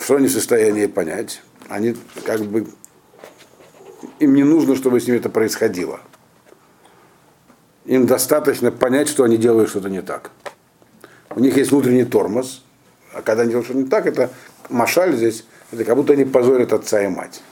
Что 0.00 0.16
они 0.16 0.28
в 0.28 0.32
состоянии 0.32 0.86
понять? 0.86 1.42
Они 1.68 1.96
как 2.24 2.42
бы 2.44 2.66
им 4.18 4.34
не 4.34 4.44
нужно, 4.44 4.76
чтобы 4.76 5.00
с 5.00 5.06
ними 5.06 5.18
это 5.18 5.28
происходило. 5.28 6.00
Им 7.88 8.06
достаточно 8.06 8.70
понять, 8.70 9.08
что 9.08 9.24
они 9.24 9.38
делают 9.38 9.70
что-то 9.70 9.88
не 9.88 10.02
так. 10.02 10.30
У 11.30 11.40
них 11.40 11.56
есть 11.56 11.70
внутренний 11.70 12.04
тормоз, 12.04 12.62
а 13.14 13.22
когда 13.22 13.42
они 13.42 13.50
делают 13.50 13.66
что-то 13.66 13.80
не 13.82 13.88
так, 13.88 14.06
это 14.06 14.30
машаль 14.68 15.16
здесь, 15.16 15.46
это 15.72 15.84
как 15.84 15.96
будто 15.96 16.12
они 16.12 16.26
позорят 16.26 16.74
отца 16.74 17.02
и 17.02 17.08
мать. 17.08 17.42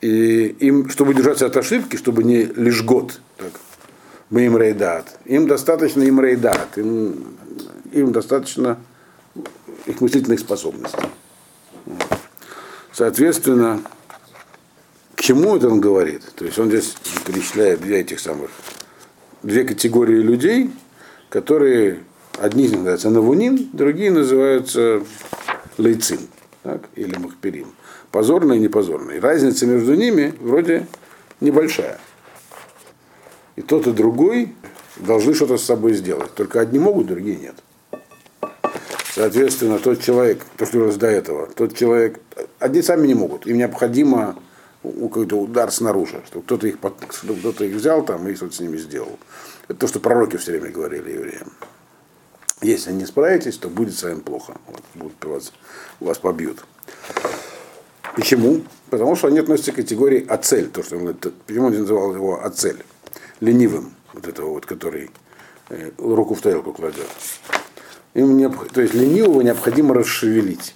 И 0.00 0.46
им, 0.58 0.90
чтобы 0.90 1.14
держаться 1.14 1.46
от 1.46 1.56
ошибки, 1.56 1.94
чтобы 1.94 2.24
не 2.24 2.42
лишь 2.42 2.82
год, 2.82 3.20
так, 3.36 3.52
мы 4.30 4.46
им 4.46 4.58
рейдат, 4.58 5.16
им 5.26 5.46
достаточно 5.46 6.02
им 6.02 6.20
рейдат, 6.20 6.76
им, 6.76 7.36
им 7.92 8.10
достаточно 8.10 8.80
их 9.86 10.00
мыслительных 10.00 10.40
способностей. 10.40 11.06
Соответственно, 12.92 13.80
к 15.14 15.20
чему 15.20 15.56
это 15.56 15.68
он 15.68 15.80
говорит? 15.80 16.22
То 16.34 16.44
есть 16.44 16.58
он 16.58 16.66
здесь 16.68 16.96
перечисляет 17.24 17.80
две 17.80 18.00
этих 18.00 18.18
самых, 18.18 18.50
две 19.42 19.64
категории 19.64 20.20
людей, 20.20 20.70
которые, 21.28 22.00
одни 22.38 22.68
называются 22.68 23.10
навунин, 23.10 23.70
другие 23.72 24.10
называются 24.10 25.02
лейцин, 25.78 26.20
так, 26.62 26.82
или 26.94 27.16
махперим. 27.16 27.72
Позорные 28.10 28.58
и 28.58 28.62
непозорные. 28.62 29.20
Разница 29.20 29.66
между 29.66 29.94
ними 29.94 30.34
вроде 30.40 30.86
небольшая. 31.40 31.98
И 33.56 33.62
тот, 33.62 33.86
и 33.86 33.92
другой 33.92 34.54
должны 34.96 35.34
что-то 35.34 35.56
с 35.56 35.64
собой 35.64 35.94
сделать. 35.94 36.32
Только 36.34 36.60
одни 36.60 36.78
могут, 36.78 37.06
другие 37.06 37.36
нет. 37.36 37.54
Соответственно, 39.14 39.78
тот 39.78 40.00
человек, 40.00 40.44
то, 40.56 40.64
что 40.64 40.86
раз 40.86 40.96
до 40.96 41.06
этого, 41.06 41.46
тот 41.46 41.76
человек, 41.76 42.18
одни 42.58 42.80
сами 42.80 43.06
не 43.06 43.14
могут. 43.14 43.46
Им 43.46 43.58
необходимо 43.58 44.36
какой-то 44.82 45.36
удар 45.36 45.70
снаружи, 45.70 46.22
чтобы 46.26 46.44
кто-то 46.44 46.66
их, 46.66 46.78
кто-то 46.78 47.64
их 47.64 47.76
взял 47.76 48.04
там 48.04 48.26
и 48.28 48.34
что-то 48.34 48.54
с 48.54 48.60
ними 48.60 48.76
сделал. 48.76 49.18
Это 49.68 49.80
то, 49.80 49.86
что 49.86 50.00
пророки 50.00 50.36
все 50.36 50.52
время 50.52 50.70
говорили 50.72 51.12
евреям. 51.12 51.52
Если 52.62 52.92
не 52.92 53.06
справитесь, 53.06 53.58
то 53.58 53.68
будет 53.68 53.98
с 53.98 54.02
вами 54.02 54.20
плохо. 54.20 54.54
Вот, 54.66 54.82
будут 54.94 55.24
вас, 55.24 55.52
вас 56.00 56.18
побьют. 56.18 56.64
Почему? 58.14 58.62
Потому 58.90 59.16
что 59.16 59.28
они 59.28 59.38
относятся 59.38 59.72
к 59.72 59.76
категории 59.76 60.24
ацель. 60.26 60.68
То, 60.68 60.82
что 60.82 60.96
он 60.96 61.02
говорит, 61.02 61.32
почему 61.46 61.66
он 61.66 61.78
называл 61.78 62.14
его 62.14 62.44
ацель? 62.44 62.84
Ленивым, 63.40 63.94
вот 64.12 64.28
этого 64.28 64.50
вот, 64.50 64.66
который 64.66 65.10
э, 65.70 65.90
руку 65.98 66.34
в 66.34 66.40
тарелку 66.40 66.72
кладет. 66.72 67.08
Им 68.14 68.36
необх... 68.36 68.68
То 68.68 68.80
есть 68.80 68.94
ленивого 68.94 69.40
необходимо 69.40 69.94
расшевелить. 69.94 70.74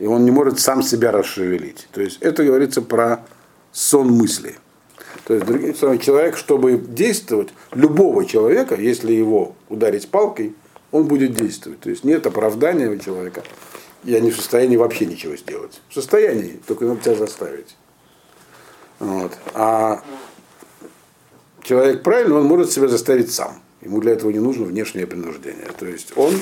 И 0.00 0.06
он 0.06 0.24
не 0.24 0.30
может 0.30 0.58
сам 0.58 0.82
себя 0.82 1.12
расшевелить. 1.12 1.86
То 1.92 2.00
есть 2.00 2.18
это 2.20 2.42
говорится 2.42 2.82
про 2.82 3.24
сон 3.70 4.10
мысли. 4.10 4.56
То 5.24 5.34
есть, 5.34 5.46
другим 5.46 5.76
словом, 5.76 5.98
человек, 5.98 6.36
чтобы 6.36 6.76
действовать, 6.76 7.50
любого 7.72 8.24
человека, 8.24 8.74
если 8.74 9.12
его 9.12 9.54
ударить 9.68 10.08
палкой, 10.08 10.56
он 10.90 11.04
будет 11.04 11.34
действовать. 11.34 11.80
То 11.80 11.90
есть 11.90 12.02
нет 12.02 12.26
оправдания 12.26 12.88
у 12.88 12.96
человека. 12.96 13.44
Я 14.02 14.20
не 14.20 14.30
в 14.30 14.36
состоянии 14.36 14.76
вообще 14.76 15.04
ничего 15.04 15.36
сделать. 15.36 15.82
В 15.90 15.94
состоянии, 15.94 16.58
только 16.66 16.86
надо 16.86 17.02
тебя 17.02 17.14
заставить. 17.14 17.76
Вот. 18.98 19.32
А 19.54 20.02
человек 21.62 22.02
правильно, 22.02 22.36
он 22.36 22.46
может 22.46 22.72
себя 22.72 22.88
заставить 22.88 23.30
сам. 23.30 23.60
Ему 23.82 24.00
для 24.00 24.12
этого 24.12 24.30
не 24.30 24.40
нужно 24.40 24.64
внешнее 24.64 25.06
принуждение. 25.06 25.68
То 25.78 25.86
есть 25.86 26.12
он 26.16 26.34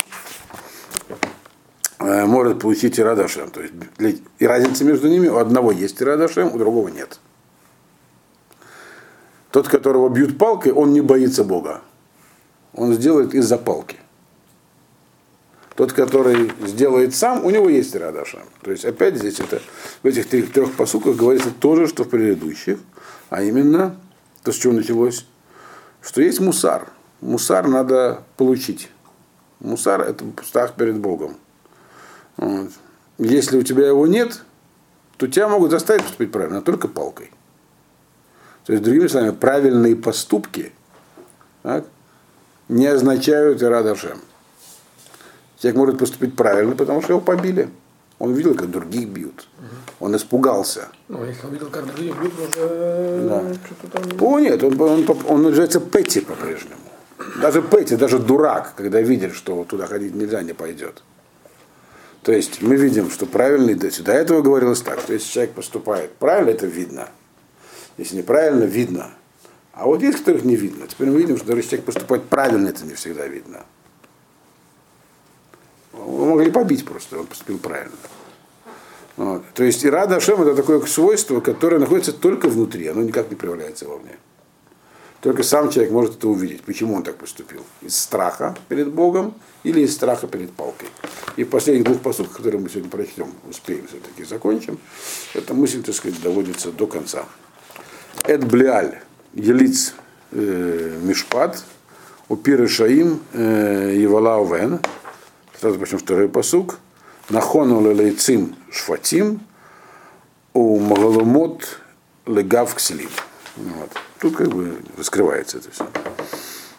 может 1.99 2.61
получить 2.61 2.99
ирадашем. 2.99 3.51
То 3.51 3.61
есть 3.61 4.23
и 4.39 4.47
разница 4.47 4.85
между 4.85 5.09
ними, 5.09 5.29
у 5.29 5.39
одного 5.39 5.73
есть 5.73 6.01
ирадашем, 6.01 6.55
у 6.55 6.59
другого 6.59 6.89
нет. 6.89 7.19
Тот, 9.51 9.69
которого 9.69 10.09
бьют 10.09 10.39
палкой, 10.39 10.73
он 10.73 10.93
не 10.93 11.01
боится 11.01 11.43
Бога. 11.43 11.81
Он 12.75 12.93
сделает 12.93 13.35
из-за 13.35 13.57
палки. 13.59 13.97
Тот, 15.75 15.93
который 15.93 16.53
сделает 16.67 17.15
сам, 17.15 17.45
у 17.45 17.51
него 17.51 17.69
есть 17.69 17.95
ирадашем. 17.95 18.43
То 18.63 18.71
есть 18.71 18.85
опять 18.85 19.17
здесь 19.17 19.41
это 19.41 19.61
в 20.03 20.07
этих 20.07 20.29
трех, 20.29 20.53
трех 20.53 20.73
посуках 20.73 21.17
говорится 21.17 21.51
то 21.51 21.77
же, 21.77 21.87
что 21.87 22.05
в 22.05 22.09
предыдущих, 22.09 22.79
а 23.31 23.43
именно 23.43 23.99
то, 24.43 24.53
с 24.53 24.57
чего 24.57 24.73
началось, 24.73 25.27
что 26.01 26.21
есть 26.21 26.41
мусар– 26.41 26.89
Мусар 27.21 27.67
надо 27.67 28.23
получить. 28.37 28.91
Мусар 29.59 30.03
это 30.03 30.25
страх 30.45 30.75
перед 30.77 30.99
Богом. 30.99 31.37
Вот. 32.39 32.71
Если 33.19 33.59
у 33.59 33.63
тебя 33.63 33.87
его 33.87 34.07
нет, 34.07 34.43
то 35.17 35.27
тебя 35.27 35.49
могут 35.49 35.71
заставить 35.71 36.03
поступить 36.05 36.33
правильно, 36.33 36.63
только 36.63 36.89
палкой. 36.89 37.31
То 38.65 38.73
есть, 38.73 38.85
другими 38.85 39.07
словами, 39.09 39.31
правильные 39.33 39.97
поступки 39.97 40.73
так, 41.63 41.85
не 42.69 42.87
означают 42.87 43.63
Ирадашем. 43.63 44.19
Человек 45.61 45.77
может 45.79 45.99
поступить 45.99 46.37
правильно, 46.37 46.77
потому 46.77 47.03
что 47.03 47.15
его 47.15 47.21
побили. 47.21 47.69
Он 48.19 48.33
видел, 48.35 48.55
как 48.55 48.71
других 48.71 49.09
бьют. 49.09 49.49
Он 50.01 50.15
испугался. 50.15 50.89
Ну, 51.09 51.25
если 51.25 51.47
он 51.47 51.53
видел, 51.53 51.71
как 51.71 51.87
других 51.87 52.17
бьют, 52.21 52.35
уже 52.39 53.29
Да. 53.29 53.55
что-то 53.67 54.01
там... 54.01 54.23
О, 54.23 54.39
нет, 54.39 54.63
он, 54.63 54.81
он, 54.81 55.07
он 55.27 55.43
называется 55.43 55.81
Петти 55.81 56.21
по-прежнему. 56.21 56.81
Даже 57.41 57.63
Петти, 57.63 57.97
даже 57.97 58.19
дурак, 58.19 58.75
когда 58.77 59.01
видит, 59.01 59.35
что 59.35 59.65
туда 59.65 59.87
ходить 59.87 60.15
нельзя, 60.15 60.43
не 60.43 60.53
пойдет. 60.53 61.03
То 62.23 62.33
есть 62.33 62.61
мы 62.61 62.77
видим, 62.77 63.11
что 63.11 63.27
правильный, 63.27 63.75
до 63.75 63.91
до 64.03 64.13
этого 64.13 64.43
говорилось 64.43 64.83
так, 64.83 65.01
что 65.01 65.13
если 65.13 65.31
человек 65.31 65.55
поступает 65.55 66.13
правильно, 66.17 66.51
это 66.51 66.67
видно. 66.67 67.09
Если 67.97 68.17
неправильно, 68.17 68.65
видно. 68.65 69.11
А 69.73 69.87
вот 69.87 70.03
есть, 70.03 70.19
которых 70.19 70.45
не 70.45 70.57
видно. 70.57 70.87
Теперь 70.89 71.09
мы 71.09 71.19
видим, 71.19 71.37
что 71.37 71.47
даже 71.47 71.61
если 71.61 71.71
человек 71.71 71.87
поступает 71.87 72.25
правильно, 72.25 72.69
это 72.69 72.85
не 72.85 72.95
всегда 72.95 73.27
видно. 73.27 73.65
Его 75.93 76.27
могли 76.27 76.51
побить 76.51 76.85
просто, 76.85 77.21
он 77.21 77.27
поступил 77.27 77.59
правильно. 77.59 77.97
Вот. 79.17 79.43
То 79.55 79.65
есть 79.65 79.85
Ирада 79.85 80.17
Ашем 80.17 80.41
это 80.43 80.55
такое 80.55 80.81
свойство, 80.83 81.41
которое 81.41 81.79
находится 81.79 82.13
только 82.13 82.49
внутри, 82.49 82.87
оно 82.87 83.03
никак 83.03 83.31
не 83.31 83.37
проявляется 83.37 83.89
вовне. 83.89 84.17
Только 85.21 85.43
сам 85.43 85.71
человек 85.71 85.93
может 85.93 86.17
это 86.17 86.29
увидеть, 86.29 86.63
почему 86.63 86.95
он 86.95 87.03
так 87.03 87.17
поступил. 87.17 87.65
Из 87.83 87.97
страха 87.97 88.57
перед 88.69 88.93
Богом 88.93 89.35
или 89.65 89.81
из 89.81 89.93
страха 89.93 90.29
перед 90.29 90.53
палкой. 90.53 90.89
И 91.37 91.43
в 91.43 91.49
последних 91.51 91.85
двух 91.85 92.01
посылках, 92.01 92.37
которые 92.37 92.61
мы 92.61 92.69
сегодня 92.69 92.89
прочтем, 92.89 93.33
успеем 93.49 93.87
все-таки 93.89 94.25
закончим, 94.25 94.79
эта 95.35 95.55
мысль, 95.55 95.83
так 95.83 95.95
сказать, 95.95 96.21
доводится 96.23 96.71
до 96.71 96.87
конца. 96.87 97.25
Эд 98.25 98.45
Блиаль, 98.47 99.01
Елиц 99.35 99.95
э, 100.31 100.99
Мишпат, 101.03 101.65
Упиры 102.29 102.69
Шаим, 102.69 103.21
э, 103.33 103.95
Евала 103.97 104.37
Овен, 104.37 104.81
сразу 105.61 105.79
почнем 105.81 105.99
второй 105.99 106.29
посук, 106.29 106.79
Нахону 107.29 107.81
Лелейцим 107.81 108.55
Шфатим, 108.71 109.41
У 110.53 110.79
Магалумот 110.79 111.81
Легав 112.27 112.75
Кселим. 112.75 113.11
Вот. 113.59 113.91
Тут 114.21 114.37
как 114.37 114.49
бы 114.49 114.79
раскрывается 114.97 115.59
это 115.59 115.71
все. 115.71 115.87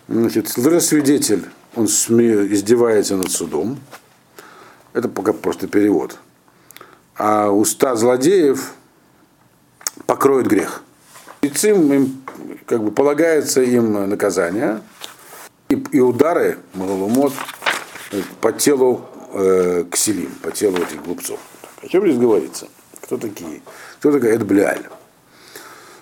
Значит, 0.07 0.57
лжесвидетель, 0.57 1.45
он 1.75 1.87
сме... 1.87 2.47
издевается 2.47 3.15
над 3.15 3.31
судом. 3.31 3.79
Это 4.93 5.07
пока 5.07 5.33
просто 5.33 5.67
перевод. 5.67 6.17
А 7.15 7.49
уста 7.51 7.95
злодеев 7.95 8.73
покроют 10.05 10.47
грех. 10.47 10.81
Лицим 11.41 11.93
им 11.93 12.23
как 12.65 12.83
бы 12.83 12.91
полагается 12.91 13.61
им 13.61 14.09
наказание 14.09 14.81
и, 15.69 15.75
и 15.91 15.99
удары 15.99 16.57
малолумот 16.73 17.33
по 18.41 18.51
телу 18.51 19.05
э, 19.33 19.85
кселим, 19.91 20.31
по 20.41 20.51
телу 20.51 20.77
этих 20.77 21.03
глупцов. 21.03 21.39
О 21.81 21.87
чем 21.87 22.03
здесь 22.03 22.17
говорится? 22.17 22.67
Кто 23.01 23.17
такие? 23.17 23.61
Кто 23.99 24.11
такая 24.11 24.35
Эдбляль? 24.35 24.87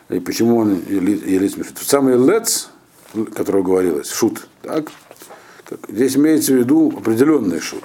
И 0.09 0.19
почему 0.19 0.57
он 0.57 0.81
еле 0.87 1.49
смешит? 1.49 1.77
Самый 1.79 2.17
лец, 2.17 2.69
которого 3.35 3.63
говорилось, 3.63 4.09
шут, 4.09 4.47
так? 4.61 4.87
Здесь 5.89 6.15
имеется 6.15 6.53
в 6.53 6.55
виду 6.55 6.93
определенный 6.97 7.59
шут. 7.59 7.83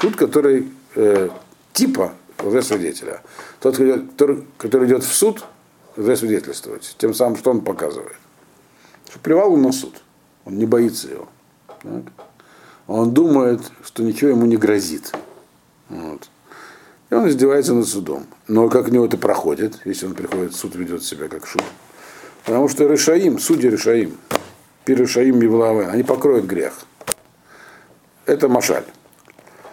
Шут, 0.00 0.14
который 0.14 0.70
э, 0.94 1.28
типа 1.72 2.12
лжесвидетеля. 2.42 3.22
Тот, 3.60 3.76
который, 3.76 4.44
который 4.58 4.86
идет 4.86 5.02
в 5.02 5.12
суд, 5.12 5.44
лжесвидетельствовать. 5.96 6.94
Тем 6.98 7.14
самым, 7.14 7.36
что 7.36 7.50
он 7.50 7.62
показывает. 7.62 8.16
Что 9.08 9.18
плевал 9.18 9.54
он 9.54 9.62
на 9.62 9.72
суд. 9.72 9.94
Он 10.44 10.56
не 10.56 10.66
боится 10.66 11.08
его. 11.08 11.28
Так? 11.82 12.02
Он 12.86 13.12
думает, 13.12 13.60
что 13.84 14.04
ничего 14.04 14.30
ему 14.30 14.46
не 14.46 14.56
грозит. 14.56 15.12
Вот. 15.88 16.28
И 17.08 17.14
он 17.14 17.28
издевается 17.28 17.74
над 17.74 17.86
судом. 17.86 18.26
Но 18.48 18.68
как 18.68 18.88
у 18.88 18.90
него 18.90 19.06
это 19.06 19.16
проходит, 19.16 19.80
если 19.84 20.06
он 20.06 20.14
приходит 20.14 20.54
суд, 20.54 20.74
ведет 20.74 21.04
себя 21.04 21.28
как 21.28 21.46
шут? 21.46 21.62
Потому 22.44 22.68
что 22.68 22.86
Решаим, 22.86 23.38
судьи 23.38 23.70
Решаим, 23.70 24.16
Пиришаим 24.84 25.40
Евлавы, 25.40 25.86
они 25.86 26.02
покроют 26.02 26.46
грех. 26.46 26.72
Это 28.24 28.48
Машаль. 28.48 28.84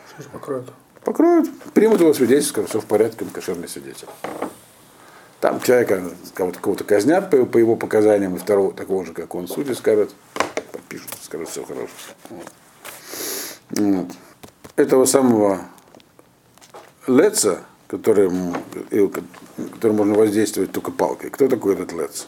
Что 0.09 0.23
же 0.23 0.29
покроют? 0.29 0.73
Покроют, 1.03 1.49
примут 1.73 2.01
его 2.01 2.13
свидетельство, 2.13 2.65
все 2.65 2.79
в 2.79 2.85
порядке, 2.85 3.25
он 3.25 3.31
кошерный 3.31 3.67
свидетель. 3.67 4.07
Там 5.41 5.59
человека 5.59 6.01
кого-то, 6.33 6.59
кого-то 6.59 6.83
казнят 6.83 7.29
по, 7.29 7.45
по 7.45 7.57
его 7.57 7.75
показаниям, 7.75 8.35
и 8.35 8.39
второго 8.39 8.73
такого 8.73 9.05
же, 9.05 9.13
как 9.13 9.35
он, 9.35 9.47
судьи 9.47 9.73
скажут, 9.73 10.15
подпишут, 10.71 11.11
скажут, 11.21 11.49
все 11.49 11.65
хорошо. 11.65 11.87
Вот. 12.29 12.47
Вот. 13.71 14.07
Этого 14.77 15.05
самого 15.05 15.61
Леца, 17.07 17.63
которым, 17.87 18.55
которым 19.73 19.97
можно 19.97 20.13
воздействовать 20.15 20.71
только 20.71 20.91
палкой. 20.91 21.29
Кто 21.29 21.47
такой 21.47 21.73
этот 21.73 21.91
Лец? 21.93 22.27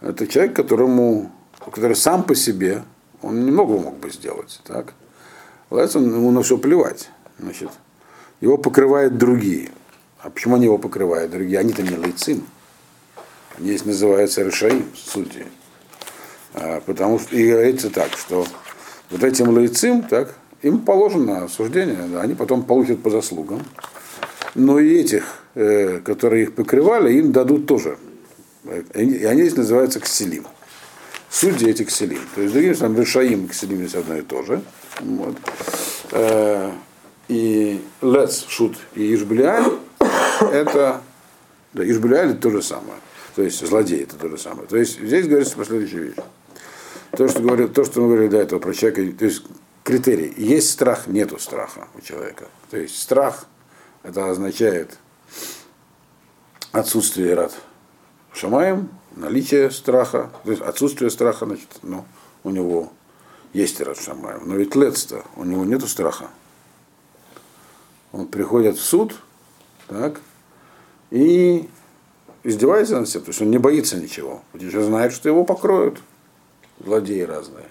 Это 0.00 0.26
человек, 0.26 0.54
которому, 0.54 1.30
который 1.64 1.96
сам 1.96 2.22
по 2.22 2.34
себе, 2.34 2.82
он 3.22 3.44
немного 3.44 3.78
мог 3.78 3.96
бы 3.98 4.10
сделать. 4.10 4.60
Так? 4.64 4.94
Лец, 5.70 5.96
он, 5.96 6.06
ему 6.06 6.30
на 6.30 6.42
все 6.42 6.56
плевать. 6.56 7.10
Значит, 7.38 7.70
его 8.40 8.56
покрывают 8.56 9.18
другие. 9.18 9.70
А 10.20 10.30
почему 10.30 10.56
они 10.56 10.64
его 10.64 10.78
покрывают 10.78 11.30
другие? 11.30 11.58
Они-то 11.58 11.82
не 11.82 11.96
лейцин. 11.96 12.42
Они 13.56 13.68
здесь 13.68 13.84
называются 13.84 14.42
решаим, 14.42 14.90
судьи. 14.94 15.46
А, 16.54 16.80
потому 16.80 17.18
что, 17.18 17.36
и 17.36 17.50
говорится 17.50 17.90
так, 17.90 18.12
что 18.12 18.46
вот 19.10 19.22
этим 19.22 19.56
лейцим, 19.56 20.02
так, 20.02 20.34
им 20.62 20.80
положено 20.80 21.44
осуждение, 21.44 22.08
да, 22.12 22.22
они 22.22 22.34
потом 22.34 22.62
получат 22.62 23.02
по 23.02 23.10
заслугам. 23.10 23.62
Но 24.54 24.78
и 24.78 25.00
этих, 25.00 25.24
э, 25.54 26.00
которые 26.00 26.44
их 26.44 26.54
покрывали, 26.54 27.12
им 27.14 27.32
дадут 27.32 27.66
тоже. 27.66 27.96
И 28.94 29.24
они 29.24 29.42
здесь 29.42 29.56
называются 29.56 30.00
кселим. 30.00 30.46
Судьи 31.30 31.68
эти 31.70 31.84
кселим. 31.84 32.20
То 32.34 32.40
есть, 32.40 32.54
другим 32.54 32.74
словом, 32.74 32.98
решаим 32.98 33.48
кселим 33.48 33.78
здесь 33.78 33.94
одно 33.94 34.16
и 34.16 34.22
то 34.22 34.42
же. 34.42 34.60
Вот. 35.00 35.36
Э, 36.12 36.72
и 37.28 37.80
Лец, 38.00 38.46
Шут 38.48 38.76
и 38.94 39.14
Ишблиаль 39.14 39.64
это 40.40 41.02
да, 41.74 41.88
Ишблиаль 41.88 42.30
это 42.30 42.40
то 42.40 42.50
же 42.50 42.62
самое. 42.62 42.98
То 43.36 43.42
есть 43.42 43.64
злодей 43.64 44.02
это 44.02 44.16
то 44.16 44.28
же 44.28 44.38
самое. 44.38 44.66
То 44.66 44.76
есть 44.76 45.00
здесь 45.00 45.26
говорится 45.26 45.56
последующая 45.56 45.98
вещь. 45.98 46.16
То, 47.12 47.28
что, 47.28 47.40
говорю, 47.40 47.68
то, 47.68 47.84
что 47.84 48.00
мы 48.00 48.08
говорили 48.08 48.28
до 48.28 48.38
этого 48.38 48.58
про 48.58 48.74
человека, 48.74 49.18
то 49.18 49.24
есть 49.24 49.44
критерий. 49.88 50.34
Есть 50.36 50.70
страх, 50.70 51.06
нету 51.06 51.38
страха 51.38 51.88
у 51.94 52.02
человека. 52.02 52.48
То 52.70 52.76
есть 52.76 53.00
страх 53.00 53.46
это 54.02 54.28
означает 54.28 54.98
отсутствие 56.72 57.32
рад 57.32 57.54
шамаем, 58.34 58.90
наличие 59.16 59.70
страха, 59.70 60.30
то 60.44 60.50
есть 60.50 60.62
отсутствие 60.62 61.10
страха, 61.10 61.46
значит, 61.46 61.78
ну, 61.80 62.04
у 62.44 62.50
него 62.50 62.92
есть 63.54 63.80
рад 63.80 63.98
шамаем. 63.98 64.42
Но 64.44 64.56
ведь 64.56 64.76
летство, 64.76 65.24
у 65.36 65.44
него 65.44 65.64
нету 65.64 65.88
страха. 65.88 66.28
Он 68.12 68.26
приходит 68.26 68.76
в 68.76 68.84
суд, 68.84 69.14
так, 69.86 70.20
и 71.10 71.66
издевается 72.44 72.98
над 72.98 73.08
всем, 73.08 73.22
то 73.22 73.30
есть 73.30 73.40
он 73.40 73.50
не 73.50 73.58
боится 73.58 73.96
ничего, 73.96 74.42
потому 74.52 74.70
что 74.70 74.82
знает, 74.82 75.14
что 75.14 75.30
его 75.30 75.44
покроют 75.44 76.02
злодеи 76.78 77.22
разные. 77.22 77.68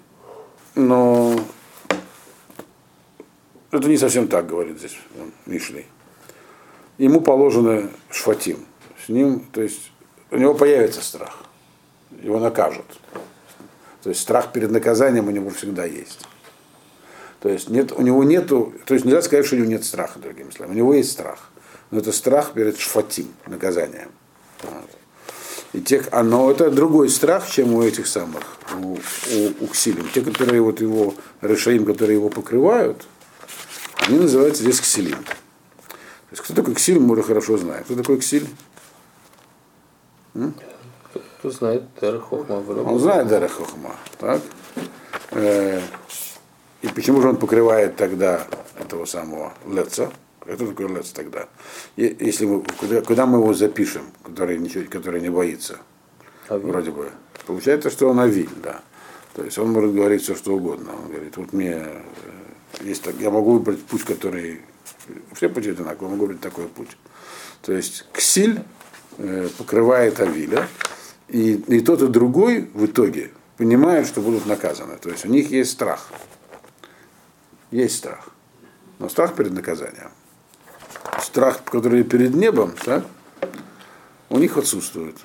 Но 0.74 1.40
это 3.72 3.88
не 3.88 3.98
совсем 3.98 4.28
так, 4.28 4.48
говорит 4.48 4.80
здесь 4.80 4.98
Мишлей. 5.46 5.86
Ему 6.98 7.22
положено 7.22 7.90
шфатим. 8.10 8.66
С 9.06 9.10
ним, 9.10 9.46
то 9.52 9.62
есть 9.62 9.92
у 10.32 10.38
него 10.38 10.54
появится 10.54 11.02
страх. 11.02 11.44
Его 12.22 12.40
накажут. 12.40 12.86
То 14.04 14.10
есть 14.10 14.22
страх 14.22 14.52
перед 14.52 14.72
наказанием 14.72 15.28
у 15.28 15.32
него 15.32 15.50
всегда 15.50 15.86
есть. 15.86 16.26
То 17.40 17.50
есть 17.50 17.70
нет, 17.70 17.92
у 17.92 18.02
него 18.02 18.24
нету, 18.24 18.74
то 18.86 18.94
есть 18.94 19.06
нельзя 19.06 19.22
сказать, 19.22 19.46
что 19.46 19.56
у 19.56 19.60
него 19.60 19.70
нет 19.70 19.84
страха, 19.84 20.20
другими 20.20 20.50
словами. 20.50 20.76
У 20.76 20.78
него 20.78 20.94
есть 20.94 21.12
страх. 21.12 21.50
Но 21.92 22.00
это 22.00 22.12
страх 22.12 22.54
перед 22.54 22.78
шфатим, 22.78 23.28
наказанием. 23.46 24.10
Вот. 24.64 24.90
И 25.74 25.82
тех, 25.82 26.08
а, 26.12 26.24
но 26.24 26.50
это 26.50 26.72
другой 26.72 27.10
страх, 27.10 27.50
чем 27.50 27.74
у 27.74 27.84
этих 27.84 28.08
самых, 28.08 28.44
у, 28.82 28.94
у, 28.94 29.54
у 29.62 29.68
Ксилим. 29.68 30.08
Те, 30.14 30.22
которые 30.22 30.62
вот 30.62 30.82
его, 30.82 31.14
решаим, 31.42 31.86
которые 31.86 32.18
его 32.18 32.30
покрывают, 32.30 33.06
они 34.00 34.20
называются 34.20 34.64
здесь 34.64 34.80
Ксилим. 34.80 35.24
То 35.24 36.32
есть 36.32 36.44
кто 36.44 36.54
такой 36.54 36.76
Ксиль, 36.76 37.00
мы 37.00 37.14
уже 37.14 37.24
хорошо 37.24 37.58
знаем. 37.58 37.84
Кто 37.84 37.96
такой 37.96 38.20
Ксиль? 38.20 38.48
Кто 41.40 41.50
знает 41.50 41.84
Дера 42.02 42.20
Хохма. 42.20 42.56
Он 42.56 43.00
знает 43.00 43.28
Дера 43.28 43.48
Хохма. 43.48 43.96
Так? 44.20 44.42
Э, 45.32 45.82
и 46.82 46.88
почему 46.90 47.22
же 47.22 47.30
он 47.30 47.38
покрывает 47.38 47.96
тогда 47.96 48.46
этого 48.80 49.06
самого 49.06 49.54
Леца? 49.66 50.12
Кто 50.42 50.68
такой 50.68 50.88
Лец 50.88 51.12
тогда? 51.12 51.48
Если 51.96 52.46
мы, 52.46 52.64
куда, 52.80 53.02
куда 53.02 53.26
мы 53.26 53.40
его 53.40 53.54
запишем, 53.54 54.04
который, 54.24 54.58
ничего, 54.58 54.86
который 54.90 55.22
не 55.22 55.30
боится? 55.30 55.80
Авиль. 56.50 56.72
Вроде 56.72 56.92
бы. 56.92 57.12
Получается, 57.46 57.90
что 57.90 58.10
он 58.10 58.20
Авиль, 58.20 58.50
да. 58.64 58.82
То 59.34 59.44
есть 59.44 59.58
он 59.58 59.72
может 59.72 59.94
говорить 59.94 60.24
все, 60.24 60.36
что 60.36 60.56
угодно. 60.56 60.92
Он 60.94 61.12
говорит, 61.12 61.38
вот 61.38 61.54
мне 61.54 61.74
э, 61.76 62.02
есть 62.82 63.04
так, 63.04 63.16
я 63.20 63.32
могу 63.32 63.54
выбрать 63.54 63.84
путь, 63.84 64.04
который 64.04 64.62
все 65.34 65.50
пути 65.50 65.72
одинаковые, 65.72 66.12
могу 66.12 66.24
выбрать 66.24 66.42
такой 66.42 66.68
путь. 66.68 66.98
То 67.62 67.74
есть 67.74 68.06
Ксиль 68.14 68.62
э, 69.18 69.50
покрывает 69.58 70.20
Авиля, 70.20 70.68
и, 71.28 71.54
и 71.54 71.80
тот, 71.82 72.02
и 72.02 72.08
другой 72.08 72.70
в 72.74 72.86
итоге 72.86 73.32
понимают, 73.58 74.08
что 74.08 74.22
будут 74.22 74.46
наказаны. 74.46 74.98
То 74.98 75.10
есть 75.10 75.26
у 75.26 75.30
них 75.30 75.50
есть 75.50 75.72
страх. 75.72 76.10
Есть 77.72 77.98
страх. 77.98 78.30
Но 79.00 79.10
страх 79.10 79.36
перед 79.36 79.52
наказанием. 79.52 80.12
Страх, 81.22 81.64
который 81.64 82.04
перед 82.04 82.34
небом, 82.34 82.74
так, 82.84 83.06
у 84.30 84.38
них 84.38 84.58
отсутствует. 84.58 85.18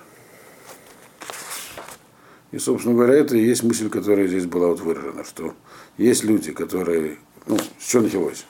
И, 2.51 2.59
собственно 2.59 2.95
говоря, 2.95 3.15
это 3.15 3.37
и 3.37 3.45
есть 3.45 3.63
мысль, 3.63 3.89
которая 3.89 4.27
здесь 4.27 4.47
была 4.47 4.69
вот 4.69 4.81
выражена, 4.81 5.25
что 5.25 5.55
есть 5.97 6.23
люди, 6.25 6.53
которые, 6.53 7.19
ну, 7.47 7.59
с 7.59 7.85
чего 7.87 8.03
началось? 8.03 8.45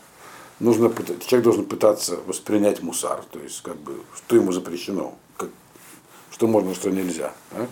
Нужно, 0.61 0.93
человек 1.27 1.45
должен 1.45 1.65
пытаться 1.65 2.17
воспринять 2.27 2.83
мусар, 2.83 3.25
то 3.31 3.41
есть, 3.41 3.63
как 3.63 3.77
бы, 3.77 4.01
что 4.15 4.37
ему 4.37 4.53
запрещено, 4.53 5.17
как, 5.37 5.49
что 6.31 6.47
можно, 6.47 6.75
что 6.75 6.91
нельзя. 6.91 7.33
Так? 7.51 7.69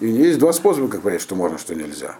И 0.00 0.06
есть 0.06 0.38
два 0.38 0.52
способа, 0.52 0.88
как 0.88 1.02
понять, 1.02 1.22
что 1.22 1.34
можно, 1.34 1.58
что 1.58 1.74
нельзя. 1.74 2.18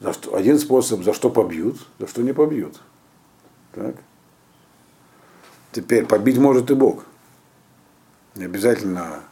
За 0.00 0.12
что, 0.12 0.34
один 0.34 0.58
способ, 0.58 1.04
за 1.04 1.14
что 1.14 1.30
побьют, 1.30 1.78
за 1.98 2.06
что 2.06 2.22
не 2.22 2.32
побьют. 2.32 2.80
Так? 3.72 3.96
Теперь 5.72 6.06
побить 6.06 6.38
может 6.38 6.70
и 6.70 6.74
Бог. 6.74 7.04
Не 8.34 8.44
обязательно 8.44 9.22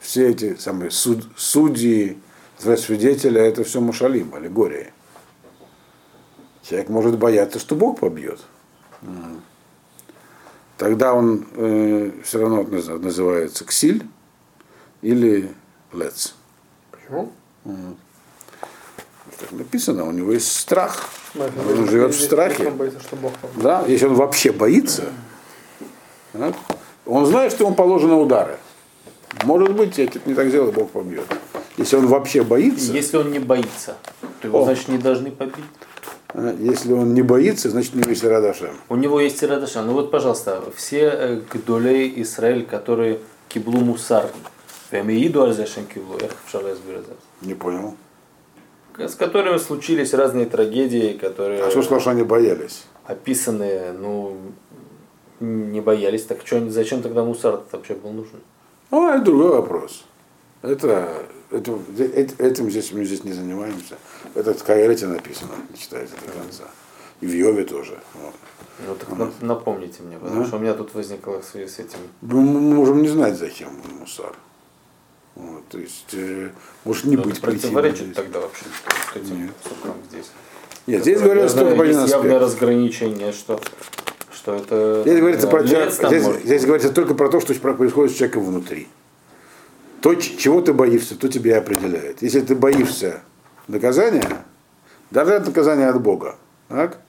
все 0.00 0.30
эти 0.30 0.56
самые 0.56 0.90
суд, 0.90 1.26
судьи, 1.36 2.18
свидетели, 2.58 3.40
это 3.40 3.64
все 3.64 3.80
мушалим, 3.80 4.34
аллегории. 4.34 4.92
Человек 6.66 6.88
может 6.88 7.18
бояться, 7.18 7.58
что 7.58 7.74
Бог 7.74 8.00
побьет. 8.00 8.40
Тогда 10.78 11.12
он 11.12 11.46
э, 11.54 12.10
все 12.24 12.40
равно 12.40 12.62
называется 12.64 13.64
ксиль 13.64 14.04
или 15.02 15.52
лец. 15.92 16.34
Почему? 16.90 17.32
Так 19.38 19.52
написано, 19.52 20.04
у 20.04 20.10
него 20.10 20.32
есть 20.32 20.50
страх. 20.50 21.10
Ну, 21.34 21.44
Он 21.44 21.88
живет 21.88 22.14
в 22.14 22.20
страхе. 22.20 22.68
Он 22.68 22.76
боится, 22.76 23.00
что 23.00 23.16
Бог 23.16 23.32
побьет. 23.34 23.62
Да, 23.62 23.84
если 23.86 24.06
он 24.06 24.14
вообще 24.14 24.52
боится, 24.52 25.04
так, 26.32 26.54
он 27.06 27.26
знает, 27.26 27.52
что 27.52 27.64
ему 27.64 27.74
положено 27.74 28.18
удары. 28.18 28.58
Может 29.44 29.74
быть, 29.74 29.98
я 29.98 30.08
не 30.24 30.34
так 30.34 30.48
сделаю, 30.48 30.72
Бог 30.72 30.90
побьет. 30.90 31.26
Если 31.76 31.96
он 31.96 32.06
вообще 32.06 32.42
боится, 32.42 32.92
Если 32.92 33.16
он 33.16 33.32
не 33.32 33.40
боится, 33.40 33.96
то 34.40 34.48
его, 34.48 34.62
О. 34.62 34.64
значит, 34.64 34.88
не 34.88 34.98
должны 34.98 35.30
побить. 35.30 35.64
А, 36.34 36.54
если 36.58 36.92
он 36.92 37.14
не 37.14 37.22
боится, 37.22 37.70
значит 37.70 37.94
у 37.94 37.98
него 37.98 38.10
есть 38.10 38.24
Радашем. 38.24 38.76
У 38.88 38.96
него 38.96 39.20
есть 39.20 39.42
Ирадыша. 39.42 39.82
Ну 39.82 39.92
вот, 39.92 40.10
пожалуйста, 40.10 40.62
все 40.76 41.10
э, 41.12 41.40
Гдолей 41.52 42.12
Израиль, 42.22 42.66
которые 42.66 43.20
киблу 43.48 43.78
мусар, 43.78 44.26
Вемииду 44.90 45.42
альзешен 45.42 45.86
киблу. 45.86 46.18
Не 47.40 47.54
понял. 47.54 47.96
с 48.98 49.14
которыми 49.14 49.58
случились 49.58 50.12
разные 50.12 50.46
трагедии, 50.46 51.16
которые 51.20 51.62
А 51.62 51.70
что 51.70 51.82
сказал, 51.82 52.00
что 52.00 52.10
они 52.10 52.22
боялись? 52.22 52.84
описаны, 53.06 53.92
ну, 53.92 54.36
не 55.40 55.80
боялись. 55.80 56.24
Так 56.24 56.38
что, 56.44 56.68
зачем 56.70 57.02
тогда 57.02 57.24
мусар 57.24 57.60
вообще 57.70 57.94
был 57.94 58.12
нужен? 58.12 58.40
А, 58.90 59.16
это 59.16 59.24
другой 59.24 59.50
вопрос. 59.50 60.04
Это, 60.68 61.26
это, 61.50 61.70
эт- 61.98 62.40
этим 62.42 62.70
здесь 62.70 62.90
мы 62.92 63.04
здесь 63.04 63.22
не 63.24 63.32
занимаемся. 63.32 63.96
Это 64.34 64.54
в 64.54 64.64
Каэрете 64.64 65.06
написано, 65.06 65.50
не 65.70 65.78
читайте 65.78 66.12
до 66.26 66.32
конца. 66.32 66.64
И 67.20 67.26
в 67.26 67.30
Йове 67.30 67.64
тоже. 67.64 67.98
Вот. 68.14 68.34
Ну 68.86 68.94
так 68.94 69.08
нап- 69.10 69.32
напомните 69.40 70.02
мне, 70.02 70.16
потому 70.18 70.40
Да. 70.42 70.46
что 70.46 70.56
у 70.56 70.60
меня 70.60 70.72
тут 70.74 70.94
возникло 70.94 71.40
в 71.40 71.44
связи 71.44 71.68
с 71.68 71.78
этим. 71.78 71.98
Мы 72.22 72.40
мы 72.40 72.60
можем 72.60 73.02
не 73.02 73.08
знать, 73.08 73.36
зачем 73.36 73.68
мусар. 74.00 74.34
Вот, 75.36 75.66
то 75.68 75.78
есть, 75.78 76.12
э, 76.14 76.50
может 76.84 77.04
не 77.04 77.16
Ну, 77.16 77.24
быть 77.24 77.40
причины 77.40 77.60
противоречит 77.60 78.02
здесь. 78.04 78.16
тогда 78.16 78.40
вообще 78.40 78.64
с 79.12 79.16
этим 79.16 79.42
Нет. 79.46 79.52
сукам 79.68 79.96
здесь. 80.08 80.30
Нет, 80.86 81.02
здесь 81.02 81.20
говорится 81.20 81.56
только 81.58 81.74
про 81.76 81.84
один 81.84 81.98
явное 82.06 82.36
аспект. 82.36 82.42
разграничение, 82.42 83.32
что, 83.32 83.60
что 84.32 84.54
это... 84.54 85.02
Здесь 85.02 85.18
говорится, 85.20 85.46
про 85.48 85.64
здесь, 85.66 86.24
здесь 86.44 86.64
говорится 86.64 86.90
только 86.92 87.14
про 87.14 87.28
то, 87.28 87.40
что 87.40 87.52
происходит 87.54 88.12
с 88.12 88.16
человеком 88.16 88.44
внутри. 88.44 88.88
То, 90.04 90.14
чего 90.16 90.60
ты 90.60 90.74
боишься, 90.74 91.16
то 91.16 91.28
тебя 91.28 91.52
и 91.52 91.58
определяет. 91.60 92.20
Если 92.20 92.42
ты 92.42 92.54
боишься 92.54 93.22
наказания, 93.68 94.44
даже 95.10 95.34
от 95.34 95.46
наказания 95.46 95.88
от 95.88 95.98
Бога, 96.02 96.36
так, 96.68 97.00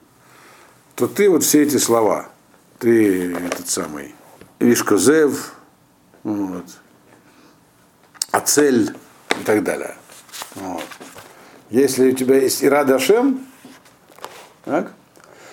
то 0.94 1.06
ты 1.06 1.28
вот 1.28 1.44
все 1.44 1.64
эти 1.64 1.76
слова, 1.76 2.30
ты 2.78 3.34
этот 3.34 3.68
самый 3.68 4.14
Ишкозев, 4.60 5.52
вот, 6.22 6.64
Ацель 8.30 8.96
и 9.38 9.44
так 9.44 9.62
далее. 9.62 9.94
Вот. 10.54 10.82
Если 11.68 12.12
у 12.12 12.14
тебя 12.14 12.38
есть 12.38 12.64
Ирада 12.64 12.94
Ашем, 12.94 13.46
так, 14.64 14.94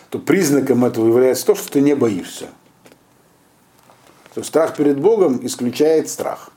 то 0.10 0.18
признаком 0.18 0.86
этого 0.86 1.10
является 1.10 1.48
то, 1.48 1.56
что 1.56 1.74
ты 1.74 1.82
не 1.82 1.94
боишься. 1.94 2.48
То 4.34 4.44
страх 4.44 4.78
перед 4.78 4.98
Богом 4.98 5.46
исключает 5.46 6.10
страх. 6.10 6.53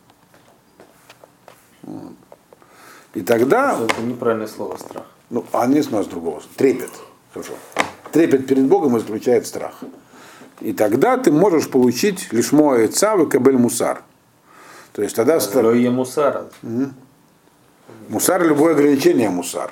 Вот. 1.87 2.13
И 3.15 3.23
тогда, 3.23 3.79
Это 3.83 4.03
неправильное 4.03 4.47
слово 4.47 4.77
страх. 4.77 5.05
ну, 5.31 5.45
а 5.53 5.67
нет 5.67 5.89
у 5.91 5.97
нас 5.97 6.07
другого, 6.07 6.43
трепет. 6.57 6.91
Хорошо. 7.33 7.55
Трепет 8.13 8.47
перед 8.47 8.67
Богом 8.67 8.99
исключает 8.99 9.47
страх. 9.47 9.75
И 10.61 10.73
тогда 10.73 11.17
ты 11.17 11.31
можешь 11.33 11.69
получить 11.71 12.33
лишь 12.33 12.53
мой 12.53 12.89
цав 12.89 13.21
и 13.21 13.27
кабель 13.27 13.57
мусар. 13.59 14.03
То 14.93 15.03
есть 15.03 15.15
тогда 15.17 15.39
ста- 15.41 15.61
Лоия 15.61 15.91
мусара. 15.91 16.47
мусар 18.09 18.43
любое 18.47 18.73
ограничение 18.75 19.29
мусар. 19.31 19.71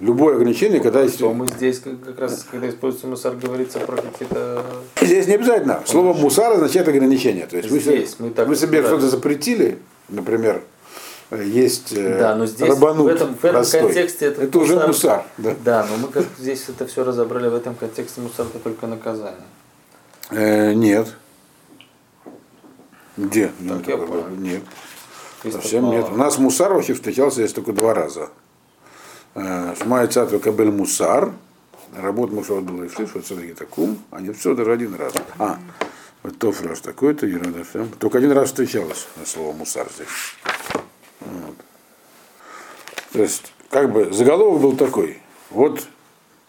Любое 0.00 0.34
ограничение, 0.34 0.80
когда 0.80 1.02
есть... 1.02 1.18
То 1.18 1.32
мы 1.32 1.46
здесь 1.46 1.78
как, 1.78 2.18
раз, 2.18 2.44
когда 2.50 2.68
используется 2.68 3.06
мусар, 3.06 3.36
говорится 3.36 3.78
про 3.78 4.02
какие-то... 4.02 4.64
Здесь 5.00 5.28
не 5.28 5.34
обязательно. 5.34 5.80
Слово 5.86 6.12
мусар 6.12 6.52
означает 6.54 6.88
ограничение. 6.88 7.46
То 7.46 7.56
есть 7.58 7.68
Здесь 7.70 8.16
мы 8.18 8.30
так 8.30 8.48
вы 8.48 8.56
себе 8.56 8.82
что-то 8.82 9.08
запретили, 9.08 9.78
например, 10.12 10.62
э, 11.30 11.44
есть 11.44 11.92
э, 11.92 12.18
Да, 12.18 12.34
но 12.36 12.46
здесь 12.46 12.68
рабанут 12.68 13.04
в 13.04 13.08
этом, 13.08 13.34
в 13.34 13.38
этом 13.38 13.50
простой. 13.52 13.80
контексте 13.80 14.26
это, 14.26 14.42
это 14.42 14.58
уже 14.58 14.86
мусар. 14.86 15.24
Да. 15.38 15.54
Да, 15.64 15.86
но 15.90 15.96
мы 15.96 16.08
как 16.08 16.24
здесь 16.38 16.68
это 16.68 16.86
все 16.86 17.04
разобрали, 17.04 17.48
в 17.48 17.54
этом 17.54 17.74
контексте 17.74 18.20
мусар 18.20 18.46
это 18.46 18.58
только 18.58 18.86
наказание. 18.86 19.46
Э, 20.30 20.72
нет. 20.72 21.08
Где? 23.16 23.48
Так, 23.48 23.86
Нет, 23.86 23.88
я 23.88 24.24
нет. 24.36 24.62
Совсем 25.50 25.90
нет. 25.90 26.06
У 26.10 26.16
нас 26.16 26.38
мусар 26.38 26.72
вообще 26.72 26.94
встречался 26.94 27.36
здесь 27.36 27.52
только 27.52 27.72
два 27.72 27.92
раза. 27.94 28.28
Э, 29.34 29.74
Шмай 29.80 30.06
цатва 30.06 30.38
кабель 30.38 30.70
мусар. 30.70 31.32
Работа 31.94 32.32
Мушава 32.34 32.62
была 32.62 32.86
и 32.86 32.88
что 32.88 33.04
все-таки 33.06 33.52
такум. 33.52 33.98
А 34.10 34.20
нет, 34.20 34.36
все, 34.38 34.54
даже 34.54 34.72
один 34.72 34.94
раз. 34.94 35.12
А, 35.38 35.58
вот 36.22 36.38
то 36.38 36.52
фраж 36.52 36.80
такой-то, 36.80 37.26
Ерада 37.26 37.64
Фем. 37.64 37.90
Только 37.98 38.18
один 38.18 38.32
раз 38.32 38.48
встречалось 38.48 39.06
на 39.16 39.26
слово 39.26 39.52
мусар 39.52 39.88
здесь. 39.94 40.08
Вот. 41.20 41.56
То 43.12 43.22
есть, 43.22 43.52
как 43.70 43.92
бы 43.92 44.12
заголовок 44.12 44.60
был 44.60 44.76
такой. 44.76 45.20
Вот 45.50 45.86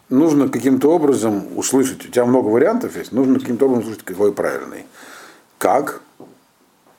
нужно 0.08 0.48
каким-то 0.48 0.90
образом 0.90 1.56
услышать, 1.56 2.04
у 2.06 2.08
тебя 2.08 2.24
много 2.24 2.48
вариантов 2.48 2.96
есть, 2.96 3.12
нужно 3.12 3.38
каким-то 3.40 3.66
образом 3.66 3.84
услышать, 3.84 4.04
какой 4.04 4.32
правильный. 4.32 4.86
Как? 5.58 6.02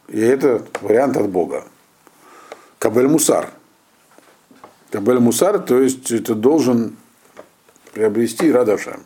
И 0.08 0.20
это 0.20 0.66
вариант 0.82 1.18
от 1.18 1.30
Бога. 1.30 1.66
Кабель 2.78 3.08
Мусар. 3.08 3.50
Кабель 4.92 5.20
Мусар, 5.20 5.60
то 5.60 5.80
есть 5.80 6.04
ты 6.08 6.34
должен 6.34 6.96
приобрести 7.94 8.52
Радашем. 8.52 9.04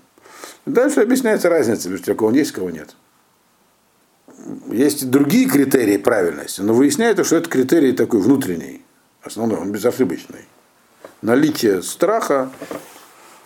Дальше 0.65 1.01
объясняется 1.01 1.49
разница 1.49 1.89
между 1.89 2.07
тем, 2.07 2.17
кого 2.17 2.29
он 2.29 2.35
есть, 2.35 2.51
кого 2.51 2.69
нет. 2.69 2.95
Есть 4.71 5.03
и 5.03 5.05
другие 5.05 5.47
критерии 5.47 5.97
правильности, 5.97 6.61
но 6.61 6.73
выясняется, 6.73 7.23
что 7.23 7.35
это 7.35 7.49
критерий 7.49 7.91
такой 7.91 8.21
внутренний, 8.21 8.81
основной, 9.21 9.59
он 9.59 9.71
безошибочный. 9.71 10.45
Наличие 11.21 11.81
страха 11.83 12.49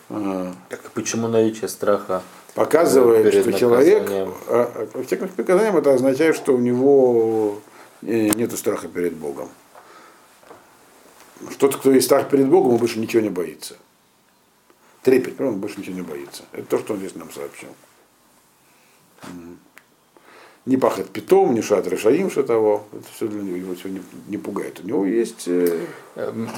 э, 0.10 0.54
Так 0.70 0.91
почему 0.91 1.28
наличие 1.28 1.68
страха? 1.68 2.22
показывает, 2.54 3.24
Перед 3.24 3.44
что 3.44 3.54
человек, 3.54 4.10
а, 4.48 4.88
всяким 5.06 5.28
приказанием 5.28 5.76
это 5.78 5.94
означает, 5.94 6.36
что 6.36 6.54
у 6.54 6.60
него 6.60 7.62
нет 8.02 8.56
страха 8.58 8.88
перед 8.88 9.14
Богом. 9.14 9.50
Тот, 11.58 11.76
кто 11.76 11.91
есть 11.91 12.06
страх 12.06 12.30
перед 12.30 12.48
Богом, 12.48 12.74
он 12.74 12.78
больше 12.78 13.00
ничего 13.00 13.22
не 13.22 13.30
боится. 13.30 13.76
Трепет, 15.02 15.39
он 15.41 15.60
больше 15.60 15.80
ничего 15.80 15.96
не 15.96 16.02
боится. 16.02 16.44
Это 16.54 16.64
то, 16.64 16.80
что 16.80 16.94
он 16.94 17.00
здесь 17.00 17.16
нам 17.16 17.32
сообщил. 17.32 17.70
Не 20.66 20.78
пахнет 20.78 21.09
питом, 21.09 21.53
не 21.53 21.61
шат 21.61 21.88
решаим, 21.88 22.32
что 22.32 22.43
того. 22.43 22.86
Это 22.93 23.05
все 23.14 23.28
для 23.28 23.41
него 23.41 23.57
его 23.57 23.76
всё 23.76 23.89
не, 23.89 24.01
не 24.28 24.38
пугает. 24.38 24.80
У 24.82 24.88
него 24.88 25.05
есть 25.05 25.47
э, 25.47 25.88
Эм, 26.16 26.49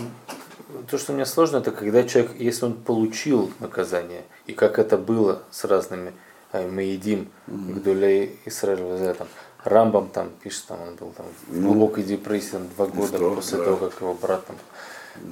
То, 0.90 0.98
что 0.98 1.14
мне 1.14 1.26
сложно, 1.26 1.58
это 1.58 1.72
когда 1.72 2.04
человек, 2.04 2.32
если 2.38 2.66
он 2.66 2.74
получил 2.74 3.52
наказание, 3.60 4.24
и 4.48 4.54
как 4.54 4.80
это 4.80 4.98
было 4.98 5.44
с 5.52 5.64
разными, 5.64 6.12
а, 6.52 6.68
мы 6.68 6.84
едим 6.84 7.30
Гдулей 7.48 8.40
Исраиль 8.46 9.16
там, 9.16 9.28
Рамбам 9.64 10.10
там 10.10 10.30
пишет, 10.44 10.66
там 10.68 10.82
он 10.82 10.96
был 10.96 11.14
там 11.16 11.26
в 11.48 11.62
глубокой 11.62 12.04
депрессии 12.04 12.52
там, 12.52 12.68
два 12.76 12.88
года 12.88 13.18
что, 13.18 13.36
после 13.36 13.58
да. 13.58 13.64
того, 13.66 13.78
как 13.78 14.02
его 14.02 14.14
брат 14.14 14.46
там 14.46 14.56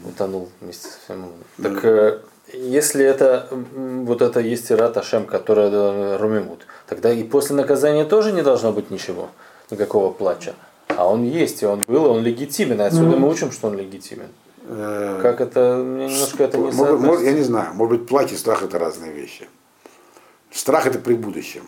утонул 0.05 0.49
вместе 0.61 0.87
со 0.87 0.99
всем. 0.99 1.25
Так 1.61 1.83
э, 1.83 2.21
если 2.51 3.05
это 3.05 3.47
вот 3.51 4.21
это 4.21 4.39
есть 4.39 4.71
Ират 4.71 4.97
Ашем, 4.97 5.25
которая 5.25 5.69
э, 5.71 6.17
Румимут, 6.17 6.65
тогда 6.87 7.11
и 7.11 7.23
после 7.23 7.55
наказания 7.55 8.05
тоже 8.05 8.31
не 8.31 8.41
должно 8.41 8.71
быть 8.71 8.91
ничего, 8.91 9.29
никакого 9.69 10.11
плача. 10.11 10.53
А 10.95 11.07
он 11.07 11.23
есть, 11.23 11.63
и 11.63 11.65
он 11.65 11.81
был, 11.87 12.05
и 12.05 12.09
он 12.09 12.23
легитимен. 12.23 12.79
Отсюда 12.81 13.17
мы 13.17 13.29
учим, 13.29 13.51
что 13.51 13.67
он 13.67 13.77
легитимен. 13.77 14.27
э, 14.67 15.19
Как 15.21 15.41
это, 15.41 15.77
мне 15.77 16.07
немножко 16.07 16.43
это 16.43 16.57
не 16.57 16.71
Может, 16.71 17.25
я 17.25 17.31
не 17.31 17.41
знаю, 17.41 17.73
может 17.73 17.99
быть, 17.99 18.07
плач 18.07 18.31
и 18.31 18.35
страх 18.35 18.63
это 18.63 18.77
разные 18.77 19.11
вещи. 19.11 19.47
Страх 20.51 20.85
это 20.85 20.99
при 20.99 21.15
будущем. 21.15 21.63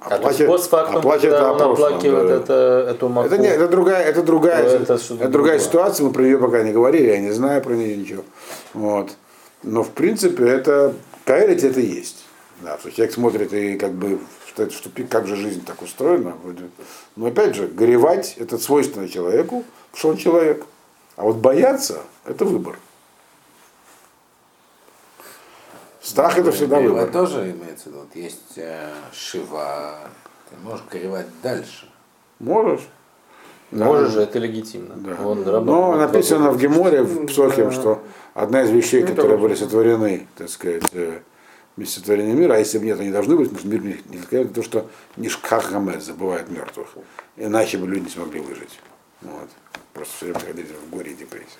А, 0.00 0.18
то 0.18 0.28
есть 0.28 0.46
постфактум, 0.46 0.98
а 0.98 1.00
плач 1.00 1.22
когда 1.22 1.36
это 1.38 1.66
он 1.66 1.72
оплакивает 1.72 2.28
да. 2.28 2.34
это, 2.36 2.86
эту 2.90 3.08
маку. 3.08 3.26
Это, 3.26 3.38
не, 3.38 3.48
это 3.48 3.66
другая, 3.66 4.04
это 4.04 4.22
другая, 4.22 4.62
Ну, 4.62 4.70
это, 4.84 4.94
это 4.94 5.28
другая 5.28 5.58
ситуация, 5.58 6.06
мы 6.06 6.12
про 6.12 6.22
нее 6.22 6.38
пока 6.38 6.62
не 6.62 6.72
говорили, 6.72 7.08
я 7.08 7.18
не 7.18 7.32
знаю 7.32 7.60
про 7.62 7.72
нее 7.72 7.96
ничего. 7.96 8.22
Вот. 8.74 9.10
Но 9.62 9.82
в 9.82 9.90
принципе 9.90 10.46
это 10.46 10.94
каэрить 11.24 11.64
это 11.64 11.80
есть. 11.80 12.24
Да, 12.60 12.78
что 12.78 12.90
человек 12.90 13.14
смотрит 13.14 13.52
и 13.52 13.76
как 13.76 13.92
бы 13.92 14.18
это 14.56 14.72
что, 14.72 14.90
как 15.08 15.26
же 15.26 15.36
жизнь 15.36 15.64
так 15.64 15.80
устроена. 15.82 16.34
вроде. 16.42 16.68
Но 17.16 17.26
опять 17.26 17.54
же, 17.54 17.68
горевать 17.68 18.34
это 18.38 18.58
свойственно 18.58 19.08
человеку, 19.08 19.64
потому 19.90 19.98
что 19.98 20.08
он 20.10 20.16
человек. 20.16 20.66
А 21.16 21.22
вот 21.22 21.36
бояться 21.36 22.00
это 22.24 22.44
выбор. 22.44 22.78
Страх 26.00 26.38
это 26.38 26.52
всегда 26.52 26.80
выбор. 26.80 27.10
тоже 27.10 27.50
имеется 27.50 27.84
в 27.84 27.86
виду. 27.88 27.98
Вот 27.98 28.16
есть 28.16 28.56
э, 28.56 28.90
шива, 29.12 29.98
ты 30.48 30.56
можешь 30.62 30.84
горевать 30.90 31.26
дальше. 31.42 31.88
Можешь. 32.38 32.88
Можешь 33.70 34.12
же, 34.12 34.22
это 34.22 34.38
легитимно. 34.38 34.94
Да. 34.96 35.22
Он 35.22 35.42
Но 35.42 35.52
работал 35.52 35.92
написано 35.98 36.50
в 36.50 36.58
Геморе, 36.58 37.02
в 37.02 37.26
Псохим, 37.26 37.70
что 37.70 38.02
одна 38.38 38.62
из 38.62 38.70
вещей, 38.70 39.02
Ну, 39.02 39.08
которые 39.08 39.36
были 39.36 39.54
сотворены, 39.54 40.26
так 40.36 40.48
сказать, 40.48 40.84
э, 40.92 41.20
вместе 41.76 41.98
сотворения 41.98 42.34
мира, 42.34 42.54
а 42.54 42.58
если 42.58 42.78
бы 42.78 42.86
нет, 42.86 43.00
они 43.00 43.10
должны 43.10 43.36
быть, 43.36 43.50
потому 43.50 43.60
что 43.60 43.68
мир 43.68 43.98
не 44.08 44.18
такой, 44.18 44.44
то, 44.46 44.62
что 44.62 44.88
Нишках 45.16 45.70
Гамед 45.72 46.02
забывает 46.02 46.48
мертвых. 46.48 46.88
Иначе 47.36 47.78
бы 47.78 47.86
люди 47.86 48.04
не 48.04 48.10
смогли 48.10 48.40
выжить. 48.40 48.78
Вот. 49.22 49.48
Просто 49.92 50.14
все 50.16 50.26
время 50.26 50.40
ходили 50.40 50.68
в 50.86 50.90
горе 50.90 51.12
и 51.12 51.14
депрессии. 51.14 51.58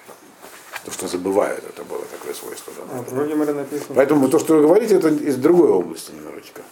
То, 0.84 0.92
что 0.92 1.08
забывают, 1.08 1.64
это 1.68 1.84
было 1.84 2.04
такое 2.04 2.32
свойство. 2.32 2.72
Да. 2.76 2.98
А 2.98 3.02
в 3.02 3.12
Роге 3.18 3.34
море 3.34 3.52
написано. 3.52 3.94
Поэтому 3.94 4.28
то, 4.28 4.38
что 4.38 4.54
вы 4.54 4.62
говорите, 4.62 4.94
это 4.94 5.08
из 5.08 5.36
другой 5.36 5.68
области 5.70 6.12
немножечко. 6.12 6.62